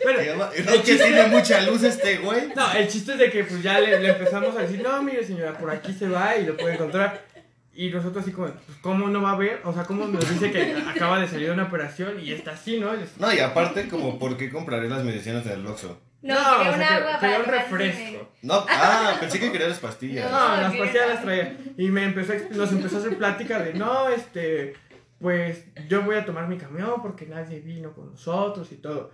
Bueno, 0.04 0.44
No, 0.64 0.82
que 0.82 0.94
tiene 0.96 1.26
mucha 1.28 1.60
luz 1.62 1.82
este 1.82 2.18
güey. 2.18 2.48
No, 2.54 2.72
el 2.72 2.88
chiste 2.88 3.12
es 3.12 3.18
de 3.18 3.30
que 3.30 3.44
pues 3.44 3.62
ya 3.62 3.78
le, 3.80 3.98
le 4.00 4.08
empezamos 4.10 4.56
a 4.56 4.60
decir, 4.60 4.80
no, 4.82 5.02
mire 5.02 5.24
señora, 5.24 5.52
por 5.58 5.70
aquí 5.70 5.92
se 5.92 6.08
va 6.08 6.36
y 6.36 6.46
lo 6.46 6.56
puede 6.56 6.74
encontrar. 6.74 7.26
Y 7.74 7.90
nosotros 7.90 8.24
así 8.24 8.32
como, 8.32 8.48
pues, 8.48 8.78
¿cómo 8.80 9.06
no 9.08 9.22
va 9.22 9.32
a 9.32 9.36
ver? 9.36 9.60
O 9.64 9.72
sea, 9.72 9.84
¿cómo 9.84 10.06
nos 10.06 10.28
dice 10.28 10.50
que 10.50 10.76
acaba 10.88 11.20
de 11.20 11.28
salir 11.28 11.46
de 11.46 11.52
una 11.52 11.64
operación 11.64 12.18
y 12.20 12.32
está 12.32 12.50
así, 12.52 12.80
¿no? 12.80 12.90
No, 13.18 13.32
y 13.32 13.38
aparte, 13.38 13.86
como, 13.88 14.18
¿por 14.18 14.36
qué 14.36 14.50
compraré 14.50 14.88
las 14.88 15.04
medicinas 15.04 15.46
en 15.46 15.52
el 15.52 15.66
Oxxo? 15.66 16.00
No, 16.20 16.34
o 16.34 16.58
quería 16.58 16.72
un 16.72 16.78
sea, 16.78 16.88
que- 16.88 16.94
agua 16.94 17.18
quería 17.20 17.36
para 17.36 17.38
un 17.38 17.44
refresco. 17.46 18.32
No, 18.42 18.66
ah, 18.68 19.16
pensé 19.20 19.40
que 19.40 19.52
quería 19.52 19.68
las 19.68 19.78
pastillas. 19.78 20.30
No, 20.30 20.56
las 20.56 20.74
pastillas 20.74 21.08
las 21.08 21.22
traía. 21.22 21.56
Y 21.76 21.90
me 21.90 22.04
empezó 22.04 22.32
nos 22.50 22.72
empezó 22.72 22.96
a 22.96 23.00
hacer 23.00 23.16
plática 23.16 23.60
de, 23.60 23.74
no, 23.74 24.08
este, 24.08 24.74
pues 25.20 25.64
yo 25.88 26.02
voy 26.02 26.16
a 26.16 26.24
tomar 26.24 26.48
mi 26.48 26.56
camión 26.58 27.00
porque 27.02 27.26
nadie 27.26 27.60
vino 27.60 27.92
con 27.92 28.10
nosotros 28.10 28.70
y 28.72 28.76
todo. 28.76 29.10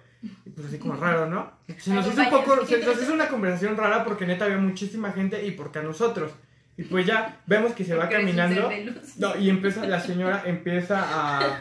Y 0.46 0.50
pues 0.50 0.68
así 0.68 0.78
como 0.78 0.94
raro, 0.96 1.26
¿no? 1.26 1.52
Se 1.76 1.92
nos 1.92 2.06
hizo 2.06 2.20
un 2.22 2.30
poco, 2.30 2.64
se 2.66 2.78
nos 2.78 3.02
hizo 3.02 3.12
una 3.12 3.28
conversación 3.28 3.76
rara 3.76 4.04
porque 4.04 4.26
neta 4.26 4.46
había 4.46 4.56
muchísima 4.56 5.12
gente 5.12 5.44
y 5.46 5.50
porque 5.50 5.80
a 5.80 5.82
nosotros. 5.82 6.32
Y 6.76 6.84
pues 6.84 7.06
ya 7.06 7.40
vemos 7.46 7.72
que 7.72 7.84
se 7.84 7.94
va 7.94 8.04
un 8.04 8.10
caminando. 8.10 8.70
No, 9.18 9.36
y 9.36 9.50
empieza, 9.50 9.86
la 9.86 10.00
señora 10.00 10.42
empieza 10.46 11.04
a, 11.04 11.60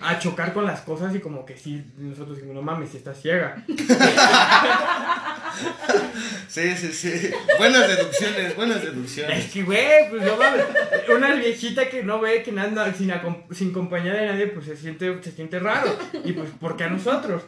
a 0.00 0.18
chocar 0.18 0.52
con 0.52 0.66
las 0.66 0.80
cosas 0.82 1.14
y 1.14 1.20
como 1.20 1.44
que 1.46 1.56
sí, 1.56 1.84
nosotros 1.96 2.36
decimos, 2.36 2.54
no 2.54 2.62
mames, 2.62 2.90
si 2.90 2.98
está 2.98 3.14
ciega. 3.14 3.64
Sí, 6.48 6.76
sí, 6.76 6.92
sí. 6.92 7.30
Buenas 7.58 7.88
deducciones, 7.88 8.56
buenas 8.56 8.78
Es 8.78 8.84
deducciones. 8.84 9.52
que, 9.52 9.62
güey, 9.62 10.10
pues 10.10 10.22
no 10.22 10.36
mames. 10.36 10.64
Una 11.14 11.34
viejita 11.34 11.88
que 11.88 12.02
no 12.02 12.20
ve, 12.20 12.42
que 12.42 12.52
nada 12.52 12.92
sin, 12.94 13.12
sin 13.52 13.72
compañía 13.72 14.14
de 14.14 14.26
nadie, 14.26 14.46
pues 14.48 14.66
se 14.66 14.76
siente, 14.76 15.22
se 15.22 15.32
siente 15.32 15.58
raro. 15.58 15.96
Y 16.24 16.32
pues, 16.32 16.50
¿por 16.60 16.76
qué 16.76 16.84
a 16.84 16.90
nosotros? 16.90 17.42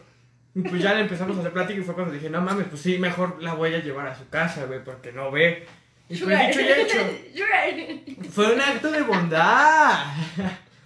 Y 0.54 0.62
pues 0.62 0.82
ya 0.82 0.94
le 0.94 1.00
empezamos 1.02 1.36
a 1.36 1.40
hacer 1.40 1.52
plática 1.52 1.78
y 1.80 1.84
fue 1.84 1.94
cuando 1.94 2.12
dije, 2.12 2.28
no 2.28 2.40
mames, 2.40 2.66
pues 2.68 2.82
sí, 2.82 2.98
mejor 2.98 3.42
la 3.42 3.54
voy 3.54 3.74
a 3.74 3.78
llevar 3.82 4.06
a 4.08 4.18
su 4.18 4.28
casa, 4.28 4.64
güey, 4.64 4.82
porque 4.82 5.12
no 5.12 5.30
ve. 5.30 5.66
Y 6.08 6.16
Sugar. 6.16 6.48
dicho 6.48 6.60
y 6.60 6.68
hecho, 6.68 8.26
fue 8.32 8.52
un 8.54 8.60
acto 8.60 8.90
de 8.90 9.02
bondad. 9.02 10.06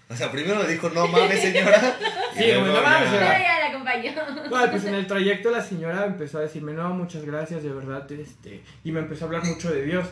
O 0.09 0.15
sea, 0.17 0.31
primero 0.31 0.63
le 0.63 0.73
dijo, 0.73 0.91
no 0.91 1.07
mames, 1.09 1.41
señora. 1.41 1.79
y 2.35 2.39
Sí, 2.39 2.45
luego 2.53 2.67
no 2.67 2.83
mames, 2.83 3.13
ya- 3.13 3.59
la 3.61 3.73
caballo. 3.73 4.11
Bueno, 4.51 4.71
pues 4.71 4.85
en 4.85 4.95
el 4.95 5.07
trayecto 5.07 5.51
la 5.51 5.63
señora 5.63 6.05
empezó 6.07 6.39
a 6.39 6.43
decirme, 6.43 6.73
no, 6.73 6.91
muchas 6.91 7.25
gracias, 7.25 7.63
de 7.63 7.71
verdad, 7.73 8.11
este, 8.13 8.63
y 8.85 8.93
me 8.93 9.01
empezó 9.01 9.25
a 9.25 9.29
hablar 9.29 9.45
mucho 9.45 9.73
de 9.73 9.83
Dios. 9.83 10.07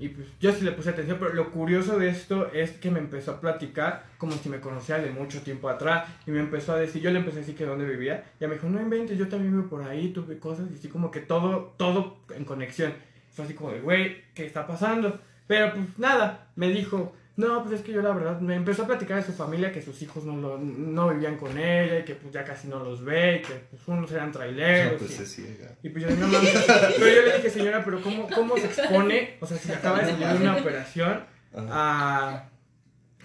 Y 0.00 0.10
pues 0.10 0.28
yo 0.40 0.52
sí 0.52 0.64
le 0.64 0.70
puse 0.72 0.90
atención, 0.90 1.16
pero 1.18 1.34
lo 1.34 1.50
curioso 1.50 1.98
de 1.98 2.08
esto 2.08 2.52
es 2.52 2.70
que 2.70 2.88
me 2.90 3.00
empezó 3.00 3.32
a 3.32 3.40
platicar 3.40 4.04
como 4.16 4.32
si 4.34 4.48
me 4.48 4.60
conociera 4.60 5.02
de 5.02 5.10
mucho 5.10 5.42
tiempo 5.42 5.68
atrás. 5.68 6.06
Y 6.24 6.30
me 6.30 6.38
empezó 6.38 6.72
a 6.72 6.76
decir, 6.76 7.02
yo 7.02 7.10
le 7.10 7.18
empecé 7.18 7.38
a 7.38 7.40
decir 7.40 7.56
que 7.56 7.64
dónde 7.64 7.84
vivía. 7.84 8.24
Y 8.40 8.46
me 8.46 8.54
dijo, 8.54 8.68
no 8.68 8.80
inventes, 8.80 9.18
yo 9.18 9.26
también 9.26 9.56
vivo 9.56 9.68
por 9.68 9.82
ahí, 9.82 10.10
tuve 10.10 10.38
cosas. 10.38 10.66
Y 10.70 10.74
así 10.78 10.86
como 10.88 11.10
que 11.10 11.18
todo, 11.20 11.74
todo 11.76 12.18
en 12.36 12.44
conexión. 12.44 12.94
Fue 13.32 13.44
así 13.44 13.54
como 13.54 13.72
de, 13.72 13.80
güey, 13.80 14.22
¿qué 14.34 14.46
está 14.46 14.68
pasando? 14.68 15.18
Pero 15.48 15.72
pues 15.72 15.84
nada, 15.98 16.46
me 16.54 16.68
dijo, 16.70 17.16
no, 17.38 17.62
pues 17.62 17.76
es 17.76 17.80
que 17.86 17.92
yo 17.92 18.02
la 18.02 18.12
verdad, 18.12 18.40
me 18.40 18.54
empezó 18.54 18.82
a 18.82 18.86
platicar 18.86 19.16
de 19.18 19.22
su 19.24 19.32
familia, 19.32 19.72
que 19.72 19.80
sus 19.80 20.02
hijos 20.02 20.24
no, 20.24 20.36
lo, 20.36 20.58
no 20.58 21.08
vivían 21.08 21.36
con 21.38 21.56
ella, 21.56 22.00
y 22.00 22.04
que 22.04 22.14
pues 22.14 22.32
ya 22.34 22.44
casi 22.44 22.68
no 22.68 22.78
los 22.84 23.02
ve, 23.02 23.36
y 23.36 23.42
que 23.46 23.54
pues 23.70 23.80
unos 23.88 24.12
eran 24.12 24.30
traileros. 24.32 24.92
No, 24.92 24.98
pues 25.06 25.20
y- 25.20 25.24
ciega. 25.26 25.74
y 25.82 25.88
pues 25.88 26.04
yo, 26.04 26.10
no 26.16 26.26
mames, 26.28 26.64
pero 26.98 27.06
yo 27.14 27.22
le 27.22 27.36
dije, 27.36 27.48
señora, 27.50 27.82
pero 27.84 28.02
¿cómo, 28.02 28.28
cómo 28.28 28.56
se 28.58 28.66
expone? 28.66 29.38
O 29.40 29.46
sea, 29.46 29.56
si 29.56 29.72
acaba 29.72 30.00
de 30.00 30.10
salir 30.12 30.40
una 30.42 30.56
operación 30.56 31.24
a, 31.56 32.48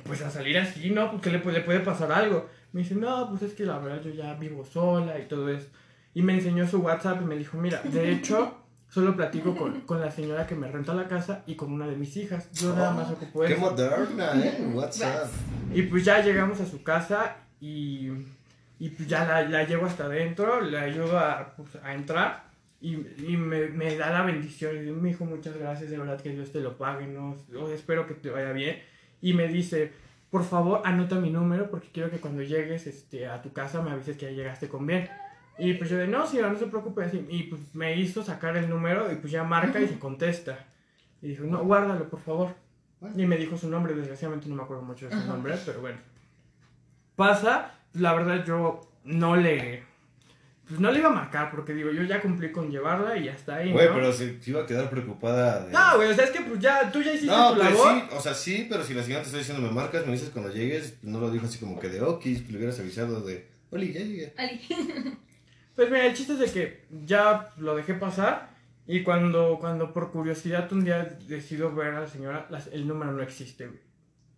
pues 0.04 0.22
a 0.22 0.30
salir 0.30 0.58
así, 0.58 0.90
¿no? 0.92 1.12
Porque 1.12 1.30
le, 1.30 1.40
puede- 1.40 1.60
le 1.60 1.64
puede 1.66 1.80
pasar 1.82 2.12
algo. 2.12 2.50
Me 2.72 2.82
dice, 2.82 2.96
no, 2.96 3.30
pues 3.30 3.42
es 3.44 3.54
que 3.54 3.66
la 3.66 3.78
verdad 3.80 4.02
yo 4.04 4.12
ya 4.12 4.34
vivo 4.36 4.66
sola 4.66 5.20
y 5.20 5.28
todo 5.28 5.50
eso. 5.50 5.68
Y 6.16 6.22
me 6.22 6.34
enseñó 6.34 6.68
su 6.68 6.80
WhatsApp 6.80 7.22
y 7.22 7.26
me 7.26 7.36
dijo, 7.38 7.58
mira, 7.58 7.82
de 7.84 8.12
hecho, 8.12 8.63
solo 8.94 9.16
platico 9.16 9.56
con, 9.58 9.82
con 9.82 10.00
la 10.00 10.12
señora 10.12 10.46
que 10.46 10.56
me 10.56 10.68
renta 10.70 10.94
la 10.94 11.08
casa 11.08 11.44
y 11.48 11.56
con 11.56 11.72
una 11.74 11.88
de 11.88 11.96
mis 11.96 12.16
hijas. 12.18 12.52
Yo 12.52 12.76
nada 12.76 12.92
más 12.92 13.10
ocupo 13.12 13.42
Qué 13.42 13.54
eso. 13.54 13.62
moderna, 13.62 14.32
¿eh? 14.36 14.68
WhatsApp. 14.74 15.28
Y 15.74 15.82
pues 15.84 16.06
ya 16.06 16.22
llegamos 16.22 16.60
a 16.62 16.66
su 16.66 16.84
casa 16.84 17.38
y, 17.60 18.10
y 18.80 18.90
pues 18.90 19.08
ya 19.08 19.26
la, 19.26 19.42
la 19.50 19.64
llevo 19.64 19.86
hasta 19.88 20.06
adentro, 20.06 20.62
le 20.62 20.78
ayudo 20.78 21.18
a, 21.18 21.54
pues, 21.56 21.76
a 21.84 21.94
entrar 21.94 22.44
y, 22.82 22.96
y 23.26 23.38
me, 23.38 23.70
me 23.70 23.96
da 23.96 24.12
la 24.12 24.24
bendición. 24.24 24.76
Y 24.88 24.92
me 24.92 25.10
dijo 25.10 25.26
muchas 25.26 25.58
gracias, 25.58 25.90
de 25.90 25.98
verdad 25.98 26.22
que 26.22 26.30
Dios 26.30 26.52
te 26.52 26.60
lo 26.60 26.78
pague, 26.78 27.08
¿no? 27.08 27.36
Yo 27.52 27.72
espero 27.74 28.06
que 28.06 28.14
te 28.14 28.30
vaya 28.30 28.52
bien. 28.52 28.78
Y 29.22 29.34
me 29.34 29.48
dice, 29.48 29.92
por 30.30 30.44
favor, 30.44 30.82
anota 30.84 31.16
mi 31.16 31.30
número 31.32 31.70
porque 31.72 31.88
quiero 31.94 32.12
que 32.12 32.18
cuando 32.18 32.42
llegues 32.44 32.86
este, 32.88 33.26
a 33.28 33.42
tu 33.42 33.54
casa 33.54 33.82
me 33.82 33.92
avises 33.92 34.18
que 34.18 34.26
ya 34.26 34.32
llegaste 34.32 34.68
con 34.68 34.86
bien. 34.86 35.10
Y 35.58 35.74
pues 35.76 35.90
yo 35.90 35.98
de, 35.98 36.08
no, 36.08 36.26
señora, 36.26 36.50
no 36.50 36.58
se 36.58 36.66
preocupe. 36.68 37.04
así. 37.04 37.26
Y 37.30 37.44
pues 37.44 37.62
me 37.74 37.96
hizo 37.98 38.24
sacar 38.24 38.58
el 38.58 38.70
número 38.70 39.12
y 39.12 39.16
pues 39.16 39.32
ya 39.32 39.44
marca 39.44 39.80
y 39.80 39.88
se 39.88 40.00
contesta. 40.00 40.66
Y 41.22 41.30
dijo, 41.30 41.44
no, 41.46 41.64
guárdalo, 41.64 42.10
por 42.10 42.20
favor. 42.20 42.56
Y 43.16 43.26
me 43.26 43.38
dijo 43.38 43.58
su 43.58 43.70
nombre, 43.70 43.94
desgraciadamente 43.94 44.48
no 44.50 44.56
me 44.56 44.64
acuerdo 44.64 44.84
mucho 44.84 45.08
de 45.10 45.16
su 45.16 45.28
nombre, 45.28 45.56
pero 45.66 45.82
bueno. 45.82 45.98
Pasa, 47.16 47.76
la 47.94 48.14
verdad 48.14 48.46
yo 48.46 48.82
no 49.04 49.36
le... 49.36 49.84
Pues 50.68 50.80
no 50.80 50.92
le 50.92 51.00
iba 51.00 51.10
a 51.10 51.14
marcar 51.14 51.52
porque 51.52 51.74
digo, 51.74 51.92
yo 51.92 52.04
ya 52.04 52.22
cumplí 52.22 52.50
con 52.52 52.72
llevarla 52.72 53.18
y 53.18 53.26
ya 53.26 53.34
está 53.34 53.58
ahí, 53.58 53.74
Güey, 53.74 53.88
¿no? 53.90 53.96
pero 53.96 54.14
se, 54.14 54.42
se 54.42 54.50
iba 54.52 54.62
a 54.64 54.66
quedar 54.66 54.90
preocupada. 54.90 55.66
De... 55.66 55.74
No, 55.74 55.98
güey, 55.98 56.10
o 56.10 56.14
sea, 56.16 56.24
es 56.24 56.32
que 56.32 56.40
pues 56.40 56.58
ya, 56.60 56.90
tú 56.90 57.02
ya 57.02 57.12
hiciste 57.12 57.28
No, 57.36 57.50
tu 57.54 57.60
pues 57.60 57.70
labor. 57.74 57.94
sí, 57.94 58.04
o 58.16 58.22
sea, 58.22 58.34
sí, 58.34 58.68
pero 58.70 58.82
si 58.84 58.94
la 58.94 59.04
señora 59.04 59.22
te 59.24 59.28
está 59.28 59.38
diciendo 59.40 59.62
me 59.62 59.74
marcas, 59.74 60.06
me 60.06 60.14
dices 60.14 60.30
cuando 60.30 60.52
llegues, 60.54 60.98
no 61.04 61.20
lo 61.20 61.30
dijo 61.32 61.46
así 61.46 61.60
como 61.60 61.78
que 61.80 61.90
de 61.90 62.02
okis, 62.02 62.50
le 62.50 62.58
hubieras 62.58 62.80
avisado 62.80 63.20
de, 63.22 63.46
Oli, 63.72 63.92
ya 63.92 64.00
llegué. 64.00 64.34
Ali. 64.38 64.62
Pues 65.76 65.90
mira, 65.90 66.06
el 66.06 66.14
chiste 66.14 66.34
es 66.34 66.40
de 66.40 66.46
que 66.52 66.86
ya 67.06 67.50
lo 67.58 67.76
dejé 67.76 67.94
pasar 67.96 68.50
y 68.86 69.02
cuando, 69.04 69.58
cuando 69.60 69.92
por 69.94 70.12
curiosidad 70.12 70.72
un 70.72 70.84
día 70.86 71.04
decido 71.28 71.74
ver 71.74 71.96
a 71.96 72.02
la 72.02 72.08
señora, 72.08 72.46
las- 72.50 72.68
el 72.68 72.88
número 72.88 73.12
no 73.12 73.24
existe, 73.24 73.68
güey. 73.68 73.80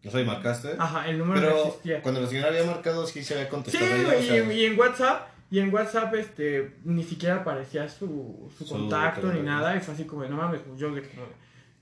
O 0.06 0.12
sea, 0.12 0.22
y 0.22 0.26
marcaste. 0.26 0.76
Ajá, 0.78 1.10
el 1.10 1.18
número 1.18 1.42
no 1.42 1.48
pero 1.48 1.66
existía. 1.68 2.02
cuando 2.02 2.22
la 2.22 2.28
señora 2.28 2.50
había 2.50 2.64
marcado, 2.64 3.06
sí 3.08 3.24
se 3.24 3.34
había 3.34 3.46
Sí, 3.46 3.52
contestado. 3.52 3.86
ella, 3.86 4.02
o 4.04 4.06
güey, 4.12 4.24
y, 4.24 4.28
sea, 4.28 4.54
y 4.54 4.66
en 4.66 4.80
WhatsApp, 4.80 5.28
y 5.50 5.60
en 5.60 5.74
WhatsApp, 5.74 6.14
este, 6.16 6.76
ni 6.84 7.04
siquiera 7.04 7.38
aparecía 7.38 7.90
su, 7.90 8.52
su 8.58 8.66
Su 8.66 8.74
contacto 8.74 9.34
ni 9.34 9.42
nada, 9.42 9.76
y 9.76 9.80
fue 9.80 9.94
así 9.96 10.06
como, 10.06 10.24
no 10.26 10.38
mames, 10.38 10.62
pues 10.62 10.80
yo 10.80 10.94
de 10.94 11.02
como, 11.02 11.24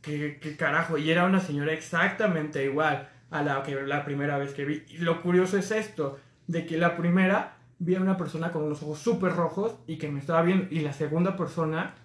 ¿qué, 0.02 0.40
qué 0.42 0.56
carajo, 0.56 0.98
y 0.98 1.12
era 1.12 1.26
una 1.26 1.42
señora 1.42 1.74
exactamente 1.74 2.64
igual 2.64 3.10
a 3.30 3.42
la 3.44 3.62
que 3.64 3.76
la 3.82 4.06
primera 4.06 4.38
vez 4.38 4.54
que 4.54 4.64
vi. 4.66 4.84
Y 4.88 4.98
lo 5.00 5.22
curioso 5.22 5.58
es 5.58 5.72
esto, 5.72 6.18
de 6.48 6.66
que 6.66 6.78
la 6.78 6.96
primera 6.96 7.58
vi 7.84 7.96
a 7.96 8.02
una 8.02 8.18
persona 8.18 8.52
con 8.52 8.64
unos 8.64 8.82
ojos 8.84 9.00
súper 9.00 9.34
rojos 9.34 9.76
y 9.88 9.98
que 9.98 10.10
me 10.10 10.20
estaba 10.20 10.42
viendo, 10.42 10.68
y 10.72 10.80
la 10.80 10.94
segunda 10.94 11.36
persona, 11.36 11.96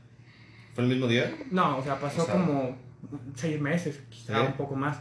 ¿Fue 0.74 0.84
el 0.84 0.90
mismo 0.90 1.06
día? 1.06 1.32
no, 1.50 1.78
o 1.78 1.82
sea, 1.82 1.98
pasó 2.00 2.22
O 2.22 2.26
sea, 2.26 2.34
como 2.34 2.76
seis 3.34 3.60
meses, 3.60 4.02
quizá 4.08 4.40
¿Sí? 4.40 4.46
un 4.46 4.52
poco 4.54 4.74
más. 4.76 5.00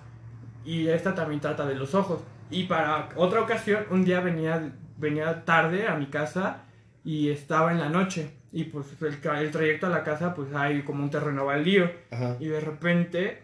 Y 0.65 0.87
esta 0.87 1.15
también 1.15 1.39
trata 1.39 1.65
de 1.65 1.75
los 1.75 1.95
ojos. 1.95 2.21
Y 2.49 2.63
para 2.63 3.09
otra 3.15 3.41
ocasión, 3.41 3.85
un 3.89 4.03
día 4.05 4.19
venía, 4.19 4.73
venía 4.97 5.45
tarde 5.45 5.87
a 5.87 5.95
mi 5.95 6.07
casa 6.07 6.63
y 7.03 7.29
estaba 7.29 7.71
en 7.71 7.79
la 7.79 7.89
noche. 7.89 8.31
Y 8.51 8.65
pues 8.65 8.87
el, 9.01 9.17
el 9.37 9.51
trayecto 9.51 9.87
a 9.87 9.89
la 9.89 10.03
casa, 10.03 10.33
pues 10.33 10.53
hay 10.53 10.81
como 10.83 11.03
un 11.03 11.09
terreno 11.09 11.45
baldío. 11.45 11.89
Ajá. 12.11 12.37
Y 12.39 12.47
de 12.47 12.59
repente, 12.59 13.43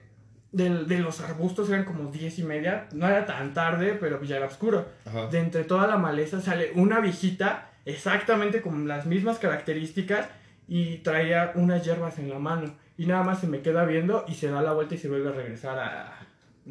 de, 0.54 0.86
de 0.86 1.00
los 1.00 1.20
arbustos 1.20 1.70
eran 1.70 1.84
como 1.84 2.10
diez 2.10 2.40
y 2.40 2.44
media. 2.44 2.88
No 2.94 3.08
era 3.08 3.26
tan 3.26 3.54
tarde, 3.54 3.98
pero 4.00 4.24
ya 4.24 4.38
era 4.38 4.46
oscuro. 4.46 4.88
Ajá. 5.06 5.28
De 5.28 5.40
entre 5.40 5.66
toda 5.66 5.88
la 5.88 5.98
maleza 5.98 6.40
sale 6.40 6.72
una 6.76 7.02
viejita, 7.02 7.72
exactamente 7.86 8.62
con 8.62 8.88
las 8.88 9.06
mismas 9.06 9.40
características, 9.40 10.30
y 10.68 11.00
traía 11.00 11.52
unas 11.56 11.84
hierbas 11.84 12.18
en 12.20 12.30
la 12.30 12.40
mano. 12.40 12.74
Y 12.98 13.08
nada 13.08 13.24
más 13.24 13.42
se 13.42 13.48
me 13.48 13.62
queda 13.62 13.84
viendo 13.86 14.24
y 14.28 14.36
se 14.36 14.50
da 14.50 14.62
la 14.62 14.72
vuelta 14.74 14.96
y 14.96 15.00
se 15.00 15.10
vuelve 15.10 15.30
a 15.30 15.34
regresar 15.34 15.78
a, 15.80 16.20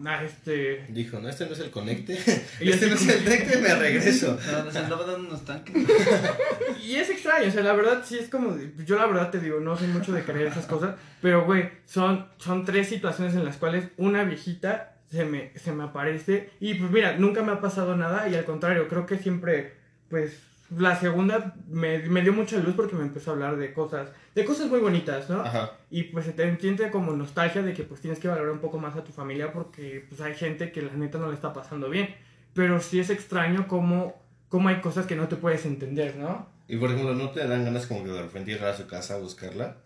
a 0.07 0.25
este... 0.25 0.87
Dijo, 0.89 1.21
no, 1.21 1.29
este 1.29 1.47
no 1.47 1.53
es 1.53 1.61
el 1.61 1.71
conecte. 1.71 2.19
Y 2.61 2.71
este 2.71 2.89
no 2.89 2.95
es 2.95 3.09
el 3.09 3.25
conecte, 3.25 3.59
me 3.59 3.75
regreso. 3.75 4.39
No, 4.51 4.65
nos 4.65 4.77
andaba 4.77 5.05
dando 5.07 5.29
unos 5.29 5.45
tanques. 5.45 5.75
Y 6.83 6.97
es 6.97 7.11
extraño, 7.11 7.49
o 7.49 7.51
sea, 7.51 7.63
la 7.63 7.73
verdad 7.73 8.03
sí 8.05 8.19
es 8.19 8.29
como... 8.29 8.57
Yo 8.85 8.97
la 8.97 9.07
verdad 9.07 9.31
te 9.31 9.41
digo, 9.41 9.61
no 9.61 9.77
soy 9.77 9.89
mucho 9.89 10.13
de 10.13 10.23
creer 10.23 10.49
esas 10.49 10.67
cosas, 10.67 10.97
pero 11.21 11.45
güey, 11.45 11.71
son, 11.85 12.27
son 12.39 12.65
tres 12.65 12.89
situaciones 12.89 13.35
en 13.35 13.45
las 13.45 13.57
cuales 13.57 13.85
una 13.97 14.25
viejita 14.25 14.97
se 15.11 15.25
me, 15.25 15.53
se 15.59 15.73
me 15.73 15.85
aparece 15.85 16.51
y 16.59 16.75
pues 16.75 16.91
mira, 16.91 17.17
nunca 17.19 17.43
me 17.43 17.53
ha 17.53 17.61
pasado 17.61 17.97
nada 17.97 18.29
y 18.29 18.35
al 18.35 18.45
contrario, 18.45 18.89
creo 18.89 19.07
que 19.07 19.19
siempre, 19.19 19.75
pues... 20.09 20.52
La 20.77 20.99
segunda 20.99 21.55
me, 21.69 21.99
me 21.99 22.23
dio 22.23 22.33
mucha 22.33 22.59
luz 22.59 22.75
porque 22.75 22.95
me 22.95 23.03
empezó 23.03 23.31
a 23.31 23.35
hablar 23.35 23.57
de 23.57 23.73
cosas, 23.73 24.09
de 24.35 24.45
cosas 24.45 24.69
muy 24.69 24.81
bonitas, 24.81 25.29
¿no? 25.29 25.41
Ajá. 25.41 25.73
Y 25.91 26.05
pues 26.05 26.25
se 26.25 26.33
te 26.33 26.45
entiende 26.45 26.91
como 26.91 27.13
nostalgia 27.13 27.63
de 27.63 27.75
que 27.75 27.83
pues 27.83 28.01
tienes 28.01 28.19
que 28.19 28.29
valorar 28.29 28.53
un 28.53 28.61
poco 28.61 28.79
más 28.79 28.97
a 28.97 29.05
tu 29.05 29.13
familia 29.13 29.53
porque 29.53 30.07
pues 30.09 30.21
hay 30.21 30.35
gente 30.35 30.73
que 30.73 30.83
la 30.83 30.93
neta 30.93 31.19
no 31.19 31.29
le 31.29 31.35
está 31.35 31.53
pasando 31.53 31.91
bien. 31.91 32.15
Pero 32.55 32.81
sí 32.81 33.01
es 33.01 33.11
extraño 33.11 33.67
cómo, 33.69 34.23
cómo 34.49 34.69
hay 34.69 34.81
cosas 34.81 35.07
que 35.07 35.17
no 35.17 35.29
te 35.29 35.37
puedes 35.37 35.65
entender, 35.65 36.17
¿no? 36.17 36.47
Y 36.69 36.77
por 36.77 36.91
ejemplo, 36.91 37.15
¿no 37.15 37.31
te 37.31 37.47
dan 37.47 37.65
ganas 37.65 37.87
como 37.87 38.05
que 38.05 38.11
de 38.11 38.23
repente 38.23 38.53
ir 38.53 38.63
a 38.63 38.77
su 38.77 38.87
casa 38.87 39.15
a 39.15 39.19
buscarla? 39.19 39.77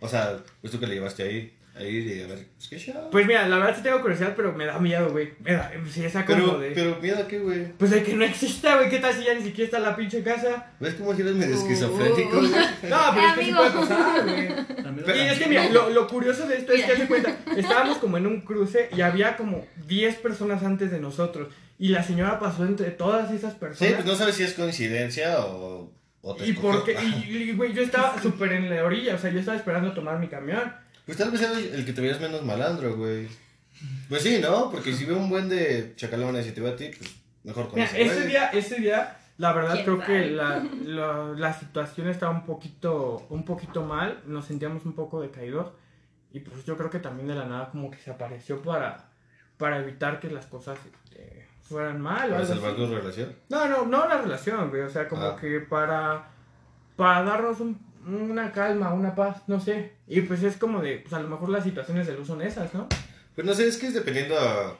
O 0.00 0.08
sea, 0.08 0.38
pues 0.60 0.72
tú 0.72 0.78
que 0.78 0.86
le 0.86 0.94
llevaste 0.94 1.22
ahí, 1.22 1.54
ahí 1.76 1.98
y 1.98 2.22
a 2.22 2.26
ver, 2.26 2.46
pues 2.56 2.68
qué 2.68 2.78
show. 2.78 3.08
Pues 3.10 3.26
mira, 3.26 3.46
la 3.48 3.58
verdad 3.58 3.76
sí 3.76 3.82
tengo 3.82 4.00
curiosidad, 4.00 4.34
pero 4.36 4.52
me 4.52 4.64
da 4.66 4.78
miedo, 4.78 5.10
güey. 5.10 5.34
Me 5.40 5.52
da, 5.52 5.70
sí, 5.90 6.04
esa 6.04 6.24
como 6.24 6.38
Pero, 6.38 6.58
de... 6.60 6.70
pero 6.70 6.96
miedo 7.00 7.18
a 7.22 7.28
qué, 7.28 7.38
güey. 7.38 7.72
Pues 7.78 7.90
de 7.90 8.02
que 8.02 8.14
no 8.14 8.24
exista, 8.24 8.76
güey. 8.76 8.88
¿Qué 8.88 8.98
tal 8.98 9.14
si 9.14 9.24
ya 9.24 9.34
ni 9.34 9.42
siquiera 9.42 9.64
está 9.66 9.78
la 9.78 9.94
pinche 9.94 10.22
casa? 10.22 10.72
¿Ves 10.80 10.94
cómo 10.94 11.14
si 11.14 11.22
eres 11.22 11.34
medio 11.34 11.54
esquizofrénico? 11.54 12.38
güey? 12.38 12.50
No, 12.88 12.98
pero 13.14 13.26
es 13.28 13.34
que 13.34 13.44
sí 13.44 13.52
puede 13.52 13.70
pasar, 13.70 14.24
güey. 14.24 15.18
Y 15.18 15.28
es 15.28 15.38
que 15.38 15.46
mira, 15.48 15.68
lo, 15.70 15.90
lo 15.90 16.06
curioso 16.08 16.46
de 16.48 16.56
esto 16.58 16.72
es 16.72 16.84
que 16.84 16.92
hace 16.92 17.06
cuenta, 17.06 17.36
estábamos 17.56 17.98
como 17.98 18.16
en 18.18 18.26
un 18.26 18.40
cruce 18.42 18.88
y 18.96 19.00
había 19.02 19.36
como 19.36 19.66
10 19.86 20.16
personas 20.16 20.62
antes 20.62 20.90
de 20.90 21.00
nosotros. 21.00 21.48
Y 21.78 21.88
la 21.88 22.02
señora 22.02 22.38
pasó 22.38 22.64
entre 22.64 22.90
todas 22.90 23.30
esas 23.32 23.52
Sí, 23.52 23.58
personas. 23.60 23.94
pues 23.96 24.06
no 24.06 24.14
sabes 24.14 24.34
si 24.36 24.44
es 24.44 24.54
coincidencia 24.54 25.40
o, 25.44 25.92
o 26.22 26.34
te 26.36 26.46
¿Y 26.46 26.50
escogió. 26.52 26.70
por 26.72 26.84
qué? 26.84 26.96
Y, 27.28 27.36
y, 27.36 27.52
güey, 27.52 27.74
yo 27.74 27.82
estaba 27.82 28.20
súper 28.22 28.52
en 28.52 28.70
la 28.74 28.82
orilla, 28.82 29.14
o 29.14 29.18
sea, 29.18 29.30
yo 29.30 29.40
estaba 29.40 29.58
esperando 29.58 29.92
tomar 29.92 30.18
mi 30.18 30.28
camión. 30.28 30.72
Pues 31.06 31.16
tal 31.16 31.30
vez 31.30 31.40
era 31.40 31.52
el 31.58 31.84
que 31.86 31.92
te 31.92 32.00
veías 32.00 32.20
menos 32.20 32.42
malandro, 32.44 32.96
güey. 32.96 33.28
Pues 34.08 34.22
sí, 34.22 34.38
¿no? 34.42 34.70
Porque 34.70 34.92
si 34.92 35.04
veo 35.04 35.16
un 35.18 35.28
buen 35.30 35.48
de 35.48 35.94
chacalones 35.96 36.46
y 36.46 36.52
te 36.52 36.60
veo 36.60 36.72
a 36.72 36.76
ti, 36.76 36.90
pues 36.96 37.14
mejor 37.44 37.66
con 37.68 37.76
Mira, 37.76 37.86
ese 37.86 38.02
ese 38.02 38.26
día, 38.26 38.46
ese 38.48 38.76
día, 38.80 39.16
la 39.38 39.52
verdad 39.52 39.74
¿Quién 39.74 39.84
creo 39.84 40.00
sabe? 40.00 40.06
que 40.22 40.30
la, 40.30 40.64
la, 40.84 41.24
la 41.36 41.52
situación 41.52 42.08
estaba 42.08 42.32
un 42.32 42.44
poquito, 42.44 43.26
un 43.30 43.44
poquito 43.44 43.82
mal, 43.84 44.20
nos 44.26 44.46
sentíamos 44.46 44.84
un 44.84 44.94
poco 44.94 45.20
decaídos. 45.20 45.72
Y 46.32 46.40
pues 46.40 46.64
yo 46.64 46.76
creo 46.76 46.90
que 46.90 46.98
también 46.98 47.28
de 47.28 47.34
la 47.34 47.44
nada 47.46 47.70
como 47.70 47.90
que 47.90 47.98
se 47.98 48.10
apareció 48.10 48.60
para, 48.62 49.08
para 49.58 49.78
evitar 49.78 50.20
que 50.20 50.28
las 50.30 50.46
cosas 50.46 50.78
este, 50.84 51.46
fueran 51.62 52.00
mal 52.00 52.28
¿Para 52.30 52.44
salvar 52.44 52.74
tu 52.76 52.86
relación? 52.86 53.34
No, 53.48 53.66
no, 53.68 53.86
no 53.86 54.06
la 54.08 54.20
relación, 54.20 54.68
güey. 54.70 54.82
O 54.82 54.90
sea, 54.90 55.08
como 55.08 55.22
Ah. 55.22 55.36
que 55.40 55.60
para, 55.60 56.28
para 56.96 57.22
darnos 57.22 57.60
un- 57.60 57.78
una 58.06 58.52
calma, 58.52 58.92
una 58.94 59.14
paz, 59.14 59.42
no 59.46 59.60
sé. 59.60 59.92
Y 60.06 60.20
pues 60.22 60.42
es 60.42 60.56
como 60.56 60.80
de, 60.80 60.98
pues 60.98 61.12
a 61.14 61.20
lo 61.20 61.28
mejor 61.28 61.48
las 61.48 61.64
situaciones 61.64 62.06
de 62.06 62.14
luz 62.14 62.26
son 62.28 62.42
esas, 62.42 62.72
¿no? 62.74 62.88
Pues 63.34 63.46
no 63.46 63.52
sé, 63.54 63.66
es 63.66 63.76
que 63.76 63.88
es 63.88 63.94
dependiendo 63.94 64.38
a, 64.38 64.76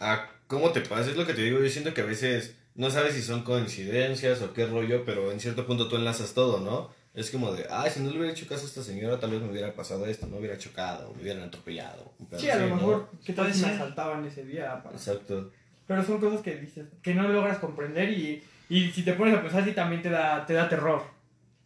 a 0.00 0.28
cómo 0.46 0.70
te 0.70 0.80
pasa. 0.80 1.10
Es 1.10 1.16
lo 1.16 1.26
que 1.26 1.34
te 1.34 1.42
digo, 1.42 1.60
yo 1.60 1.68
siento 1.68 1.94
que 1.94 2.00
a 2.00 2.06
veces 2.06 2.56
no 2.74 2.90
sabes 2.90 3.14
si 3.14 3.22
son 3.22 3.42
coincidencias 3.42 4.40
o 4.42 4.52
qué 4.52 4.66
rollo, 4.66 5.04
pero 5.04 5.30
en 5.32 5.40
cierto 5.40 5.66
punto 5.66 5.88
tú 5.88 5.96
enlazas 5.96 6.32
todo, 6.34 6.60
¿no? 6.60 6.90
Es 7.12 7.30
como 7.30 7.52
de, 7.52 7.66
ay, 7.70 7.90
si 7.90 8.00
no 8.00 8.10
le 8.10 8.18
hubiera 8.18 8.32
hecho 8.32 8.46
caso 8.46 8.62
a 8.64 8.66
esta 8.68 8.82
señora, 8.82 9.18
tal 9.18 9.32
vez 9.32 9.40
me 9.42 9.50
hubiera 9.50 9.72
pasado 9.74 10.06
esto, 10.06 10.26
me 10.28 10.38
hubiera 10.38 10.56
chocado, 10.58 11.12
me 11.14 11.22
hubieran 11.22 11.42
atropellado. 11.42 12.12
Sí, 12.38 12.48
a 12.48 12.56
lo 12.58 12.68
¿no? 12.68 12.76
mejor, 12.76 13.10
¿qué 13.24 13.32
tal 13.32 13.46
Puede 13.46 13.54
si 13.58 13.66
me 13.66 13.72
asaltaban 13.72 14.24
ese 14.24 14.44
día? 14.44 14.80
para- 14.82 14.94
Exacto. 14.96 15.50
Pero 15.88 16.04
son 16.04 16.20
cosas 16.20 16.40
que 16.40 16.54
dices, 16.56 16.86
que 17.02 17.14
no 17.14 17.26
logras 17.28 17.58
comprender 17.58 18.10
y, 18.10 18.42
Y 18.68 18.92
si 18.92 19.02
te 19.02 19.14
pones 19.14 19.36
a 19.36 19.42
pensar, 19.42 19.64
sí 19.64 19.72
también 19.72 20.00
te 20.00 20.08
da, 20.10 20.46
te 20.46 20.54
da 20.54 20.68
terror. 20.68 21.02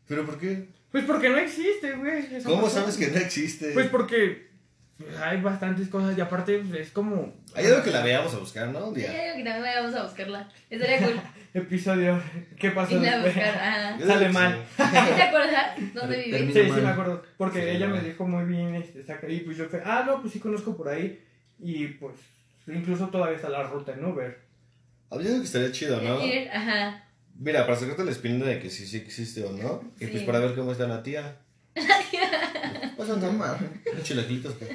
¿Pero 0.09 0.25
por 0.25 0.39
qué? 0.39 0.69
Pues 0.95 1.07
porque 1.07 1.29
no 1.29 1.39
existe, 1.39 1.91
güey. 1.97 2.23
¿Cómo 2.45 2.63
persona. 2.63 2.71
sabes 2.71 2.97
que 2.97 3.09
no 3.09 3.17
existe? 3.19 3.73
Pues 3.73 3.89
porque 3.89 4.47
pues, 4.97 5.17
hay 5.17 5.41
bastantes 5.41 5.89
cosas 5.89 6.17
y 6.17 6.21
aparte 6.21 6.59
pues, 6.59 6.83
es 6.83 6.91
como... 6.93 7.35
Hay 7.53 7.67
algo 7.67 7.83
que 7.83 7.91
la 7.91 8.01
veamos 8.05 8.33
a 8.33 8.39
buscar, 8.39 8.69
¿no? 8.69 8.87
Un 8.87 8.95
Sí, 8.95 9.01
día. 9.01 9.09
yo 9.11 9.19
creo 9.19 9.37
que 9.39 9.43
también 9.43 9.75
vamos 9.75 9.95
a 9.97 10.03
buscarla. 10.05 10.49
Estaría 10.71 10.99
cool. 10.99 11.21
Episodio, 11.55 12.23
¿qué 12.61 12.71
pasó 12.71 12.95
Irla 12.95 13.09
a 13.15 13.19
después? 13.19 13.35
buscar. 13.35 13.99
Digo 13.99 14.09
Sale 14.13 14.29
mal. 14.29 14.65
sí. 14.77 14.83
¿Sí 14.85 15.15
¿Te 15.17 15.23
acuerdas 15.23 15.67
dónde 15.95 16.17
termina- 16.31 16.53
Sí, 16.53 16.71
sí 16.73 16.81
me 16.81 16.89
acuerdo. 16.91 17.23
Porque 17.39 17.61
Sí, 17.63 17.69
ella 17.71 17.89
me 17.89 18.01
dijo 18.01 18.27
muy 18.29 18.45
bien, 18.45 18.77
este, 18.77 19.05
y 19.33 19.41
pues 19.41 19.57
yo 19.57 19.65
fue, 19.69 19.83
ah, 19.85 20.05
no, 20.07 20.21
pues 20.21 20.33
sí 20.33 20.39
conozco 20.39 20.77
por 20.77 20.89
ahí. 20.89 21.21
Y 21.59 21.89
pues 21.89 22.15
incluso 22.69 23.09
todavía 23.09 23.35
está 23.35 23.49
la 23.49 23.65
ruta 23.65 23.93
en 23.95 24.05
Uber. 24.05 24.39
Habría 25.11 25.31
algo 25.31 25.41
que 25.41 25.47
estaría 25.47 25.73
chido, 25.73 26.01
¿no? 26.01 26.25
Ir, 26.25 26.49
Ajá. 26.53 27.04
Mira, 27.37 27.67
para 27.67 27.77
sacarte 27.77 28.05
la 28.05 28.11
espina 28.11 28.45
de 28.47 28.61
que 28.61 28.71
sí, 28.71 28.87
sí 28.87 28.99
existe 28.99 29.45
o 29.45 29.53
no. 29.53 29.83
Y 29.99 30.07
pues 30.07 30.23
para 30.23 30.39
ver 30.39 30.55
cómo 30.55 30.73
está 30.73 30.87
la 30.87 31.03
tía. 31.03 31.39
Pues 32.97 33.11
anda 33.11 33.29
mal. 33.29 33.59
Chilaquitos, 34.03 34.55
que. 34.55 34.69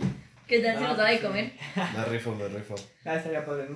¿Qué 0.45 0.59
tal 0.59 0.77
si 0.77 0.83
nos 0.83 0.99
va 0.99 1.07
a 1.07 1.11
sí. 1.13 1.19
comer? 1.19 1.53
Me 1.95 2.05
rifo, 2.05 2.35
me 2.35 2.49
rifo. 2.49 2.75
Ah, 3.05 3.15
estaría 3.15 3.45
padre. 3.45 3.69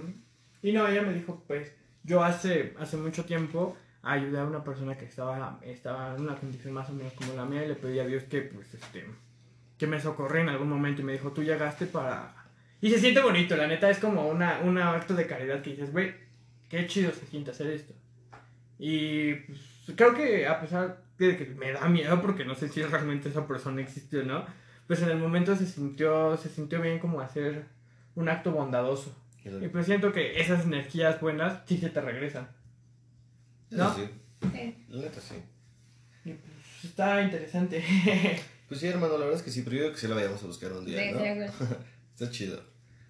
Y 0.61 0.73
no, 0.73 0.85
ella 0.85 1.01
me 1.01 1.13
dijo, 1.13 1.43
pues, 1.47 1.71
yo 2.03 2.23
hace, 2.23 2.73
hace 2.77 2.97
mucho 2.97 3.23
tiempo 3.23 3.77
ayudé 4.01 4.39
a 4.39 4.43
una 4.43 4.63
persona 4.63 4.97
que 4.97 5.05
estaba, 5.05 5.59
estaba 5.63 6.13
en 6.15 6.23
una 6.23 6.35
condición 6.35 6.73
más 6.73 6.89
o 6.89 6.93
menos 6.93 7.13
como 7.13 7.33
la 7.35 7.45
mía 7.45 7.63
y 7.63 7.69
le 7.69 7.75
pedí 7.75 7.99
a 7.99 8.05
Dios 8.05 8.23
que, 8.23 8.41
pues, 8.41 8.73
este, 8.73 9.05
que 9.77 9.87
me 9.87 9.99
socorriera 9.99 10.43
en 10.43 10.49
algún 10.49 10.69
momento 10.69 11.01
y 11.01 11.05
me 11.05 11.13
dijo, 11.13 11.31
tú 11.31 11.41
llegaste 11.41 11.85
para... 11.85 12.35
Y 12.81 12.89
se 12.89 12.99
siente 12.99 13.21
bonito, 13.21 13.55
la 13.55 13.67
neta, 13.67 13.89
es 13.89 13.99
como 13.99 14.27
una, 14.27 14.59
un 14.59 14.77
acto 14.77 15.13
de 15.15 15.25
caridad 15.25 15.61
que 15.61 15.71
dices, 15.71 15.91
güey, 15.91 16.13
qué 16.69 16.85
chido 16.85 17.11
se 17.11 17.25
siente 17.27 17.51
hacer 17.51 17.67
esto. 17.67 17.93
Y 18.85 19.35
pues, 19.35 19.59
creo 19.95 20.13
que 20.13 20.45
a 20.45 20.59
pesar 20.59 21.01
de 21.17 21.37
que 21.37 21.45
me 21.45 21.71
da 21.71 21.87
miedo 21.87 22.21
porque 22.21 22.43
no 22.43 22.53
sé 22.53 22.67
si 22.67 22.83
realmente 22.83 23.29
esa 23.29 23.47
persona 23.47 23.81
existe 23.81 24.19
o 24.19 24.23
no, 24.25 24.45
pues 24.87 25.01
en 25.01 25.09
el 25.09 25.17
momento 25.19 25.55
se 25.55 25.65
sintió, 25.65 26.35
se 26.35 26.49
sintió 26.49 26.81
bien 26.81 26.99
como 26.99 27.21
hacer 27.21 27.63
un 28.15 28.27
acto 28.27 28.51
bondadoso. 28.51 29.15
Y 29.45 29.69
pues 29.69 29.85
siento 29.85 30.11
que 30.11 30.37
esas 30.41 30.65
energías 30.65 31.21
buenas 31.21 31.61
sí 31.65 31.77
se 31.77 31.91
te 31.91 32.01
regresan. 32.01 32.49
¿No? 33.69 33.95
sí. 33.95 34.09
Sí. 34.51 34.85
La 34.89 35.01
neta 35.03 35.21
sí. 35.21 35.35
Y 36.25 36.33
pues 36.33 36.83
está 36.83 37.21
interesante. 37.21 37.81
Pues 38.67 38.79
sí, 38.81 38.87
hermano, 38.87 39.13
la 39.13 39.25
verdad 39.25 39.35
es 39.35 39.43
que 39.43 39.51
sí, 39.51 39.61
pero 39.61 39.75
yo 39.75 39.81
creo 39.83 39.91
que 39.93 39.99
sí 39.99 40.07
la 40.07 40.15
vayamos 40.15 40.41
a 40.43 40.47
buscar 40.47 40.71
un 40.73 40.83
Sí, 40.85 40.91
día, 40.91 41.11
¿no? 41.11 41.19
cool. 41.19 41.67
Está 42.13 42.29
chido. 42.31 42.59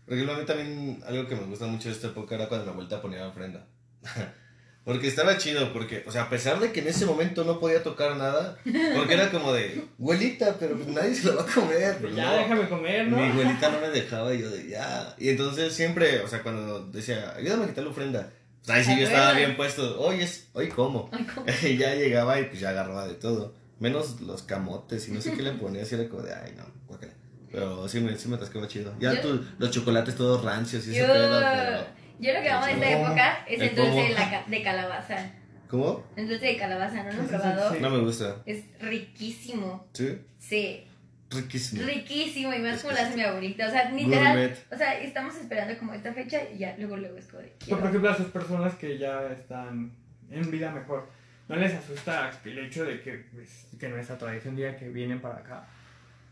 Por 0.05 0.13
ejemplo, 0.13 0.35
a 0.35 0.39
mí 0.39 0.45
también 0.45 1.01
algo 1.05 1.25
que 1.27 1.35
me 1.35 1.43
gusta 1.43 1.65
mucho 1.67 1.87
de 1.89 1.95
esta 1.95 2.07
época 2.07 2.35
era 2.35 2.47
cuando 2.49 2.65
mi 2.65 2.71
abuelita 2.73 3.01
ponía 3.01 3.27
ofrenda. 3.27 3.65
Porque 4.85 5.07
estaba 5.07 5.37
chido, 5.37 5.71
porque, 5.71 6.03
o 6.05 6.11
sea, 6.11 6.23
a 6.23 6.29
pesar 6.29 6.59
de 6.59 6.73
que 6.73 6.81
en 6.81 6.87
ese 6.89 7.05
momento 7.05 7.45
no 7.45 7.57
podía 7.59 7.81
tocar 7.83 8.17
nada, 8.17 8.57
porque 8.95 9.13
era 9.13 9.31
como 9.31 9.53
de, 9.53 9.85
abuelita, 9.97 10.57
pero 10.59 10.75
pues 10.75 10.89
nadie 10.89 11.15
se 11.15 11.27
lo 11.27 11.37
va 11.37 11.43
a 11.43 11.45
comer. 11.45 11.97
Pero 12.01 12.13
ya 12.13 12.25
no. 12.25 12.37
déjame 12.37 12.67
comer, 12.67 13.07
¿no? 13.07 13.15
Mi 13.15 13.29
abuelita 13.29 13.69
no 13.69 13.79
me 13.79 13.89
dejaba 13.89 14.33
y 14.33 14.41
yo 14.41 14.49
de, 14.49 14.67
ya. 14.67 15.15
Y 15.17 15.29
entonces 15.29 15.73
siempre, 15.73 16.19
o 16.19 16.27
sea, 16.27 16.43
cuando 16.43 16.85
decía, 16.87 17.33
ayúdame 17.37 17.63
a 17.63 17.67
quitar 17.69 17.85
la 17.85 17.91
ofrenda, 17.91 18.29
pues 18.65 18.77
ahí 18.77 18.83
sí 18.83 18.99
yo 18.99 19.07
estaba 19.07 19.33
bien 19.33 19.55
puesto, 19.55 20.01
hoy 20.01 20.21
es, 20.21 20.49
hoy 20.51 20.67
como. 20.67 21.09
Y 21.63 21.77
ya 21.77 21.95
llegaba 21.95 22.39
y 22.41 22.45
pues 22.45 22.59
ya 22.59 22.69
agarraba 22.69 23.07
de 23.07 23.13
todo. 23.15 23.53
Menos 23.79 24.19
los 24.19 24.43
camotes 24.43 25.07
y 25.07 25.11
no 25.11 25.21
sé 25.21 25.31
qué 25.33 25.43
le 25.43 25.51
ponía, 25.53 25.83
así 25.83 25.95
era 25.95 26.09
como 26.09 26.23
de, 26.23 26.33
ay 26.33 26.53
no, 26.57 26.65
guácala. 26.87 27.13
Pero 27.53 27.87
sí 27.87 28.01
me, 28.01 28.17
sí 28.17 28.27
me 28.27 28.35
atascaba 28.35 28.67
chido. 28.67 28.93
Ya 28.99 29.21
tú- 29.21 29.45
los 29.59 29.71
chocolates 29.71 30.15
todos 30.15 30.43
rancios 30.43 30.85
y 30.87 30.91
ese 30.91 31.05
pedo, 31.05 31.39
pero... 31.39 32.02
yo 32.19 32.33
lo 32.33 32.41
que 32.41 32.49
amo 32.49 32.65
de 32.65 32.71
esta 32.73 32.89
época 32.91 33.45
es 33.47 33.61
el 33.61 33.69
¿El 33.69 33.75
dulce 33.75 34.01
de, 34.03 34.09
la 34.09 34.29
ca- 34.29 34.45
de 34.47 34.63
calabaza. 34.63 35.31
¿Cómo? 35.67 36.03
El 36.15 36.27
dulce 36.27 36.45
de 36.45 36.57
calabaza, 36.57 37.03
¿no 37.03 37.03
lo 37.03 37.09
han 37.09 37.15
Sí, 37.15 37.21
sí, 37.21 37.27
probado? 37.29 37.73
sí. 37.73 37.79
No 37.81 37.89
me 37.89 37.99
gusta. 37.99 38.35
Es 38.45 38.63
riquísimo. 38.79 39.87
¿Sí? 39.93 40.17
Sí, 40.39 40.87
Riquísimo. 41.31 41.83
riquísimo. 41.83 42.53
Y 42.53 42.59
más 42.59 42.75
Es 42.75 42.81
como 42.83 42.93
lo 42.93 43.01
hace 43.01 43.15
mi 43.15 43.23
abuelita. 43.23 43.67
O 43.67 43.71
sea, 43.71 43.89
literal. 43.91 44.37
Gourmet. 44.37 44.65
O 44.71 44.77
sea, 44.77 44.99
estamos 44.99 45.35
esperando 45.35 45.75
como 45.79 45.93
esta 45.93 46.13
fecha 46.13 46.41
y 46.53 46.59
ya 46.59 46.75
luego 46.77 46.95
luego 46.97 47.17
es 47.17 47.25
como 47.25 47.41
de. 47.41 47.47
Pues, 47.49 47.63
quiero. 47.65 47.79
por 47.79 47.89
ejemplo, 47.89 48.09
a 48.09 48.13
esas 48.13 48.27
personas 48.27 48.75
que 48.75 48.97
ya 48.99 49.25
están 49.31 49.91
en 50.29 50.51
vida 50.51 50.71
mejor, 50.71 51.09
¿no 51.49 51.55
les 51.55 51.73
asusta 51.73 52.29
el 52.45 52.59
hecho 52.59 52.85
de 52.85 53.01
que, 53.01 53.25
pues, 53.33 53.65
que 53.79 53.89
nuestra 53.89 54.17
tradición 54.17 54.55
diga 54.55 54.75
que 54.75 54.89
vienen 54.89 55.19
para 55.21 55.37
acá? 55.37 55.67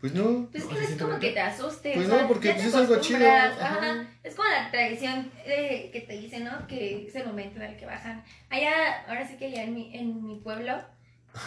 Pues 0.01 0.13
no. 0.13 0.49
Pues 0.51 0.65
¿No 0.65 0.79
es 0.79 1.01
como 1.01 1.19
que 1.19 1.29
te 1.29 1.39
asuste. 1.39 1.91
Pues 1.93 2.07
o 2.07 2.11
sea, 2.11 2.21
no, 2.23 2.27
porque 2.27 2.51
pues 2.53 2.65
es 2.65 2.73
algo 2.75 2.99
chido, 2.99 3.19
ajá. 3.29 3.51
Ajá. 3.61 4.07
Es 4.23 4.35
como 4.35 4.49
la 4.49 4.71
tradición 4.71 5.31
eh, 5.45 5.89
que 5.93 6.01
te 6.01 6.13
dice, 6.17 6.39
¿no? 6.39 6.65
Que 6.67 7.05
es 7.07 7.15
el 7.15 7.27
momento 7.27 7.57
en 7.61 7.69
el 7.69 7.77
que 7.77 7.85
bajan. 7.85 8.23
Allá, 8.49 9.03
ahora 9.07 9.27
sí 9.27 9.35
que 9.37 9.45
allá 9.45 9.63
en 9.63 9.73
mi, 9.75 9.95
en 9.95 10.25
mi 10.25 10.39
pueblo, 10.39 10.81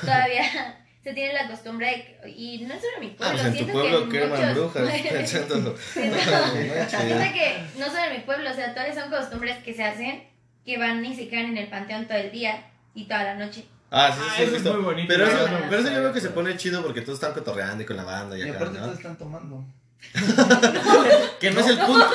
todavía 0.00 0.44
se 1.02 1.12
tiene 1.14 1.32
la 1.32 1.48
costumbre 1.48 2.16
de. 2.22 2.30
Y 2.30 2.62
no 2.64 2.74
es 2.74 2.80
solo 2.80 2.94
en 2.96 3.00
mi 3.00 3.10
Ah, 3.14 3.16
pueblo, 3.18 3.32
pues 3.34 3.44
en 3.44 3.50
tu 3.50 3.56
siento 3.58 3.72
pueblo 3.72 4.08
que 4.08 4.22
en 4.22 4.30
muchos- 4.30 4.54
brujas, 4.54 5.00
pensándolo. 5.12 5.76
Siento, 5.76 6.18
siento 6.88 7.24
que 7.34 7.56
no 7.78 7.86
solo 7.86 8.04
en 8.04 8.12
mi 8.12 8.20
pueblo, 8.20 8.50
o 8.50 8.54
sea, 8.54 8.72
todavía 8.72 8.94
son 8.94 9.10
costumbres 9.10 9.58
que 9.64 9.74
se 9.74 9.82
hacen 9.84 10.22
que 10.64 10.78
van 10.78 11.04
y 11.04 11.14
se 11.14 11.28
quedan 11.28 11.46
en 11.46 11.58
el 11.58 11.66
panteón 11.68 12.06
todo 12.06 12.16
el 12.16 12.30
día 12.30 12.64
y 12.94 13.04
toda 13.04 13.24
la 13.24 13.34
noche. 13.34 13.64
Ah, 13.96 14.10
sí, 14.12 14.20
Ah, 14.22 14.32
sí, 14.36 14.42
eso 14.42 14.50
sí, 14.58 14.68
es 14.68 14.74
muy 14.74 14.82
bonito. 14.82 15.06
Pero 15.08 15.24
eso, 15.26 15.38
Ah, 15.46 15.50
no, 15.50 15.58
pero 15.70 15.82
eso 15.82 15.92
yo 15.92 16.00
veo 16.02 16.12
que 16.12 16.20
se 16.20 16.30
pone 16.30 16.56
chido 16.56 16.82
porque 16.82 17.00
todos 17.00 17.14
están 17.18 17.32
cotorreando 17.32 17.82
y 17.82 17.86
con 17.86 17.96
la 17.96 18.04
banda 18.04 18.36
y 18.36 18.40
Y 18.40 18.48
acá, 18.48 18.56
aparte 18.56 18.78
¿no? 18.78 18.84
todos 18.86 18.98
están 18.98 19.16
tomando. 19.16 19.64
Que 21.40 21.50
no 21.50 21.60
es 21.60 21.66
el 21.68 21.78
punto, 21.78 22.06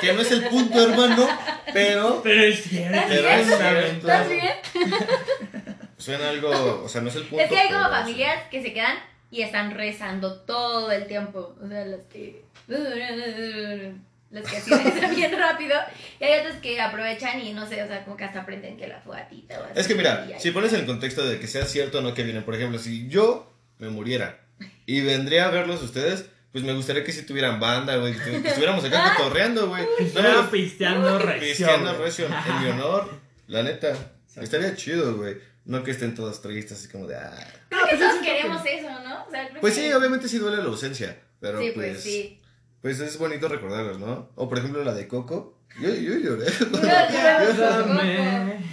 que 0.00 0.12
no 0.12 0.20
es 0.22 0.30
el 0.32 0.44
punto, 0.48 0.82
hermano, 0.82 1.28
pero 1.72 2.20
Pero 2.22 2.42
es 2.42 2.62
cierto. 2.64 2.98
Pero 3.08 3.22
bien? 3.22 3.38
es 3.40 3.46
cierto. 3.46 4.08
¿Estás 4.08 4.28
bien? 4.28 4.52
Suena 5.98 6.28
algo, 6.28 6.82
o 6.84 6.88
sea, 6.88 7.00
no 7.00 7.08
es 7.08 7.16
el 7.16 7.24
punto. 7.24 7.42
Es 7.44 7.50
que 7.50 7.58
hay 7.58 7.68
como 7.70 7.88
familias 7.88 8.44
que 8.50 8.62
se 8.62 8.72
quedan 8.72 8.96
y 9.30 9.42
están 9.42 9.70
rezando 9.72 10.40
todo 10.40 10.90
el 10.92 11.06
tiempo. 11.06 11.54
O 11.62 11.68
sea, 11.68 11.84
las 11.84 12.00
que. 12.10 12.44
Las 14.40 14.50
que 14.50 14.56
así 14.58 14.70
rezan 14.70 15.14
bien 15.14 15.32
rápido. 15.38 15.74
Y 16.20 16.24
hay 16.24 16.40
otras 16.40 16.56
que 16.60 16.80
aprovechan 16.80 17.40
y 17.40 17.52
no 17.52 17.66
sé, 17.68 17.82
o 17.82 17.86
sea, 17.88 18.04
como 18.04 18.16
que 18.16 18.24
hasta 18.24 18.40
aprenden 18.42 18.76
que 18.76 18.86
la 18.86 19.00
fogatita 19.00 19.58
o 19.60 19.64
así. 19.64 19.72
Es 19.80 19.86
que 19.88 19.94
mira, 19.94 20.26
si 20.38 20.50
pones 20.50 20.72
en 20.72 20.80
el 20.80 20.86
contexto 20.86 21.26
de 21.26 21.38
que 21.40 21.46
sea 21.46 21.64
cierto 21.64 21.98
o 21.98 22.00
no 22.02 22.14
que 22.14 22.22
vienen, 22.22 22.42
por 22.44 22.54
ejemplo, 22.54 22.78
si 22.78 23.08
yo 23.08 23.52
me 23.78 23.88
muriera 23.88 24.38
y 24.86 25.00
vendría 25.00 25.46
a 25.46 25.50
verlos 25.50 25.82
ustedes, 25.82 26.26
pues 26.52 26.64
me 26.64 26.72
gustaría 26.72 27.04
que 27.04 27.12
si 27.12 27.22
tuvieran 27.26 27.60
banda, 27.60 27.96
güey, 27.96 28.14
que 28.14 28.42
que 28.42 28.48
estuviéramos 28.48 28.84
acá 28.84 29.14
cotorreando, 29.16 29.68
güey. 29.68 29.84
No 30.14 30.22
lo 30.22 30.50
pisteando 30.50 31.18
recio. 31.18 31.40
pisteando 31.48 31.98
recio 31.98 32.26
en 32.26 32.32
mi 32.62 32.70
honor, 32.70 33.10
la 33.48 33.62
neta. 33.62 33.94
Estaría 34.40 34.74
chido, 34.74 35.16
güey. 35.16 35.36
No 35.64 35.82
que 35.82 35.90
estén 35.90 36.14
todos 36.14 36.40
tristes 36.42 36.78
así 36.78 36.88
como 36.88 37.06
de, 37.06 37.16
ah. 37.16 37.32
Creo 37.68 37.86
que 37.86 37.96
todos 37.96 38.22
queremos 38.22 38.62
eso, 38.64 38.88
¿no? 39.02 39.24
O 39.26 39.30
sea, 39.30 39.48
creo 39.48 39.60
Pues 39.60 39.74
que- 39.74 39.80
sí, 39.88 39.92
obviamente 39.92 40.28
sí 40.28 40.38
duele 40.38 40.58
la 40.58 40.64
ausencia, 40.64 41.18
pero 41.40 41.60
Sí, 41.60 41.72
pues, 41.74 41.88
pues 41.92 42.02
sí. 42.02 42.40
Pues 42.86 43.00
es 43.00 43.18
bonito 43.18 43.48
recordarlos, 43.48 43.98
¿no? 43.98 44.28
O 44.36 44.48
por 44.48 44.58
ejemplo 44.58 44.84
la 44.84 44.94
de 44.94 45.08
Coco. 45.08 45.54
Yo, 45.80 45.88
yo 45.92 46.16
lloré. 46.18 46.46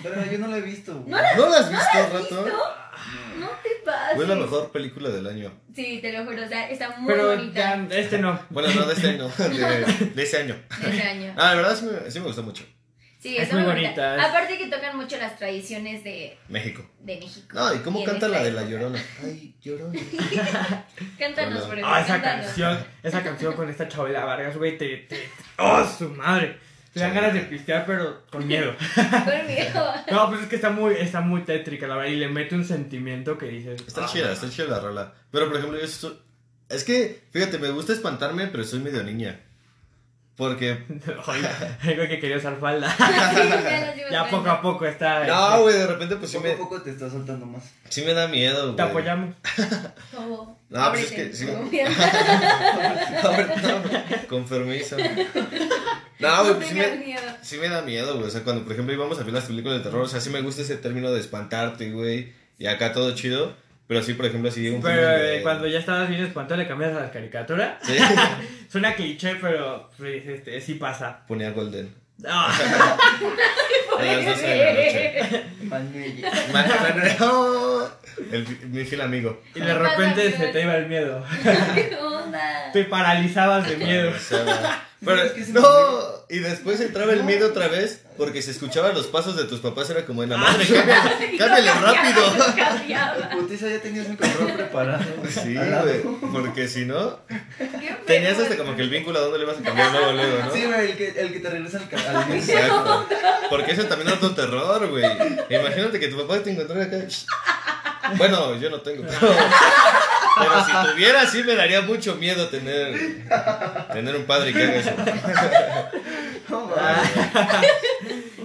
Pero 0.03 0.31
yo 0.31 0.37
no 0.37 0.47
la 0.49 0.57
he 0.57 0.61
visto. 0.61 0.93
güey. 0.93 1.09
¿No 1.09 1.17
la- 1.19 1.35
¿No 1.35 1.49
la 1.49 1.57
has 1.57 1.69
visto, 1.71 1.87
¿Has 1.97 2.13
rato? 2.13 2.19
visto? 2.43 2.45
No 3.39 3.47
te 3.63 3.69
pases. 3.83 4.15
Fue 4.15 4.27
la 4.27 4.35
mejor 4.35 4.71
película 4.71 5.09
del 5.09 5.25
año. 5.25 5.51
Sí, 5.75 5.97
te 5.99 6.11
lo 6.13 6.25
juro, 6.25 6.43
o 6.43 6.47
sea, 6.47 6.69
está 6.69 6.95
muy 6.97 7.11
Pero 7.11 7.29
bonita 7.29 7.87
ya, 7.87 7.97
este 7.97 8.19
no. 8.19 8.39
Bueno, 8.51 8.69
no 8.75 8.85
de 8.85 8.93
este 8.93 9.07
año, 9.09 9.27
de, 9.29 10.05
de 10.13 10.23
ese 10.23 10.37
año. 10.37 10.55
de 10.81 10.89
ese 10.89 11.01
año. 11.01 11.33
Ah, 11.37 11.49
la 11.49 11.55
verdad 11.55 11.75
sí 11.75 11.85
me, 11.87 12.11
sí 12.11 12.19
me 12.19 12.27
gustó 12.27 12.43
mucho. 12.43 12.63
Sí, 13.23 13.37
Es 13.37 13.53
muy 13.53 13.63
bonita, 13.63 14.21
Aparte 14.21 14.57
que 14.57 14.67
tocan 14.67 14.97
mucho 14.97 15.15
las 15.17 15.37
tradiciones 15.37 16.03
de, 16.03 16.37
México. 16.49 16.85
de 16.99 17.15
México. 17.15 17.47
No, 17.53 17.73
¿y 17.73 17.77
cómo 17.79 18.03
canta 18.03 18.27
la 18.27 18.43
de 18.43 18.51
La. 18.51 18.63
Llorona? 18.65 19.01
Ay, 19.23 19.55
Llorona. 19.61 19.97
Cántanos, 21.17 21.63
por 21.63 21.79
Ah, 21.83 22.01
esa 22.01 22.07
cántanos. 22.21 22.45
canción, 22.47 22.85
esa 23.01 23.23
canción 23.23 23.53
con 23.53 23.69
esta 23.69 23.87
Chabela 23.87 24.25
Vargas, 24.25 24.57
güey, 24.57 24.77
te, 24.77 24.97
te, 24.97 25.29
¡Oh, 25.57 25.85
su 25.87 26.09
madre! 26.09 26.57
Te 26.93 26.99
dan 26.99 27.13
ganas 27.15 27.33
de 27.33 27.39
pistear, 27.43 27.85
pero 27.87 28.25
con 28.29 28.45
miedo. 28.45 28.75
Conmigo. 28.95 29.93
No, 30.11 30.29
pues 30.29 30.41
es 30.43 30.47
que 30.47 30.57
está 30.57 30.69
muy, 30.69 30.93
está 30.95 31.21
muy 31.21 31.43
tétrica, 31.43 31.87
la 31.87 31.95
verdad, 31.95 32.11
y 32.11 32.17
le 32.17 32.27
mete 32.27 32.55
un 32.55 32.65
sentimiento 32.65 33.37
que 33.37 33.47
dices... 33.47 33.81
Está 33.87 34.03
"Ah". 34.03 34.09
chida, 34.11 34.33
está 34.33 34.49
chida 34.49 34.67
la 34.67 34.79
rola. 34.79 35.13
Pero 35.31 35.47
por 35.47 35.57
ejemplo, 35.57 35.79
yo 35.79 35.87
soy... 35.87 36.19
Es 36.69 36.83
que, 36.83 37.23
fíjate, 37.31 37.57
me 37.57 37.69
gusta 37.71 37.93
espantarme, 37.93 38.47
pero 38.47 38.63
soy 38.65 38.79
medio 38.79 39.01
niña. 39.01 39.39
Porque... 40.35 40.71
Algo 41.83 42.07
que 42.07 42.19
quería 42.19 42.37
usar 42.37 42.57
falda. 42.59 42.95
Sí, 43.33 44.01
ya 44.11 44.29
poco 44.29 44.49
a 44.49 44.61
poco 44.61 44.85
está... 44.85 45.25
No, 45.25 45.61
güey, 45.61 45.77
de 45.77 45.87
repente 45.87 46.15
pues 46.15 46.31
sí 46.31 46.37
Poco 46.37 46.47
a 46.47 46.51
me, 46.51 46.57
poco 46.57 46.81
te 46.81 46.91
está 46.91 47.09
soltando 47.09 47.45
más. 47.45 47.63
sí 47.89 48.01
me 48.03 48.13
da 48.13 48.27
miedo, 48.27 48.63
güey. 48.63 48.75
Te 48.75 48.81
apoyamos. 48.81 49.35
¿Cómo? 50.15 50.59
No, 50.69 50.89
pues 50.89 51.03
es 51.03 51.11
que 51.11 51.33
sí. 51.33 51.45
no, 51.45 51.69
con 54.27 54.45
permiso. 54.45 54.97
No, 56.19 56.43
güey, 56.43 56.55
pues 56.55 56.67
sí 56.67 56.75
me, 56.75 57.17
sí 57.41 57.57
me 57.57 57.69
da 57.69 57.81
miedo, 57.81 58.15
güey. 58.15 58.27
O 58.27 58.31
sea, 58.31 58.43
cuando, 58.43 58.63
por 58.63 58.73
ejemplo, 58.73 58.93
íbamos 58.93 59.19
a 59.19 59.23
ver 59.23 59.33
las 59.33 59.45
películas 59.45 59.79
de 59.79 59.83
terror, 59.83 60.01
o 60.01 60.07
sea, 60.07 60.21
sí 60.21 60.29
me 60.29 60.41
gusta 60.41 60.61
ese 60.61 60.77
término 60.77 61.11
de 61.11 61.19
espantarte, 61.19 61.91
güey. 61.91 62.33
Y 62.57 62.67
acá 62.67 62.93
todo 62.93 63.13
chido. 63.15 63.55
Pero 63.93 64.03
sí, 64.05 64.13
por 64.15 64.25
ejemplo, 64.25 64.49
así 64.49 64.67
un 64.69 64.81
Pero 64.81 64.95
film 64.95 65.11
eh, 65.11 65.23
de- 65.35 65.41
cuando 65.43 65.67
ya 65.67 65.77
estabas 65.77 66.09
bien 66.09 66.23
espantado 66.23 66.59
le 66.59 66.67
cambias 66.67 66.95
a 66.95 66.99
la 67.01 67.11
caricatura. 67.11 67.77
Sí, 67.83 67.95
Suena 68.71 68.95
cliché, 68.95 69.35
pero 69.35 69.91
pues, 69.99 70.25
este, 70.25 70.59
sí 70.61 70.73
pasa. 70.75 71.19
ponía 71.27 71.51
Golden. 71.51 71.93
Ah, 72.27 72.51
A 73.99 74.03
las 74.03 74.25
12 74.25 74.47
de 74.47 74.57
la 74.57 74.71
noche. 74.73 75.43
Manuel. 75.63 76.25
Manuel, 76.51 77.87
el, 78.31 78.47
mi 78.69 78.83
fiel 78.85 79.01
amigo. 79.01 79.41
Y 79.53 79.59
de 79.59 79.73
repente 79.75 80.31
se 80.31 80.47
te 80.47 80.61
iba 80.63 80.75
el 80.75 80.87
miedo. 80.87 81.23
¿Qué 81.75 81.95
onda? 82.01 82.71
Te 82.71 82.85
paralizabas 82.85 83.67
de 83.69 83.77
miedo. 83.77 84.11
Pero, 85.05 85.21
Es 85.23 85.31
que 85.33 85.43
se 85.45 85.53
no, 85.53 85.61
me- 85.61 86.35
y 86.35 86.39
después 86.39 86.79
entraba 86.81 87.13
el 87.13 87.23
miedo 87.23 87.47
otra 87.49 87.67
vez 87.67 88.01
porque 88.17 88.41
se 88.41 88.51
escuchaban 88.51 88.93
los 88.93 89.07
pasos 89.07 89.35
de 89.35 89.43
tus 89.45 89.59
papás. 89.59 89.89
Era 89.89 90.05
como 90.05 90.23
en 90.23 90.29
la 90.29 90.37
madre, 90.37 90.65
cámbiale, 90.65 91.37
cámbiale 91.37 91.71
rápido. 91.73 92.23
Putiza, 93.33 93.67
ya 93.69 93.79
tenías 93.81 94.07
mi 94.07 94.15
control 94.15 94.53
preparado. 94.53 95.03
Sí, 95.29 95.55
güey, 95.55 96.01
porque 96.31 96.67
si 96.67 96.85
no, 96.85 97.19
tenías 98.05 98.39
hasta 98.39 98.55
como 98.57 98.75
que 98.75 98.83
el 98.83 98.89
vínculo 98.89 99.19
a 99.19 99.21
dónde 99.23 99.39
le 99.39 99.45
vas 99.45 99.57
a 99.59 99.63
cambiar 99.63 99.91
luego, 99.91 100.11
luego, 100.13 100.39
¿no? 100.45 100.53
Sí, 100.53 100.65
güey, 100.65 100.91
el 100.91 100.97
que, 100.97 101.07
el 101.09 101.33
que 101.33 101.39
te 101.39 101.49
regresa 101.49 101.79
al, 101.79 102.15
al. 102.15 102.33
Exacto. 102.33 103.07
Porque 103.49 103.71
eso 103.73 103.83
también 103.85 104.09
es 104.09 104.15
otro 104.15 104.31
terror, 104.35 104.87
güey. 104.89 105.05
Imagínate 105.49 105.99
que 105.99 106.07
tu 106.07 106.17
papá 106.17 106.39
te 106.41 106.51
encontrara 106.51 106.83
acá. 106.85 106.97
Bueno, 108.17 108.55
yo 108.59 108.69
no 108.69 108.81
tengo, 108.81 109.03
pero, 109.07 109.19
pero 110.39 110.65
si 110.65 110.71
tuviera, 110.91 111.25
sí 111.25 111.43
me 111.43 111.55
daría 111.55 111.81
mucho 111.81 112.15
miedo 112.15 112.47
tener, 112.49 112.95
tener 113.91 114.15
un 114.15 114.25
padre 114.25 114.53
que 114.53 114.63
haga 114.63 114.75
eso. 114.75 114.91
No, 116.49 116.67
mames. 116.67 117.09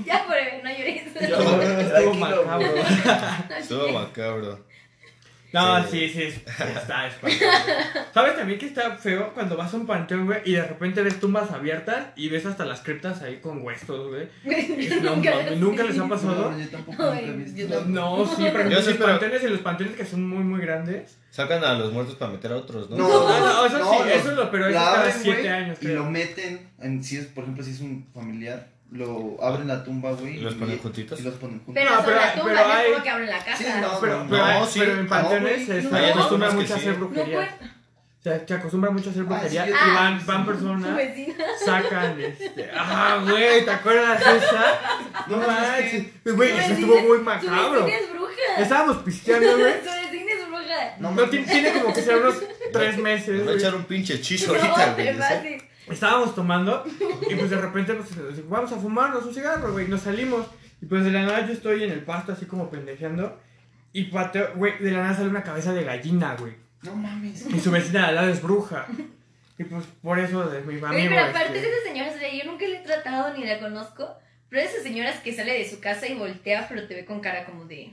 Ya 0.07 0.25
por 0.25 0.37
no 0.65 0.71
llores. 0.71 1.03
Estuvo 1.17 2.15
macabro. 2.15 2.75
Estuvo 3.59 3.89
macabro. 3.89 4.68
No, 5.53 5.83
Sí. 5.89 6.09
sí, 6.11 6.31
sí, 6.31 6.43
está 6.77 7.07
espantoso. 7.07 7.45
¿Sabes 8.13 8.37
también 8.37 8.59
que 8.59 8.67
está 8.67 8.97
feo 8.97 9.33
cuando 9.33 9.57
vas 9.57 9.73
a 9.73 9.77
un 9.79 9.87
panteón, 9.87 10.27
güey, 10.27 10.41
y 10.45 10.53
de 10.53 10.63
repente 10.67 11.01
ves 11.03 11.19
tumbas 11.21 11.51
abiertas 11.51 12.09
y 12.17 12.29
ves 12.29 12.45
hasta 12.45 12.67
las 12.67 12.81
criptas 12.83 13.23
ahí 13.23 13.39
con 13.41 13.63
huesos, 13.63 14.09
güey? 14.09 14.29
No, 15.03 15.17
mames, 15.17 15.57
¿nunca 15.59 15.85
les 15.85 15.99
ha 15.99 16.07
pasado? 16.09 16.51
No, 16.53 16.59
yo 16.59 16.69
tampoco 16.69 17.03
nunca 17.03 17.21
he 17.21 17.25
Ay, 17.25 17.33
visto. 17.37 17.57
yo 17.61 17.67
tampoco. 17.69 17.89
No, 17.91 18.27
sí, 18.37 18.47
ejemplo, 18.47 18.71
Yo 18.71 18.81
sí, 18.83 18.89
los 18.89 18.97
pero- 18.97 19.09
panteones 19.11 19.43
y 19.43 19.49
los 19.49 19.61
panteones 19.61 19.97
que 19.97 20.05
son 20.05 20.29
muy, 20.29 20.45
muy 20.45 20.61
grandes. 20.61 21.19
Sacan 21.31 21.65
a 21.65 21.75
los 21.75 21.93
muertos 21.93 22.17
para 22.17 22.33
meter 22.33 22.53
a 22.53 22.57
otros, 22.57 22.91
¿no? 22.91 22.97
No, 22.97 23.09
no, 23.41 23.67
eso 23.67 23.79
sí, 23.93 24.11
eso 24.13 24.31
es 24.31 24.37
lo- 24.37 24.51
pero 24.51 24.67
eso 24.67 24.79
la 24.79 24.85
cada 24.85 25.13
siete 25.13 25.49
años, 25.49 25.79
Y 25.81 25.87
creo. 25.87 26.05
lo 26.05 26.11
meten, 26.11 26.69
en, 26.81 27.03
si 27.03 27.17
es, 27.17 27.27
por 27.27 27.45
ejemplo, 27.45 27.65
si 27.65 27.71
es 27.71 27.81
un 27.81 28.07
familiar, 28.13 28.69
lo 28.91 29.37
abren 29.43 29.69
la 29.69 29.85
tumba, 29.85 30.13
güey. 30.13 30.37
¿Y 30.39 30.41
los 30.41 30.55
ponen 30.55 30.77
y- 30.77 30.79
juntitos? 30.79 31.21
Y 31.21 31.23
los 31.23 31.35
ponen 31.35 31.59
juntos. 31.65 31.75
Pero 31.75 31.95
No, 31.95 32.05
pero- 32.05 32.17
la 32.17 32.33
tumba, 32.35 32.45
pero 32.47 32.55
no 32.57 32.71
es 32.71 32.77
hay- 32.77 32.91
como 32.93 33.03
que 33.05 33.11
abren 33.11 33.29
la 33.31 33.39
casa. 33.45 33.57
Sí, 33.59 33.65
no, 33.81 34.01
Pero, 34.01 34.25
no, 34.25 34.31
pero, 34.31 34.45
hay- 34.45 34.67
sí. 34.67 34.79
pero 34.81 34.93
en 35.01 35.07
panteones 35.09 35.61
No, 35.61 35.75
se, 35.75 35.83
se 35.83 35.89
no. 35.91 35.97
acostumbra 35.99 36.51
mucho 36.51 36.73
a 36.73 36.77
hacer 36.77 36.95
sí. 36.95 36.99
No 37.01 37.07
brujería. 37.07 37.59
sea, 38.21 38.47
se 38.49 38.55
acostumbra 38.55 38.91
mucho 38.91 39.09
a 39.09 39.13
hacer 39.13 39.23
Ah, 39.23 39.27
brujería 39.29 39.65
sí, 39.65 39.71
yo- 39.71 39.77
y 39.77 39.95
van, 39.95 40.15
Ah, 40.15 40.23
van 40.27 40.47
personas, 40.47 40.99
sacan 41.65 42.21
este. 42.21 42.71
Ah, 42.75 43.21
güey, 43.29 43.65
¿te 43.65 43.71
acuerdas 43.71 44.25
de 44.25 44.37
esa? 44.39 44.81
No 45.29 45.37
No, 45.37 45.47
manches. 45.47 45.95
es 46.25 46.35
Güey, 46.37 46.51
eso 46.59 46.73
estuvo 46.73 47.01
muy 47.03 47.19
macabro. 47.19 47.87
es 47.87 48.11
bruja. 48.13 48.33
Estábamos 48.59 48.97
pisteando, 48.99 49.59
güey. 49.59 49.73
Es. 50.69 51.01
No, 51.01 51.11
No, 51.13 51.25
tiene, 51.29 51.73
como 51.73 51.93
que 51.95 52.03
ser 52.03 52.17
unos 52.19 52.37
tres 52.73 52.99
meses. 52.99 53.29
Me 53.41 53.45
va 53.45 53.53
a 53.53 53.55
echar 53.55 53.75
un 53.75 53.85
pinche 53.85 54.15
hechizo 54.15 54.53
No, 54.55 54.61
ahorita, 54.61 54.95
güey. 54.95 55.63
Estábamos 55.91 56.35
tomando 56.35 56.85
y 57.31 57.35
pues 57.35 57.51
de 57.51 57.57
repente 57.61 57.95
pues, 57.95 58.49
vamos 58.49 58.73
a 58.73 58.77
fumarnos 58.77 59.25
un 59.25 59.35
cigarro, 59.35 59.73
güey. 59.73 59.89
Nos 59.89 60.03
salimos 60.03 60.47
y 60.81 60.87
pues 60.87 61.05
de 61.05 61.11
la 61.11 61.23
nada 61.23 61.47
yo 61.47 61.53
estoy 61.53 61.85
en 61.85 61.91
el 61.91 62.01
pasto 62.05 62.33
así 62.33 62.47
como 62.47 62.71
pendejeando 62.71 63.39
y 63.93 64.05
pateo, 64.05 64.55
güey, 64.55 64.79
de 64.79 64.91
la 64.91 65.03
nada 65.03 65.15
sale 65.15 65.29
una 65.29 65.43
cabeza 65.43 65.73
de 65.73 65.85
gallina, 65.85 66.37
güey. 66.39 66.55
No 66.83 66.95
mames. 66.95 67.47
Y 67.47 67.59
su 67.59 67.71
vecina 67.71 68.03
de 68.03 68.07
al 68.09 68.15
lado 68.15 68.29
es 68.29 68.43
bruja. 68.43 68.87
Y 69.59 69.65
pues 69.65 69.85
por 70.03 70.19
eso 70.19 70.49
de 70.49 70.61
mi. 70.61 70.77
Oye, 70.77 71.09
pero 71.09 71.25
aparte 71.25 71.57
este, 71.57 71.61
de 71.63 71.73
esas 71.73 71.83
señoras, 71.85 72.15
o 72.15 72.19
sea, 72.19 72.33
yo 72.33 72.45
nunca 72.45 72.69
la 72.69 72.79
he 72.79 72.83
tratado 72.85 73.37
ni 73.37 73.45
la 73.45 73.59
conozco. 73.59 74.09
Pero 74.49 74.63
esas 74.63 74.83
señoras 74.83 75.17
que 75.21 75.35
sale 75.35 75.53
de 75.53 75.69
su 75.69 75.81
casa 75.81 76.07
y 76.07 76.15
voltea, 76.15 76.67
pero 76.69 76.87
te 76.87 76.95
ve 76.95 77.05
con 77.05 77.21
cara 77.21 77.45
como 77.45 77.65
de 77.65 77.93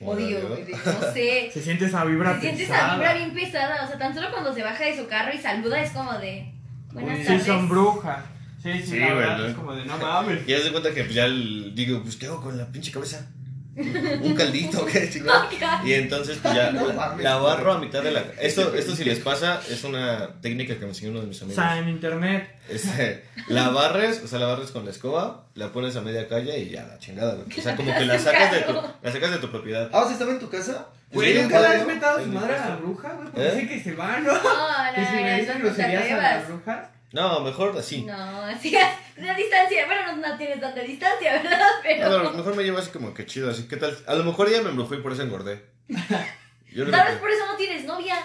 odio, 0.00 0.40
de- 0.56 0.72
no 0.72 1.12
sé. 1.12 1.50
Se 1.52 1.62
siente 1.62 1.86
esa 1.86 2.04
vibra 2.04 2.34
Se 2.34 2.40
siente 2.40 2.64
esa 2.64 2.94
vibra 2.94 3.14
bien 3.14 3.32
pesada. 3.32 3.84
O 3.84 3.88
sea, 3.88 3.98
tan 3.98 4.14
solo 4.14 4.30
cuando 4.30 4.52
se 4.52 4.62
baja 4.62 4.84
de 4.84 4.96
su 4.96 5.06
carro 5.08 5.32
y 5.34 5.38
saluda 5.38 5.80
es 5.80 5.90
como 5.92 6.12
de 6.18 6.52
buenas. 6.92 7.18
Sí, 7.20 7.24
tardes. 7.26 7.46
son 7.46 7.68
brujas. 7.68 8.24
Sí, 8.62 8.70
sí, 8.74 8.82
Sí, 8.92 8.98
la 9.00 9.14
verdad, 9.14 9.48
es 9.48 9.56
como 9.56 9.74
de 9.74 9.84
no 9.84 9.98
mames. 9.98 10.46
Y 10.48 10.54
haz 10.54 10.64
de 10.64 10.70
cuenta 10.70 10.94
que 10.94 11.02
pues, 11.04 11.14
ya 11.14 11.24
el- 11.24 11.74
digo, 11.74 12.00
pues, 12.02 12.16
¿qué 12.16 12.26
hago 12.26 12.40
con 12.40 12.56
la 12.56 12.66
pinche 12.66 12.92
cabeza? 12.92 13.28
Un 13.74 14.34
caldito, 14.34 14.84
¿qué? 14.84 15.08
Y 15.84 15.92
entonces, 15.94 16.38
pues 16.42 16.54
ya, 16.54 16.70
No 16.72 16.86
la, 16.88 16.94
mames. 16.94 17.24
la 17.24 17.36
barro 17.36 17.72
a 17.72 17.78
mitad 17.78 18.02
de 18.02 18.10
la. 18.10 18.22
Esto, 18.40 18.74
esto 18.74 18.94
si 18.94 19.04
les 19.04 19.18
pasa, 19.20 19.60
es 19.70 19.82
una 19.84 20.40
técnica 20.40 20.74
que 20.74 20.80
me 20.80 20.88
enseñó 20.88 21.10
uno 21.12 21.20
de 21.22 21.26
mis 21.28 21.40
O 21.40 21.44
amigos. 21.44 21.62
sea, 21.64 21.78
en 21.78 21.88
internet. 21.88 22.54
Este, 22.68 23.24
la 23.48 23.70
barres, 23.70 24.22
o 24.24 24.28
sea, 24.28 24.38
la 24.38 24.46
barres 24.46 24.70
con 24.70 24.84
la 24.84 24.90
escoba, 24.90 25.46
la 25.54 25.72
pones 25.72 25.96
a 25.96 26.00
media 26.02 26.28
calle 26.28 26.58
y 26.58 26.70
ya, 26.70 26.86
la 26.86 26.98
chingada, 26.98 27.34
güey. 27.34 27.58
O 27.58 27.62
sea, 27.62 27.74
como 27.76 27.92
que 27.94 28.04
la 28.04 28.18
sacas 28.18 28.52
de 28.52 28.60
tu, 28.60 28.72
la 28.74 29.12
sacas 29.12 29.30
de 29.30 29.38
tu 29.38 29.50
propiedad. 29.50 29.88
Ah, 29.92 30.00
o 30.00 30.04
sea, 30.04 30.12
estaba 30.12 30.32
en 30.32 30.38
tu 30.38 30.50
casa. 30.50 30.86
Güey, 31.10 31.42
nunca 31.42 31.60
le 31.60 31.66
has 31.66 31.80
¿no? 31.80 31.86
metado 31.86 32.22
su 32.22 32.28
madre 32.28 32.54
a 32.56 32.68
la 32.70 32.76
bruja, 32.76 33.12
güey. 33.12 33.24
Porque 33.30 33.46
¿Eh? 33.48 33.54
dice 33.54 33.68
que 33.68 33.80
se 33.82 33.94
va, 33.94 34.18
¿no? 34.20 34.32
No, 34.32 34.38
no, 34.42 34.94
Que 34.94 35.04
si 35.06 35.12
me 35.12 35.30
no, 35.30 35.36
dicen 35.38 35.62
no 35.62 35.70
te 35.70 36.91
a. 37.12 37.14
No, 37.14 37.40
mejor 37.40 37.76
así. 37.78 38.02
No, 38.02 38.60
sí, 38.60 38.72
la 39.16 39.34
distancia. 39.34 39.86
Bueno, 39.86 40.16
no, 40.16 40.28
no 40.28 40.36
tienes 40.36 40.60
tanta 40.60 40.80
distancia, 40.80 41.32
¿verdad? 41.34 41.60
Pero. 41.82 42.08
No, 42.08 42.18
pero 42.18 42.32
mejor 42.32 42.56
me 42.56 42.62
llevo 42.62 42.78
así 42.78 42.90
como 42.90 43.12
que 43.14 43.26
chido, 43.26 43.50
así, 43.50 43.68
¿qué 43.68 43.76
tal? 43.76 43.96
A 44.06 44.14
lo 44.14 44.24
mejor 44.24 44.48
ella 44.48 44.62
me 44.62 44.70
embrujó 44.70 44.94
y 44.94 45.02
por 45.02 45.12
eso 45.12 45.22
engordé. 45.22 45.64
Yo 46.72 46.90
Tal 46.90 47.04
vez 47.04 47.14
que... 47.14 47.20
por 47.20 47.30
eso 47.30 47.46
no 47.46 47.56
tienes 47.56 47.84
novia. 47.84 48.16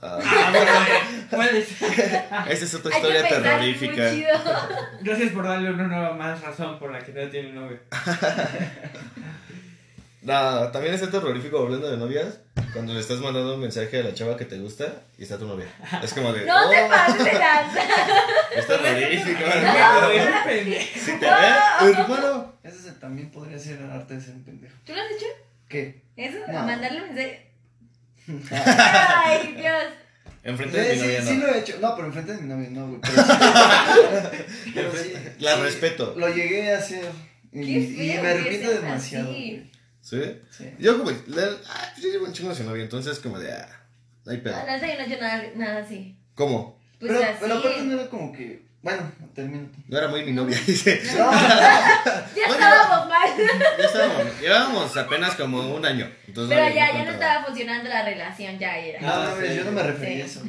Ah, 0.00 0.18
Ah, 0.22 0.50
bueno, 0.50 0.70
eh, 0.70 1.26
puede 1.30 1.64
ser. 1.64 2.24
esa 2.48 2.64
es 2.64 2.74
otra 2.74 2.94
Hay 2.94 3.02
que 3.02 3.08
historia 3.08 3.28
terrorífica. 3.28 4.12
Gracias 5.00 5.32
por 5.32 5.44
darle 5.44 5.70
una 5.70 5.84
nueva 5.84 6.12
más 6.12 6.40
razón 6.42 6.78
por 6.78 6.92
la 6.92 6.98
que 6.98 7.12
no 7.12 7.28
tiene 7.30 7.52
novio. 7.52 7.80
No, 10.24 10.70
también 10.70 10.94
está 10.94 11.10
terrorífico 11.10 11.58
hablando 11.58 11.90
de 11.90 11.96
novias. 11.96 12.40
Cuando 12.72 12.92
le 12.94 13.00
estás 13.00 13.18
mandando 13.20 13.54
un 13.54 13.60
mensaje 13.60 14.00
a 14.00 14.02
la 14.04 14.14
chava 14.14 14.36
que 14.36 14.46
te 14.46 14.58
gusta 14.58 15.02
y 15.18 15.22
está 15.22 15.38
tu 15.38 15.46
novia. 15.46 15.66
Es 16.02 16.12
como 16.14 16.32
de. 16.32 16.44
No 16.46 16.68
te 16.70 16.82
"Oh, 16.82 16.88
pases 16.88 17.24
de 17.24 17.32
lanza. 17.34 17.80
Es 18.56 18.66
terrorífico. 18.66 19.40
No, 19.40 20.10
es 20.10 20.26
un 20.26 20.44
pendejo. 20.44 20.86
Si 20.98 21.12
te 21.18 21.26
ve, 21.26 21.92
hermano. 21.92 22.52
Ese 22.62 22.88
es- 22.88 23.00
también 23.00 23.30
podría 23.30 23.58
ser 23.58 23.80
el 23.80 23.90
arte 23.90 24.14
de 24.14 24.20
ser 24.20 24.34
un 24.34 24.44
pendejo. 24.44 24.74
¿Tú 24.84 24.92
lo 24.94 25.00
has 25.02 25.10
hecho? 25.12 25.26
¿Qué? 25.68 26.02
¿Eso? 26.16 26.38
No. 26.48 26.62
¿Mandarle 26.64 27.00
mensaje? 27.02 27.50
Ay, 28.50 29.54
Dios. 29.56 29.84
Enfrente 30.42 30.78
de 30.78 30.88
mi 30.88 30.94
Sí, 30.94 31.00
novia 31.06 31.20
sí, 31.20 31.24
no. 31.26 31.30
sí 31.32 31.36
lo 31.38 31.46
he 31.54 31.58
hecho. 31.60 31.78
No, 31.80 31.94
pero 31.96 32.06
enfrente 32.08 32.32
de 32.34 32.40
mi 32.42 32.48
novia 32.48 32.68
no, 32.70 32.88
güey. 32.88 33.00
Pero 33.02 33.22
sí. 33.22 34.72
Pero 34.74 34.92
sí, 34.92 35.12
La 35.38 35.56
sí, 35.56 35.62
respeto. 35.62 36.14
Lo 36.16 36.28
llegué 36.28 36.72
a 36.74 36.78
hacer. 36.78 37.04
Y, 37.52 37.60
me 37.60 38.42
seas 38.58 38.82
demasiado. 38.82 39.28
güey. 39.28 39.70
¿Sí? 40.04 40.20
Sí. 40.50 40.70
Yo 40.78 40.98
como. 40.98 41.10
Le, 41.10 41.42
ah, 41.42 41.90
pues 41.94 42.02
yo 42.04 42.10
llevo 42.10 42.26
un 42.26 42.32
chingo 42.34 42.50
de 42.50 42.56
su 42.56 42.64
novia, 42.64 42.82
entonces 42.84 43.18
como 43.20 43.38
de. 43.38 43.50
Ah, 43.52 43.68
no 44.26 44.32
hay 44.32 44.38
pedo. 44.38 44.54
No, 44.54 44.66
yo 44.76 44.78
no 44.78 44.86
he 44.86 45.06
hecho 45.06 45.20
nada, 45.20 45.42
nada 45.56 45.78
así. 45.80 46.16
¿Cómo? 46.34 46.78
Pues 47.00 47.10
pero, 47.12 47.24
así. 47.24 47.36
pero 47.40 47.54
aparte 47.58 47.82
no 47.82 47.92
era 48.00 48.10
como 48.10 48.30
que. 48.32 48.62
Bueno, 48.82 49.10
termino. 49.34 49.66
No 49.88 49.96
era 49.96 50.08
muy 50.08 50.24
mi 50.26 50.32
novia, 50.32 50.58
dice. 50.66 51.00
No, 51.16 51.30
Ya 52.36 52.46
No, 52.48 52.52
estábamos 52.52 53.08
mal. 53.08 53.28
Ya 53.78 53.84
estábamos, 53.86 54.40
llevábamos 54.42 54.96
apenas 54.98 55.34
como 55.36 55.74
un 55.74 55.86
año. 55.86 56.06
Entonces 56.28 56.54
Pero 56.54 56.68
no- 56.68 56.74
ya, 56.74 56.88
no 56.92 56.98
ya 56.98 57.04
no 57.06 57.10
estaba 57.12 57.44
funcionando 57.46 57.88
la 57.88 58.04
relación, 58.04 58.58
ya 58.58 58.76
era. 58.76 59.00
no, 59.00 59.08
Ah, 59.10 59.34
sí. 59.40 59.56
yo 59.56 59.64
no 59.64 59.72
me 59.72 59.82
refería 59.82 60.24
a 60.26 60.28
Sí. 60.28 60.38
eso. 60.38 60.42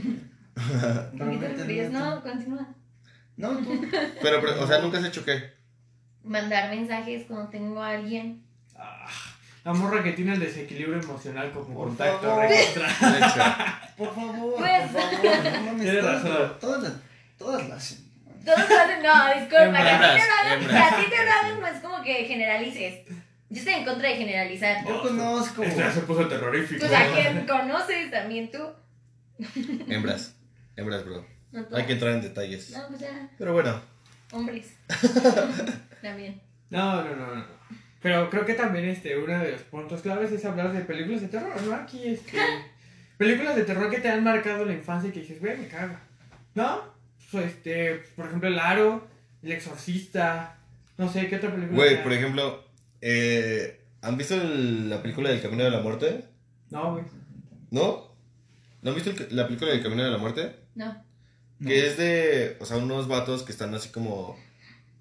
¿A 0.57 1.11
Pero 1.17 1.31
qué 1.31 1.37
te 1.37 1.53
termino. 1.53 1.89
No, 2.15 2.21
continúa. 2.21 2.67
No, 3.37 3.57
tú. 3.57 3.81
Pero, 4.21 4.41
pero, 4.41 4.61
o 4.63 4.67
sea, 4.67 4.79
nunca 4.79 4.97
has 4.97 5.05
hecho 5.05 5.23
qué. 5.23 5.53
Mandar 6.23 6.69
mensajes 6.75 7.25
cuando 7.27 7.49
tengo 7.49 7.81
a 7.81 7.91
alguien. 7.91 8.44
La 9.65 9.73
morra 9.73 10.03
que 10.03 10.11
tiene 10.13 10.33
el 10.35 10.39
desequilibrio 10.39 10.99
emocional 11.01 11.51
como 11.51 11.73
Por 11.75 11.87
contacto 11.87 12.21
favor. 12.21 12.45
Por 13.97 14.13
favor, 14.15 14.55
Pues- 14.57 14.91
por 14.91 15.01
favor. 15.01 15.51
No 15.53 15.61
mames. 15.63 15.81
Tienes 15.81 16.01
todas, 16.01 16.23
razón. 16.23 16.59
todas, 16.59 16.83
las, 16.83 16.93
todas 17.37 17.69
las. 17.69 17.97
Todos 18.45 18.59
hacen, 18.59 19.01
no, 19.01 19.33
disculpa, 19.33 19.81
que 19.81 19.89
a 19.89 19.97
ti 19.97 20.19
te 20.21 20.27
lo 20.27 20.33
hagan, 20.35 20.59
que 20.59 20.65
hembras. 20.65 20.93
a 20.93 20.95
ti 20.97 21.03
te 21.09 21.25
lo 21.25 21.31
hagan 21.31 21.59
no 21.61 21.67
es 21.67 21.79
como 21.81 22.03
que 22.03 22.13
generalices. 22.25 23.07
Yo 23.49 23.57
estoy 23.59 23.73
en 23.73 23.85
contra 23.85 24.09
de 24.09 24.15
generalizar. 24.17 24.85
Yo 24.87 25.01
conozco. 25.01 25.63
Esto 25.63 25.79
ya 25.79 25.91
se 25.91 26.01
puso 26.01 26.27
terrorífico. 26.27 26.85
Pues 26.85 26.93
a 26.93 27.11
quien 27.11 27.47
conoces 27.47 28.11
también 28.11 28.51
tú. 28.51 28.59
Hembras. 29.89 30.35
Hembras, 30.75 31.03
bro. 31.05 31.25
No. 31.51 31.65
Hay 31.75 31.85
que 31.85 31.93
entrar 31.93 32.11
en 32.13 32.21
detalles. 32.21 32.69
No, 32.71 32.87
pues 32.89 32.99
ya, 32.99 33.29
Pero 33.37 33.53
bueno. 33.53 33.81
hombres. 34.31 34.75
también. 36.03 36.39
No, 36.69 37.03
no, 37.03 37.15
no, 37.15 37.35
no. 37.35 37.45
Pero 38.05 38.29
creo 38.29 38.45
que 38.45 38.53
también 38.53 38.85
este, 38.85 39.17
uno 39.17 39.39
de 39.39 39.53
los 39.53 39.61
puntos 39.63 40.03
claves 40.03 40.31
es 40.31 40.45
hablar 40.45 40.71
de 40.71 40.81
películas 40.81 41.21
de 41.21 41.27
terror, 41.27 41.59
¿no? 41.63 41.73
Aquí, 41.73 42.03
este. 42.05 42.37
películas 43.17 43.55
de 43.55 43.63
terror 43.63 43.89
que 43.89 43.97
te 43.99 44.09
han 44.09 44.23
marcado 44.23 44.63
la 44.63 44.73
infancia 44.73 45.09
y 45.09 45.11
que 45.11 45.21
dices, 45.21 45.39
güey, 45.39 45.57
me 45.57 45.67
caga. 45.67 45.99
¿No? 46.53 46.83
Pues, 47.31 47.45
este, 47.47 47.95
por 48.15 48.27
ejemplo, 48.27 48.47
El 48.47 48.59
Aro, 48.59 49.07
El 49.41 49.53
Exorcista. 49.53 50.55
No 50.99 51.11
sé, 51.11 51.27
¿qué 51.27 51.37
otra 51.37 51.51
película? 51.51 51.77
Güey, 51.77 52.03
por 52.03 52.13
ejemplo, 52.13 52.63
eh, 53.01 53.81
¿han 54.03 54.17
visto 54.17 54.35
el- 54.35 54.87
la 54.87 55.01
película 55.01 55.29
del 55.31 55.41
Camino 55.41 55.63
de 55.63 55.71
la 55.71 55.81
Muerte? 55.81 56.25
No, 56.69 56.91
güey. 56.91 57.05
¿No? 57.71 58.11
¿No 58.83 58.89
han 58.91 58.95
visto 58.95 59.09
el- 59.09 59.35
la 59.35 59.47
película 59.47 59.71
del 59.71 59.81
Camino 59.81 60.03
de 60.03 60.11
la 60.11 60.19
Muerte? 60.19 60.55
No. 60.75 61.03
Que 61.65 61.87
es 61.87 61.97
de, 61.97 62.57
o 62.59 62.65
sea, 62.65 62.77
unos 62.77 63.07
vatos 63.07 63.41
que 63.41 63.51
están 63.51 63.73
así 63.73 63.89
como 63.89 64.37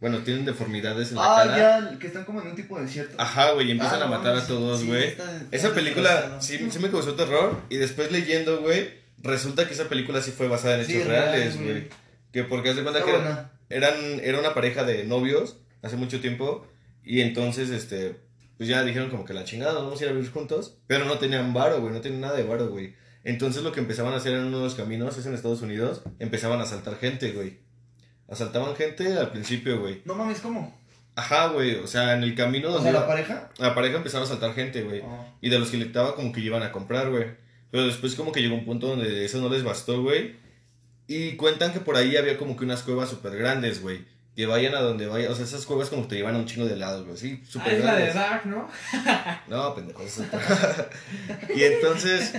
Bueno, 0.01 0.19
tienen 0.19 0.45
deformidades 0.45 1.11
en 1.11 1.17
la 1.17 1.23
Ah, 1.41 1.45
cara. 1.47 1.91
ya, 1.93 1.99
que 1.99 2.07
están 2.09 2.25
como 2.25 2.43
en 2.43 2.49
un 2.49 2.55
tipo 2.57 2.77
de 2.77 2.85
desierto. 2.85 3.15
Ajá, 3.19 3.53
güey, 3.53 3.69
y 3.69 3.71
empiezan 3.71 4.03
Ah, 4.03 4.05
a 4.05 4.09
no, 4.09 4.17
matar 4.19 4.37
a 4.37 4.47
todos, 4.47 4.85
güey. 4.85 5.15
esa 5.51 5.73
película 5.73 6.39
sí, 6.41 6.59
sí 6.71 6.79
me 6.79 6.91
causó 6.91 7.15
terror. 7.15 7.63
Y 7.71 7.77
después 7.77 8.13
leyendo, 8.13 8.61
güey, 8.61 8.91
resulta 9.23 9.67
que 9.67 9.73
esa 9.75 9.89
película 9.89 10.21
sí 10.21 10.31
fue 10.33 10.49
basada 10.49 10.75
en 10.75 10.81
hechos 10.83 10.95
es 10.95 11.07
real, 11.07 11.33
reales, 11.33 11.61
güey. 11.63 11.89
Que 12.33 12.45
porque 12.45 12.71
haz 12.71 12.77
de 12.77 12.83
cuenta 12.83 12.99
Está 13.01 13.11
que 13.13 13.17
buena. 13.19 13.53
eran, 13.71 13.95
era 14.23 14.39
una 14.41 14.53
pareja 14.55 14.85
de 14.85 15.05
novios 15.05 15.57
hace 15.83 15.97
mucho 15.97 16.21
tiempo. 16.21 16.67
Y 17.03 17.21
entonces, 17.21 17.71
este, 17.71 18.17
pues 18.59 18.69
ya 18.69 18.83
dijeron 18.85 19.09
como 19.11 19.25
que 19.25 19.33
la 19.35 19.45
chingada, 19.45 19.73
nos 19.75 19.85
vamos 19.85 20.01
a 20.01 20.05
ir 20.05 20.11
a 20.11 20.13
vivir 20.15 20.31
juntos. 20.31 20.79
Pero 20.87 21.05
no 21.07 21.19
tenían 21.19 21.55
varo, 21.55 21.81
güey, 21.81 21.93
no 21.95 22.01
tenían 22.01 22.21
nada 22.23 22.37
de 22.37 22.43
varo, 22.43 22.69
güey. 22.69 22.95
Entonces 23.23 23.63
lo 23.63 23.73
que 23.73 23.81
empezaban 23.81 24.13
a 24.13 24.17
hacer 24.17 24.35
en 24.35 24.45
uno 24.45 24.59
de 24.59 24.65
los 24.65 24.75
caminos, 24.75 25.17
es 25.17 25.25
en 25.25 25.33
Estados 25.35 25.63
Unidos, 25.63 26.03
empezaban 26.19 26.61
a 26.61 26.65
asaltar 26.65 26.99
gente, 26.99 27.33
güey. 27.33 27.61
Asaltaban 28.29 28.75
gente 28.77 29.17
al 29.19 29.31
principio, 29.31 29.81
güey. 29.81 30.01
No 30.05 30.15
mames, 30.15 30.41
¿cómo? 30.41 30.77
Ajá, 31.17 31.49
güey, 31.49 31.77
o 31.77 31.87
sea, 31.87 32.15
en 32.15 32.23
el 32.25 32.35
camino 32.35 32.69
O 32.71 32.73
donde 32.73 32.91
sea, 32.91 32.93
la 32.93 32.99
iba- 33.01 33.07
pareja. 33.09 33.51
la 33.59 33.75
pareja 33.75 33.97
empezaba 33.99 34.23
a 34.25 34.27
asaltar 34.27 34.55
gente, 34.55 34.83
güey. 34.83 35.01
Oh. 35.05 35.27
Y 35.41 35.49
de 35.51 35.59
los 35.59 35.69
que 35.71 35.77
le 35.77 35.87
estaba 35.87 36.15
como 36.17 36.33
que 36.33 36.41
iban 36.41 36.63
a 36.63 36.73
comprar, 36.73 37.11
güey. 37.11 37.27
Pero 37.71 37.87
después 37.87 38.15
como 38.17 38.33
que 38.33 38.41
llegó 38.41 38.55
un 38.55 38.65
punto 38.65 38.89
donde 38.89 39.25
eso 39.25 39.39
no 39.41 39.49
les 39.49 39.63
bastó, 39.63 40.03
güey. 40.03 40.37
Y 41.07 41.37
cuentan 41.37 41.73
que 41.73 41.81
por 41.81 41.97
ahí 41.97 42.17
había 42.17 42.37
como 42.39 42.57
que 42.57 42.65
unas 42.65 42.83
cuevas 42.83 43.11
súper 43.11 43.37
grandes, 43.37 43.83
güey. 43.83 44.05
Que 44.35 44.47
vayan 44.47 44.75
a 44.75 44.81
donde 44.81 45.07
vayan. 45.07 45.31
O 45.31 45.35
sea, 45.37 45.45
esas 45.45 45.67
cuevas 45.67 45.89
como 45.91 46.03
que 46.03 46.09
te 46.09 46.15
llevan 46.17 46.35
a 46.35 46.39
un 46.39 46.47
chingo 46.47 46.67
de 46.67 46.77
lados, 46.77 47.05
güey. 47.05 47.17
Sí, 47.17 47.41
Ah, 47.43 47.47
súper 47.49 47.75
es 47.75 47.85
la 47.85 47.95
de. 47.97 48.13
Dark, 48.13 48.47
¿no? 48.47 48.69
No, 49.49 49.75
pendejo. 49.75 50.03
y 51.55 51.63
entonces... 51.63 52.33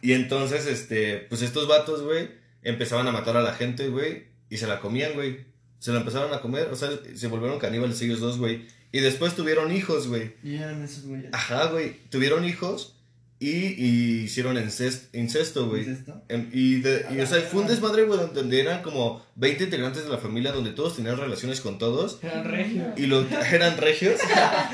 Y 0.00 0.12
entonces, 0.12 0.66
este... 0.66 1.18
Pues 1.28 1.42
estos 1.42 1.66
vatos, 1.68 2.02
güey, 2.02 2.30
empezaban 2.62 3.06
a 3.08 3.12
matar 3.12 3.36
a 3.36 3.42
la 3.42 3.52
gente, 3.54 3.88
güey. 3.88 4.24
Y 4.50 4.56
se 4.58 4.66
la 4.66 4.80
comían, 4.80 5.12
güey. 5.14 5.44
Se 5.78 5.92
la 5.92 5.98
empezaron 5.98 6.32
a 6.32 6.40
comer. 6.40 6.68
O 6.72 6.76
sea, 6.76 6.90
se 7.14 7.26
volvieron 7.28 7.58
caníbales 7.58 8.00
ellos 8.02 8.20
dos, 8.20 8.38
güey. 8.38 8.66
Y 8.92 9.00
después 9.00 9.34
tuvieron 9.34 9.72
hijos, 9.74 10.08
güey. 10.08 10.34
Y 10.42 10.56
eran 10.56 10.82
esos 10.82 11.04
güeyes. 11.04 11.28
Ajá, 11.32 11.66
güey. 11.66 11.96
Tuvieron 12.10 12.44
hijos 12.44 12.94
y, 13.38 13.50
y 13.50 14.20
hicieron 14.22 14.56
incest- 14.56 15.08
incesto, 15.12 15.68
güey. 15.68 15.82
¿Es 15.82 15.88
esto? 15.88 16.22
Em, 16.28 16.48
Y, 16.54 16.76
de- 16.76 17.04
y, 17.10 17.20
o 17.20 17.26
sea, 17.26 17.42
fue 17.42 17.60
un 17.60 17.66
verga. 17.66 17.74
desmadre, 17.74 18.04
güey, 18.04 18.18
donde 18.32 18.60
eran 18.60 18.82
como 18.82 19.22
20 19.34 19.64
integrantes 19.64 20.04
de 20.04 20.08
la 20.08 20.16
familia, 20.18 20.52
donde 20.52 20.70
todos 20.70 20.96
tenían 20.96 21.18
relaciones 21.18 21.60
con 21.60 21.76
todos. 21.78 22.18
Eran 22.22 22.44
regios. 22.44 22.86
Y 22.98 23.06
los 23.06 23.26
eran 23.52 23.76
regios. 23.76 24.18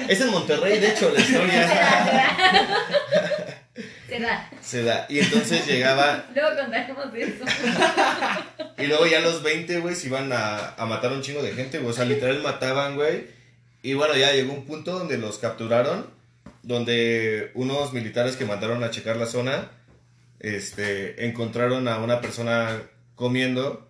es 0.09 0.20
en 0.20 0.31
Monterrey, 0.31 0.79
de 0.79 0.91
hecho, 0.93 1.11
la 1.12 1.20
historia 1.20 1.68
Se 4.12 4.20
da. 4.20 4.50
se 4.60 4.82
da. 4.82 5.06
Y 5.08 5.20
entonces 5.20 5.66
llegaba, 5.66 6.26
Luego 6.34 6.50
contaremos 6.56 7.12
de 7.12 7.22
eso. 7.22 7.44
y 8.76 8.86
luego 8.86 9.06
ya 9.06 9.20
los 9.20 9.42
20, 9.42 9.80
güey, 9.80 9.94
se 9.94 10.08
iban 10.08 10.30
a, 10.32 10.74
a 10.74 10.84
matar 10.84 11.12
a 11.12 11.14
un 11.14 11.22
chingo 11.22 11.42
de 11.42 11.52
gente, 11.52 11.78
güey. 11.78 11.90
O 11.90 11.94
sea, 11.94 12.04
literal 12.04 12.42
mataban, 12.42 12.96
güey. 12.96 13.26
Y 13.82 13.94
bueno, 13.94 14.14
ya 14.14 14.32
llegó 14.32 14.52
un 14.52 14.66
punto 14.66 14.98
donde 14.98 15.16
los 15.16 15.38
capturaron, 15.38 16.10
donde 16.62 17.52
unos 17.54 17.94
militares 17.94 18.36
que 18.36 18.44
mandaron 18.44 18.84
a 18.84 18.90
checar 18.90 19.16
la 19.16 19.26
zona, 19.26 19.70
este, 20.40 21.26
encontraron 21.26 21.88
a 21.88 21.96
una 21.98 22.20
persona 22.20 22.82
comiendo, 23.14 23.88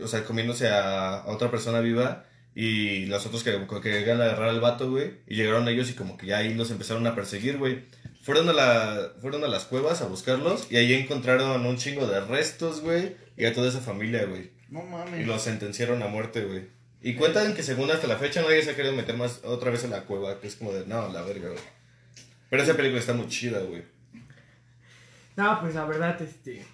o 0.00 0.06
sea, 0.06 0.24
comiéndose 0.24 0.68
a, 0.68 1.18
a 1.18 1.26
otra 1.26 1.50
persona 1.50 1.80
viva, 1.80 2.24
y 2.54 3.06
los 3.06 3.26
otros 3.26 3.42
que, 3.42 3.58
que 3.82 3.90
llegan 3.92 4.20
a 4.20 4.24
agarrar 4.24 4.50
al 4.50 4.60
vato, 4.60 4.90
güey, 4.90 5.18
y 5.26 5.36
llegaron 5.36 5.68
ellos 5.68 5.90
y 5.90 5.94
como 5.94 6.16
que 6.16 6.26
ya 6.26 6.38
ahí 6.38 6.54
los 6.54 6.70
empezaron 6.70 7.06
a 7.06 7.14
perseguir, 7.14 7.58
güey. 7.58 7.84
Fueron 8.22 8.48
a, 8.50 8.52
la, 8.52 9.12
fueron 9.20 9.42
a 9.44 9.48
las 9.48 9.64
cuevas 9.64 10.02
a 10.02 10.06
buscarlos, 10.06 10.70
y 10.70 10.76
ahí 10.76 10.92
encontraron 10.92 11.64
un 11.64 11.76
chingo 11.78 12.06
de 12.06 12.20
restos, 12.20 12.80
güey, 12.82 13.16
y 13.36 13.46
a 13.46 13.54
toda 13.54 13.68
esa 13.68 13.80
familia, 13.80 14.24
güey. 14.26 14.50
No 14.68 14.80
Y 14.82 14.86
mames. 14.86 15.26
los 15.26 15.42
sentenciaron 15.42 16.02
a 16.02 16.06
muerte, 16.08 16.44
güey. 16.44 16.68
Y 17.02 17.14
cuentan 17.14 17.54
que 17.54 17.62
según 17.62 17.90
hasta 17.90 18.06
la 18.06 18.16
fecha 18.16 18.42
nadie 18.42 18.62
se 18.62 18.72
ha 18.72 18.76
querido 18.76 18.94
meter 18.94 19.16
más 19.16 19.40
otra 19.44 19.70
vez 19.70 19.84
en 19.84 19.90
la 19.90 20.02
cueva, 20.02 20.38
que 20.38 20.48
es 20.48 20.56
como 20.56 20.70
de, 20.72 20.84
no, 20.86 21.08
la 21.08 21.22
verga, 21.22 21.48
güey. 21.48 21.60
Pero 22.50 22.62
esa 22.62 22.74
película 22.76 23.00
está 23.00 23.14
muy 23.14 23.26
chida, 23.28 23.60
güey. 23.60 23.84
No, 25.36 25.60
pues 25.60 25.74
la 25.74 25.84
verdad, 25.86 26.20
este. 26.20 26.64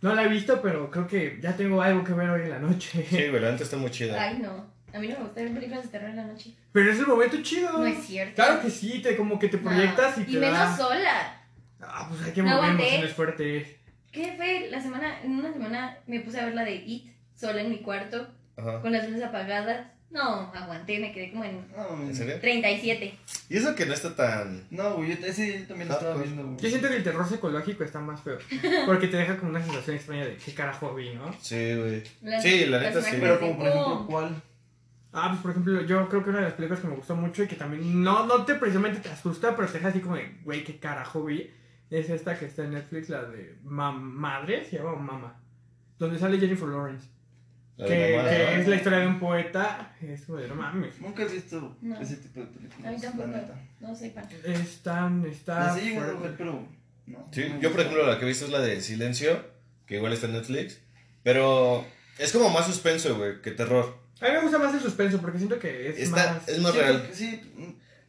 No 0.00 0.14
la 0.14 0.24
he 0.24 0.28
visto, 0.28 0.62
pero 0.62 0.90
creo 0.90 1.06
que 1.06 1.38
ya 1.42 1.54
tengo 1.56 1.82
algo 1.82 2.02
que 2.04 2.14
ver 2.14 2.30
hoy 2.30 2.42
en 2.42 2.50
la 2.50 2.58
noche. 2.58 3.04
Sí, 3.10 3.16
güey, 3.28 3.42
la 3.42 3.52
neta 3.52 3.64
está 3.64 3.76
muy 3.76 3.90
chida. 3.90 4.20
Ay, 4.20 4.38
no. 4.38 4.72
A 4.92 4.98
mí 4.98 5.08
no 5.08 5.18
me 5.18 5.24
gusta 5.24 5.40
ver 5.42 5.52
películas 5.54 5.82
de 5.84 5.88
terror 5.88 6.10
en 6.10 6.16
la 6.16 6.24
noche. 6.24 6.50
Pero 6.72 6.90
es 6.92 6.98
el 6.98 7.06
momento 7.06 7.36
chido. 7.42 7.72
No 7.72 7.86
es 7.86 8.04
cierto. 8.04 8.34
Claro 8.36 8.60
que 8.60 8.70
sí, 8.70 9.00
te, 9.02 9.16
como 9.16 9.38
que 9.38 9.48
te 9.48 9.58
proyectas 9.58 10.16
No. 10.16 10.22
y 10.22 10.26
te 10.26 10.32
Y 10.32 10.36
menos 10.36 10.58
da... 10.58 10.76
sola. 10.76 11.42
Ah, 11.80 12.06
pues 12.10 12.22
hay 12.22 12.32
que 12.32 12.42
No 12.42 12.48
mover 12.48 12.62
aguanté. 12.64 12.84
emociones 12.88 13.14
fuertes. 13.14 13.68
¿Qué 14.12 14.34
fue? 14.36 14.68
La 14.70 14.80
semana, 14.80 15.20
en 15.22 15.32
una 15.38 15.52
semana 15.52 15.96
me 16.06 16.20
puse 16.20 16.40
a 16.40 16.44
ver 16.46 16.54
la 16.54 16.64
de 16.64 16.74
It, 16.74 17.12
sola 17.36 17.60
en 17.60 17.70
mi 17.70 17.78
cuarto, 17.78 18.26
Ajá. 18.56 18.80
con 18.82 18.92
las 18.92 19.08
luces 19.08 19.22
apagadas. 19.24 19.86
No, 20.10 20.50
aguanté, 20.52 20.98
me 20.98 21.12
quedé 21.12 21.30
como 21.30 21.44
en 21.44 21.64
No. 21.76 22.02
¿En 22.02 22.12
serio? 22.14 22.40
37. 22.40 23.14
Y 23.48 23.56
eso 23.56 23.76
que 23.76 23.86
no 23.86 23.94
está 23.94 24.16
tan... 24.16 24.64
No, 24.70 24.94
güey, 24.96 25.16
yo 25.16 25.24
ese 25.24 25.60
yo 25.60 25.66
también 25.68 25.86
lo 25.88 25.94
estaba 25.94 26.14
Ah, 26.14 26.18
viendo, 26.20 26.42
güey. 26.44 26.56
Yo 26.58 26.68
siento 26.68 26.88
que 26.88 26.96
el 26.96 27.04
terror 27.04 27.28
psicológico 27.28 27.84
está 27.84 28.00
más 28.00 28.20
feo. 28.20 28.36
Porque 28.86 29.06
te 29.06 29.18
deja 29.18 29.36
como 29.36 29.50
una 29.52 29.62
sensación 29.64 29.94
extraña 29.96 30.24
de 30.26 30.36
qué 30.36 30.52
carajo 30.52 30.92
vi, 30.96 31.14
¿no? 31.14 31.32
Sí, 31.40 31.76
güey. 31.76 32.02
Las- 32.22 32.42
Sí, 32.42 32.66
la 32.66 32.80
neta 32.80 33.00
sí. 33.00 33.16
Pero 33.20 33.38
como 33.38 33.56
por 33.56 33.68
ejemplo, 33.68 34.06
¿cuál? 34.08 34.42
Ah, 35.12 35.28
pues 35.30 35.40
por 35.42 35.50
ejemplo, 35.50 35.80
yo 35.82 36.08
creo 36.08 36.22
que 36.22 36.30
una 36.30 36.38
de 36.38 36.44
las 36.44 36.54
películas 36.54 36.80
que 36.80 36.88
me 36.88 36.94
gustó 36.96 37.16
mucho 37.16 37.42
y 37.42 37.48
que 37.48 37.56
también 37.56 38.02
no, 38.02 38.26
no 38.26 38.44
te 38.44 38.54
precisamente 38.54 39.00
te 39.00 39.08
asusta, 39.08 39.56
pero 39.56 39.66
te 39.68 39.74
deja 39.78 39.88
así 39.88 40.00
como 40.00 40.14
de, 40.16 40.38
güey, 40.44 40.62
qué 40.62 40.78
carajo 40.78 41.24
vi, 41.24 41.50
es 41.90 42.08
esta 42.10 42.38
que 42.38 42.44
está 42.46 42.62
en 42.64 42.72
Netflix, 42.74 43.08
la 43.08 43.24
de 43.24 43.56
Ma- 43.64 43.90
Madre, 43.90 44.64
se 44.64 44.76
llama 44.78 44.94
Mama, 44.94 45.40
donde 45.98 46.18
sale 46.18 46.38
Jennifer 46.38 46.68
Lawrence, 46.68 47.08
La 47.76 47.86
que, 47.86 47.92
que 47.92 48.60
es 48.60 48.68
la 48.68 48.76
historia 48.76 48.98
de 49.00 49.06
un 49.08 49.18
poeta, 49.18 49.96
es 50.00 50.22
como 50.26 50.38
de, 50.38 50.46
no 50.46 50.54
mames, 50.54 51.00
Nunca 51.00 51.22
he 51.24 51.26
visto 51.26 51.76
No. 51.80 52.00
ese 52.00 52.16
tipo 52.16 52.40
de 52.40 52.46
películas. 52.46 52.86
A 52.86 52.90
mí 52.92 53.00
tampoco. 53.00 53.28
No 53.80 53.96
soy 53.96 54.10
fan. 54.10 54.28
están, 54.44 55.26
está 55.26 55.58
Las 55.60 55.78
he 55.78 55.80
llegado 55.86 56.12
a 56.12 56.18
fuerte. 56.18 56.28
ver, 56.28 56.36
pero. 56.36 56.68
No. 57.06 57.26
Sí, 57.32 57.46
no 57.48 57.58
yo 57.60 57.72
por 57.72 57.80
ejemplo 57.80 58.06
la 58.06 58.18
que 58.18 58.24
he 58.26 58.28
visto 58.28 58.44
es 58.44 58.52
la 58.52 58.60
de 58.60 58.80
Silencio, 58.80 59.44
que 59.86 59.96
igual 59.96 60.12
está 60.12 60.26
en 60.26 60.34
Netflix. 60.34 60.80
Pero 61.24 61.84
es 62.18 62.32
como 62.32 62.50
más 62.50 62.66
suspenso, 62.66 63.16
güey, 63.18 63.40
que 63.42 63.50
terror. 63.50 63.98
A 64.20 64.26
mí 64.26 64.32
me 64.32 64.40
gusta 64.42 64.58
más 64.58 64.74
el 64.74 64.80
suspenso 64.80 65.20
porque 65.20 65.38
siento 65.38 65.58
que 65.58 65.88
es 65.90 65.98
Está, 65.98 66.34
más... 66.34 66.48
es 66.48 66.58
más 66.58 66.72
Sí, 66.72 66.78
real. 66.78 67.10
Sí. 67.12 67.40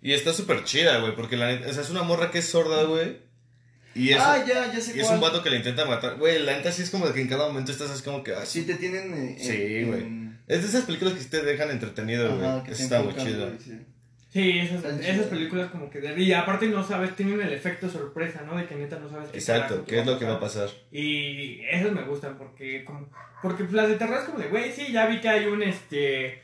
Y 0.01 0.13
está 0.13 0.33
súper 0.33 0.63
chida, 0.63 0.99
güey, 0.99 1.15
porque 1.15 1.37
la 1.37 1.47
neta, 1.47 1.69
o 1.69 1.73
sea, 1.73 1.81
es 1.83 1.89
una 1.89 2.03
morra 2.03 2.31
que 2.31 2.39
es 2.39 2.45
sorda, 2.45 2.83
güey. 2.83 3.17
Y 3.93 4.09
es, 4.11 4.17
Ah, 4.19 4.43
ya, 4.47 4.71
ya 4.73 4.79
sé 4.81 4.95
y 4.95 4.99
es 5.01 5.09
un 5.09 5.19
vato 5.21 5.43
que 5.43 5.49
le 5.49 5.57
intenta 5.57 5.85
matar. 5.85 6.15
Güey, 6.17 6.39
la 6.39 6.55
neta 6.57 6.71
sí 6.71 6.81
es 6.81 6.89
como 6.89 7.07
de 7.07 7.13
que 7.13 7.21
en 7.21 7.27
cada 7.27 7.47
momento 7.47 7.71
estás 7.71 7.91
así 7.91 8.01
como 8.03 8.23
que... 8.23 8.33
ah, 8.33 8.45
Sí, 8.45 8.63
te 8.63 8.75
tienen. 8.75 9.13
eh, 9.13 9.37
Sí, 9.39 9.83
güey. 9.83 10.01
en- 10.01 10.39
Es 10.47 10.61
de 10.63 10.67
esas 10.69 10.85
películas 10.85 11.13
que 11.13 11.23
te 11.25 11.41
dejan 11.43 11.69
entretenido, 11.71 12.35
güey. 12.37 12.71
Está 12.71 13.01
muy 13.03 13.13
chido. 13.15 13.51
sí. 13.63 13.79
Sí, 14.31 14.59
esas, 14.59 14.85
esas 14.85 15.25
películas 15.27 15.69
como 15.71 15.89
que... 15.89 15.99
de- 15.99 16.17
Y 16.21 16.31
aparte 16.31 16.67
no 16.67 16.81
sabes, 16.83 17.15
tienen 17.17 17.41
el 17.41 17.51
efecto 17.51 17.89
sorpresa, 17.89 18.43
¿no? 18.45 18.55
De 18.57 18.65
que 18.65 18.75
neta 18.75 18.97
no 18.97 19.09
sabes 19.09 19.29
qué 19.29 19.37
Exacto, 19.37 19.83
¿qué 19.85 19.99
es 19.99 20.05
lo 20.05 20.17
que 20.17 20.23
va 20.25 20.35
a 20.35 20.39
pasar? 20.39 20.69
Y 20.89 21.59
esas 21.69 21.91
me 21.91 22.03
gustan 22.03 22.37
porque 22.37 22.85
como 22.85 23.09
porque 23.41 23.65
las 23.71 23.87
de 23.89 23.95
terror 23.95 24.19
es 24.19 24.25
como 24.25 24.37
de, 24.39 24.47
güey, 24.49 24.71
sí, 24.71 24.91
ya 24.93 25.07
vi 25.07 25.19
que 25.19 25.27
hay 25.27 25.45
un 25.47 25.61
este 25.63 26.41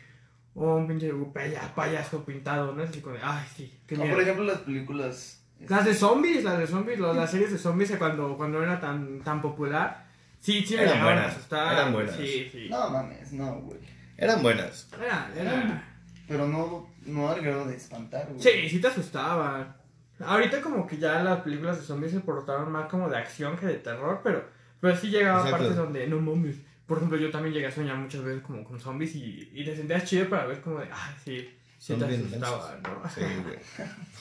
un 0.55 0.87
pinche 0.87 1.11
paya- 1.33 1.73
payaso 1.75 2.25
pintado, 2.25 2.73
¿no? 2.73 2.83
Es 2.83 2.89
así 2.89 2.99
como 3.01 3.15
de, 3.15 3.21
ay, 3.23 3.45
sí, 3.55 3.73
qué 3.87 3.95
miedo. 3.95 4.11
por 4.13 4.21
ejemplo, 4.23 4.43
las 4.43 4.57
películas. 4.59 5.43
Las 5.69 5.85
de 5.85 5.93
zombies, 5.93 6.43
las 6.43 6.57
de 6.59 6.67
zombies, 6.67 6.99
las 6.99 7.31
series 7.31 7.51
de 7.51 7.57
zombies 7.57 7.91
cuando 7.97 8.35
cuando 8.35 8.61
era 8.61 8.79
tan 8.81 9.21
tan 9.21 9.41
popular, 9.41 10.05
sí, 10.41 10.63
sí 10.65 10.75
Eran 10.75 11.03
buenas, 11.03 11.27
asustar. 11.35 11.73
eran 11.73 11.93
buenas. 11.93 12.15
Sí, 12.17 12.49
sí. 12.51 12.67
No 12.69 12.89
mames, 12.89 13.31
no, 13.33 13.55
güey. 13.61 13.79
Eran 14.17 14.41
buenas. 14.43 14.89
Era, 14.99 15.31
era- 15.39 15.83
Pero 16.27 16.47
no, 16.47 16.89
no 17.07 17.29
al 17.29 17.41
grado 17.41 17.65
de 17.65 17.75
espantar, 17.75 18.27
güey. 18.29 18.39
Sí, 18.39 18.69
sí 18.69 18.79
te 18.79 18.87
asustaban. 18.87 19.75
Ahorita 20.19 20.61
como 20.61 20.87
que 20.87 20.97
ya 20.97 21.21
las 21.23 21.41
películas 21.41 21.79
de 21.79 21.85
zombies 21.85 22.11
se 22.11 22.19
portaron 22.21 22.71
más 22.71 22.89
como 22.89 23.09
de 23.09 23.17
acción 23.17 23.55
que 23.57 23.67
de 23.67 23.75
terror, 23.75 24.21
pero, 24.23 24.43
pero 24.79 24.95
sí 24.95 25.09
llegaba 25.09 25.39
Exacto. 25.39 25.57
partes 25.57 25.77
donde 25.77 26.07
no 26.07 26.19
mames. 26.19 26.55
Por 26.87 26.97
ejemplo, 26.97 27.17
yo 27.17 27.29
también 27.29 27.53
llegué 27.53 27.67
a 27.67 27.71
soñar 27.71 27.97
muchas 27.97 28.23
veces 28.23 28.41
como 28.41 28.63
con 28.63 28.79
zombies 28.79 29.13
y, 29.15 29.49
y 29.53 29.65
te 29.65 29.75
sentías 29.75 30.05
chido 30.05 30.29
para 30.29 30.45
ver 30.45 30.61
como 30.61 30.79
de, 30.79 30.87
ah, 30.91 31.13
sí, 31.23 31.49
sí 31.77 31.93
Son 31.93 31.99
te 31.99 32.15
asustaba, 32.15 32.79
¿no? 32.81 33.09
Sí, 33.09 33.21
güey. 33.43 33.57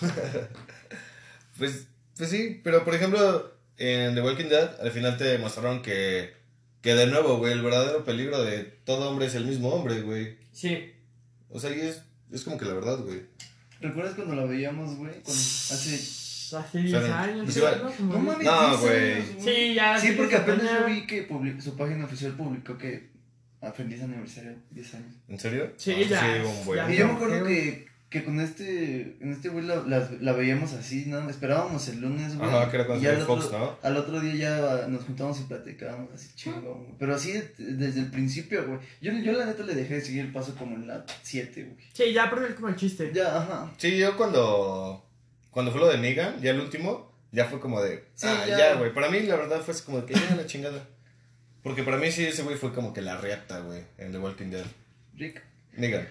pues, 1.59 1.89
pues 2.17 2.31
sí, 2.31 2.61
pero 2.63 2.85
por 2.85 2.95
ejemplo, 2.95 3.53
en 3.79 4.15
The 4.15 4.23
Walking 4.23 4.49
Dead, 4.49 4.81
al 4.81 4.91
final 4.91 5.17
te 5.17 5.25
demostraron 5.25 5.81
que, 5.81 6.35
que 6.83 6.95
de 6.95 7.07
nuevo, 7.07 7.39
güey, 7.39 7.53
el 7.53 7.63
verdadero 7.63 8.05
peligro 8.05 8.43
de 8.43 8.65
todo 8.85 9.09
hombre 9.09 9.27
es 9.27 9.35
el 9.35 9.47
mismo 9.47 9.71
hombre, 9.71 10.03
güey. 10.03 10.37
Sí. 10.53 10.93
O 11.49 11.61
sea, 11.61 11.71
y 11.71 11.81
es, 11.81 12.03
es 12.37 12.45
como 12.45 12.57
que 12.59 12.65
la 12.65 12.75
verdad, 12.75 12.99
güey. 13.01 13.23
¿Recuerdas 13.81 14.15
cuando 14.15 14.35
la 14.37 14.45
veíamos, 14.45 14.97
güey? 14.97 15.13
Hace. 15.27 15.95
Hace 16.57 16.79
10 16.79 16.93
Saben, 16.93 17.11
años. 17.13 17.45
pues 17.45 17.57
igual- 17.57 17.83
¿no? 17.99 18.19
Mames, 18.21 18.47
No, 18.47 18.69
10 18.69 18.81
güey. 18.81 19.23
Sí, 19.45 19.75
ya. 19.75 19.99
Sí, 19.99 20.13
porque 20.17 20.37
apenas 20.37 20.63
yo 20.63 20.87
vi 20.87 21.05
que 21.07 21.27
su 21.61 21.77
página 21.77 22.05
oficial 22.05 22.33
publicó 22.33 22.79
que 22.79 23.11
a 23.61 23.73
feliz 23.73 24.01
aniversario, 24.01 24.53
10 24.71 24.95
años. 24.95 25.15
¿En 25.29 25.39
serio? 25.41 25.73
Sí, 25.77 25.93
Ah, 25.93 26.03
ya, 26.09 26.45
un 26.47 26.65
buen. 26.65 26.79
ya. 26.87 26.93
Y 26.95 26.97
yo 26.99 27.07
me 27.09 27.13
acuerdo 27.15 27.45
que, 27.47 27.87
que 28.21 28.25
con 28.25 28.41
este, 28.41 29.17
en 29.21 29.33
este 29.33 29.49
güey 29.49 29.65
la, 29.65 29.77
la, 29.83 30.11
la 30.21 30.33
veíamos 30.33 30.73
así, 30.73 31.05
¿no? 31.07 31.29
Esperábamos 31.29 31.89
el 31.89 32.01
lunes, 32.01 32.37
güey. 32.37 32.49
Ajá, 32.49 32.71
que 32.71 32.77
era 32.77 32.87
cuando 32.87 33.05
y 33.05 33.07
al 33.09 33.21
Fox, 33.23 33.45
otro, 33.47 33.59
¿no? 33.59 33.79
al 33.83 33.97
otro 33.97 34.21
día 34.21 34.35
ya 34.35 34.87
nos 34.89 35.05
juntábamos 35.05 35.41
y 35.41 35.45
platicábamos 35.45 36.13
así 36.15 36.29
chingón, 36.35 36.63
güey. 36.85 36.95
Pero 36.99 37.15
así 37.15 37.33
de- 37.33 37.53
desde 37.59 38.01
el 38.01 38.11
principio, 38.11 38.67
güey. 38.67 38.79
Yo, 39.01 39.13
yo 39.13 39.33
la 39.33 39.45
neta 39.47 39.63
le 39.65 39.75
dejé 39.75 39.95
de 39.97 40.01
seguir 40.01 40.21
el 40.27 40.33
paso 40.33 40.55
como 40.55 40.77
en 40.77 40.87
la 40.87 41.05
7, 41.23 41.63
güey. 41.65 41.77
Sí, 41.93 42.13
ya 42.13 42.31
perdí 42.31 42.55
como 42.55 42.69
el 42.69 42.77
chiste. 42.77 43.11
Ya, 43.15 43.37
ajá. 43.39 43.73
Sí, 43.77 43.97
yo 43.99 44.17
cuando, 44.17 45.05
cuando 45.51 45.71
fue 45.73 45.81
lo 45.81 45.89
de 45.89 45.99
Negan, 45.99 46.41
ya 46.41 46.53
el 46.53 46.61
último, 46.61 47.13
ya 47.33 47.45
fue 47.47 47.61
como 47.61 47.83
de, 47.83 48.05
Sí, 48.15 48.27
ah, 48.29 48.45
ya. 48.49 48.59
ya, 48.59 48.75
güey. 48.77 48.95
Para 48.95 49.11
mí, 49.11 49.21
la 49.21 49.37
verdad, 49.37 49.61
fue 49.61 49.75
así 49.75 49.83
como 49.85 50.01
de 50.01 50.07
que 50.07 50.15
ya 50.15 50.35
la 50.37 50.47
chingada. 50.47 50.87
Porque 51.63 51.83
para 51.83 51.97
mí 51.97 52.11
sí, 52.13 52.25
ese 52.25 52.43
güey 52.45 52.57
fue 52.57 52.73
como 52.73 52.93
que 52.95 53.03
la 53.03 53.17
reacta, 53.17 53.59
güey, 53.61 53.83
en 53.99 54.13
The 54.13 54.19
Walking 54.19 54.51
Dead. 54.51 54.65
Rick. 55.17 55.43
Negan. 55.77 56.07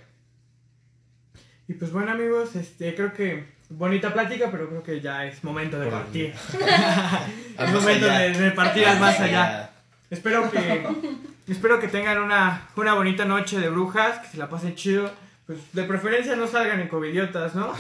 Y 1.67 1.73
pues 1.73 1.91
bueno 1.91 2.11
amigos, 2.11 2.55
este 2.55 2.93
creo 2.95 3.13
que 3.13 3.45
bonita 3.69 4.13
plática, 4.13 4.49
pero 4.51 4.67
creo 4.69 4.83
que 4.83 5.01
ya 5.01 5.25
es 5.25 5.43
momento 5.43 5.79
de 5.79 5.85
Por- 5.89 5.93
partir. 6.01 6.33
Es 7.59 7.71
momento 7.71 8.05
de, 8.05 8.31
de 8.33 8.51
partir 8.51 8.85
al 8.85 8.99
más 8.99 9.19
allá. 9.19 9.71
Espero 10.09 10.51
que 10.51 10.85
espero 11.47 11.79
que 11.79 11.87
tengan 11.87 12.21
una, 12.21 12.67
una 12.75 12.93
bonita 12.93 13.25
noche 13.25 13.59
de 13.59 13.69
brujas, 13.69 14.19
que 14.19 14.27
se 14.27 14.37
la 14.37 14.49
pasen 14.49 14.75
chido. 14.75 15.09
Pues 15.47 15.59
de 15.73 15.83
preferencia 15.83 16.35
no 16.35 16.47
salgan 16.47 16.79
en 16.81 16.87
covidiotas, 16.87 17.53
¿no? 17.53 17.71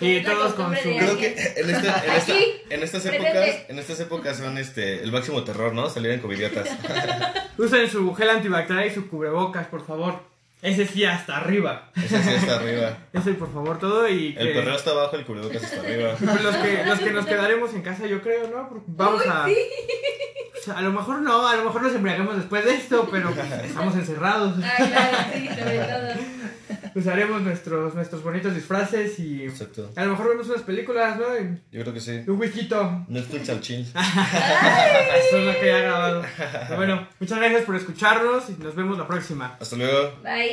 y 0.00 0.22
todos 0.22 0.54
con 0.54 0.74
su 0.74 0.88
de 0.88 0.96
Creo 0.96 1.18
que 1.18 1.34
en, 1.56 1.68
en, 1.68 1.76
esta- 1.76 1.98
Aquí, 2.16 2.44
en 2.70 2.82
estas 2.82 3.04
épocas, 3.04 3.48
en 3.68 3.78
estas 3.78 4.00
épocas 4.00 4.36
son 4.38 4.56
este 4.56 5.02
el 5.02 5.12
máximo 5.12 5.44
terror, 5.44 5.74
¿no? 5.74 5.90
Salir 5.90 6.12
en 6.12 6.20
covidiotas. 6.20 6.66
usen 7.58 7.90
su 7.90 8.14
gel 8.14 8.30
antibacterial 8.30 8.86
y 8.86 8.90
su 8.90 9.06
cubrebocas, 9.08 9.66
por 9.66 9.84
favor. 9.86 10.22
Ese 10.60 10.86
sí 10.86 11.04
hasta 11.04 11.36
arriba. 11.36 11.90
Ese 11.94 12.22
sí 12.22 12.30
está 12.30 12.56
arriba. 12.56 12.98
Ese 13.12 13.34
por 13.34 13.52
favor 13.52 13.78
todo 13.78 14.08
y 14.08 14.34
El 14.36 14.52
perreo 14.52 14.74
está 14.74 14.90
abajo, 14.90 15.16
el 15.16 15.24
cubrebocas 15.24 15.62
está 15.62 15.80
arriba. 15.80 16.14
Pues 16.18 16.42
los 16.42 16.56
que, 16.56 16.84
los 16.84 16.98
que 16.98 17.10
nos 17.10 17.26
quedaremos 17.26 17.74
en 17.74 17.82
casa, 17.82 18.06
yo 18.06 18.20
creo, 18.20 18.48
¿no? 18.48 18.68
Porque 18.68 18.84
vamos 18.88 19.26
a. 19.26 19.46
o 19.46 20.62
sea, 20.62 20.78
a 20.78 20.82
lo 20.82 20.92
mejor 20.92 21.20
no, 21.20 21.46
a 21.46 21.56
lo 21.56 21.64
mejor 21.64 21.82
nos 21.82 21.94
embriagamos 21.94 22.36
después 22.36 22.64
de 22.64 22.74
esto, 22.74 23.08
pero 23.10 23.30
pues, 23.30 23.50
estamos 23.64 23.94
encerrados. 23.94 24.54
Ah, 24.64 24.74
claro, 24.76 25.16
sí, 25.32 25.48
sobre 25.48 25.78
todo. 25.78 26.38
Pues 26.92 27.06
haremos 27.06 27.42
nuestros, 27.42 27.94
nuestros 27.94 28.22
bonitos 28.24 28.54
disfraces 28.54 29.18
y. 29.20 29.44
Exacto. 29.44 29.90
A 29.94 30.04
lo 30.04 30.12
mejor 30.12 30.30
vemos 30.30 30.48
unas 30.48 30.62
películas, 30.62 31.16
¿no? 31.16 31.26
Y 31.38 31.60
Yo 31.70 31.82
creo 31.82 31.94
que 31.94 32.00
sí. 32.00 32.24
un 32.26 32.40
whisky. 32.40 32.68
Netflix 33.08 33.48
al 33.50 33.60
chill. 33.60 33.82
Eso 33.92 35.38
es 35.38 35.44
lo 35.44 35.60
que 35.60 35.66
ya 35.66 35.78
he 35.78 35.82
grabado. 35.82 36.22
Pero 36.36 36.76
bueno, 36.76 37.08
muchas 37.20 37.38
gracias 37.38 37.62
por 37.62 37.76
escucharnos 37.76 38.50
y 38.50 38.62
nos 38.62 38.74
vemos 38.74 38.98
la 38.98 39.06
próxima. 39.06 39.56
Hasta 39.60 39.76
luego. 39.76 40.12
Bye. 40.24 40.47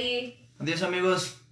Adiós, 0.60 0.84
amigos. 0.84 1.45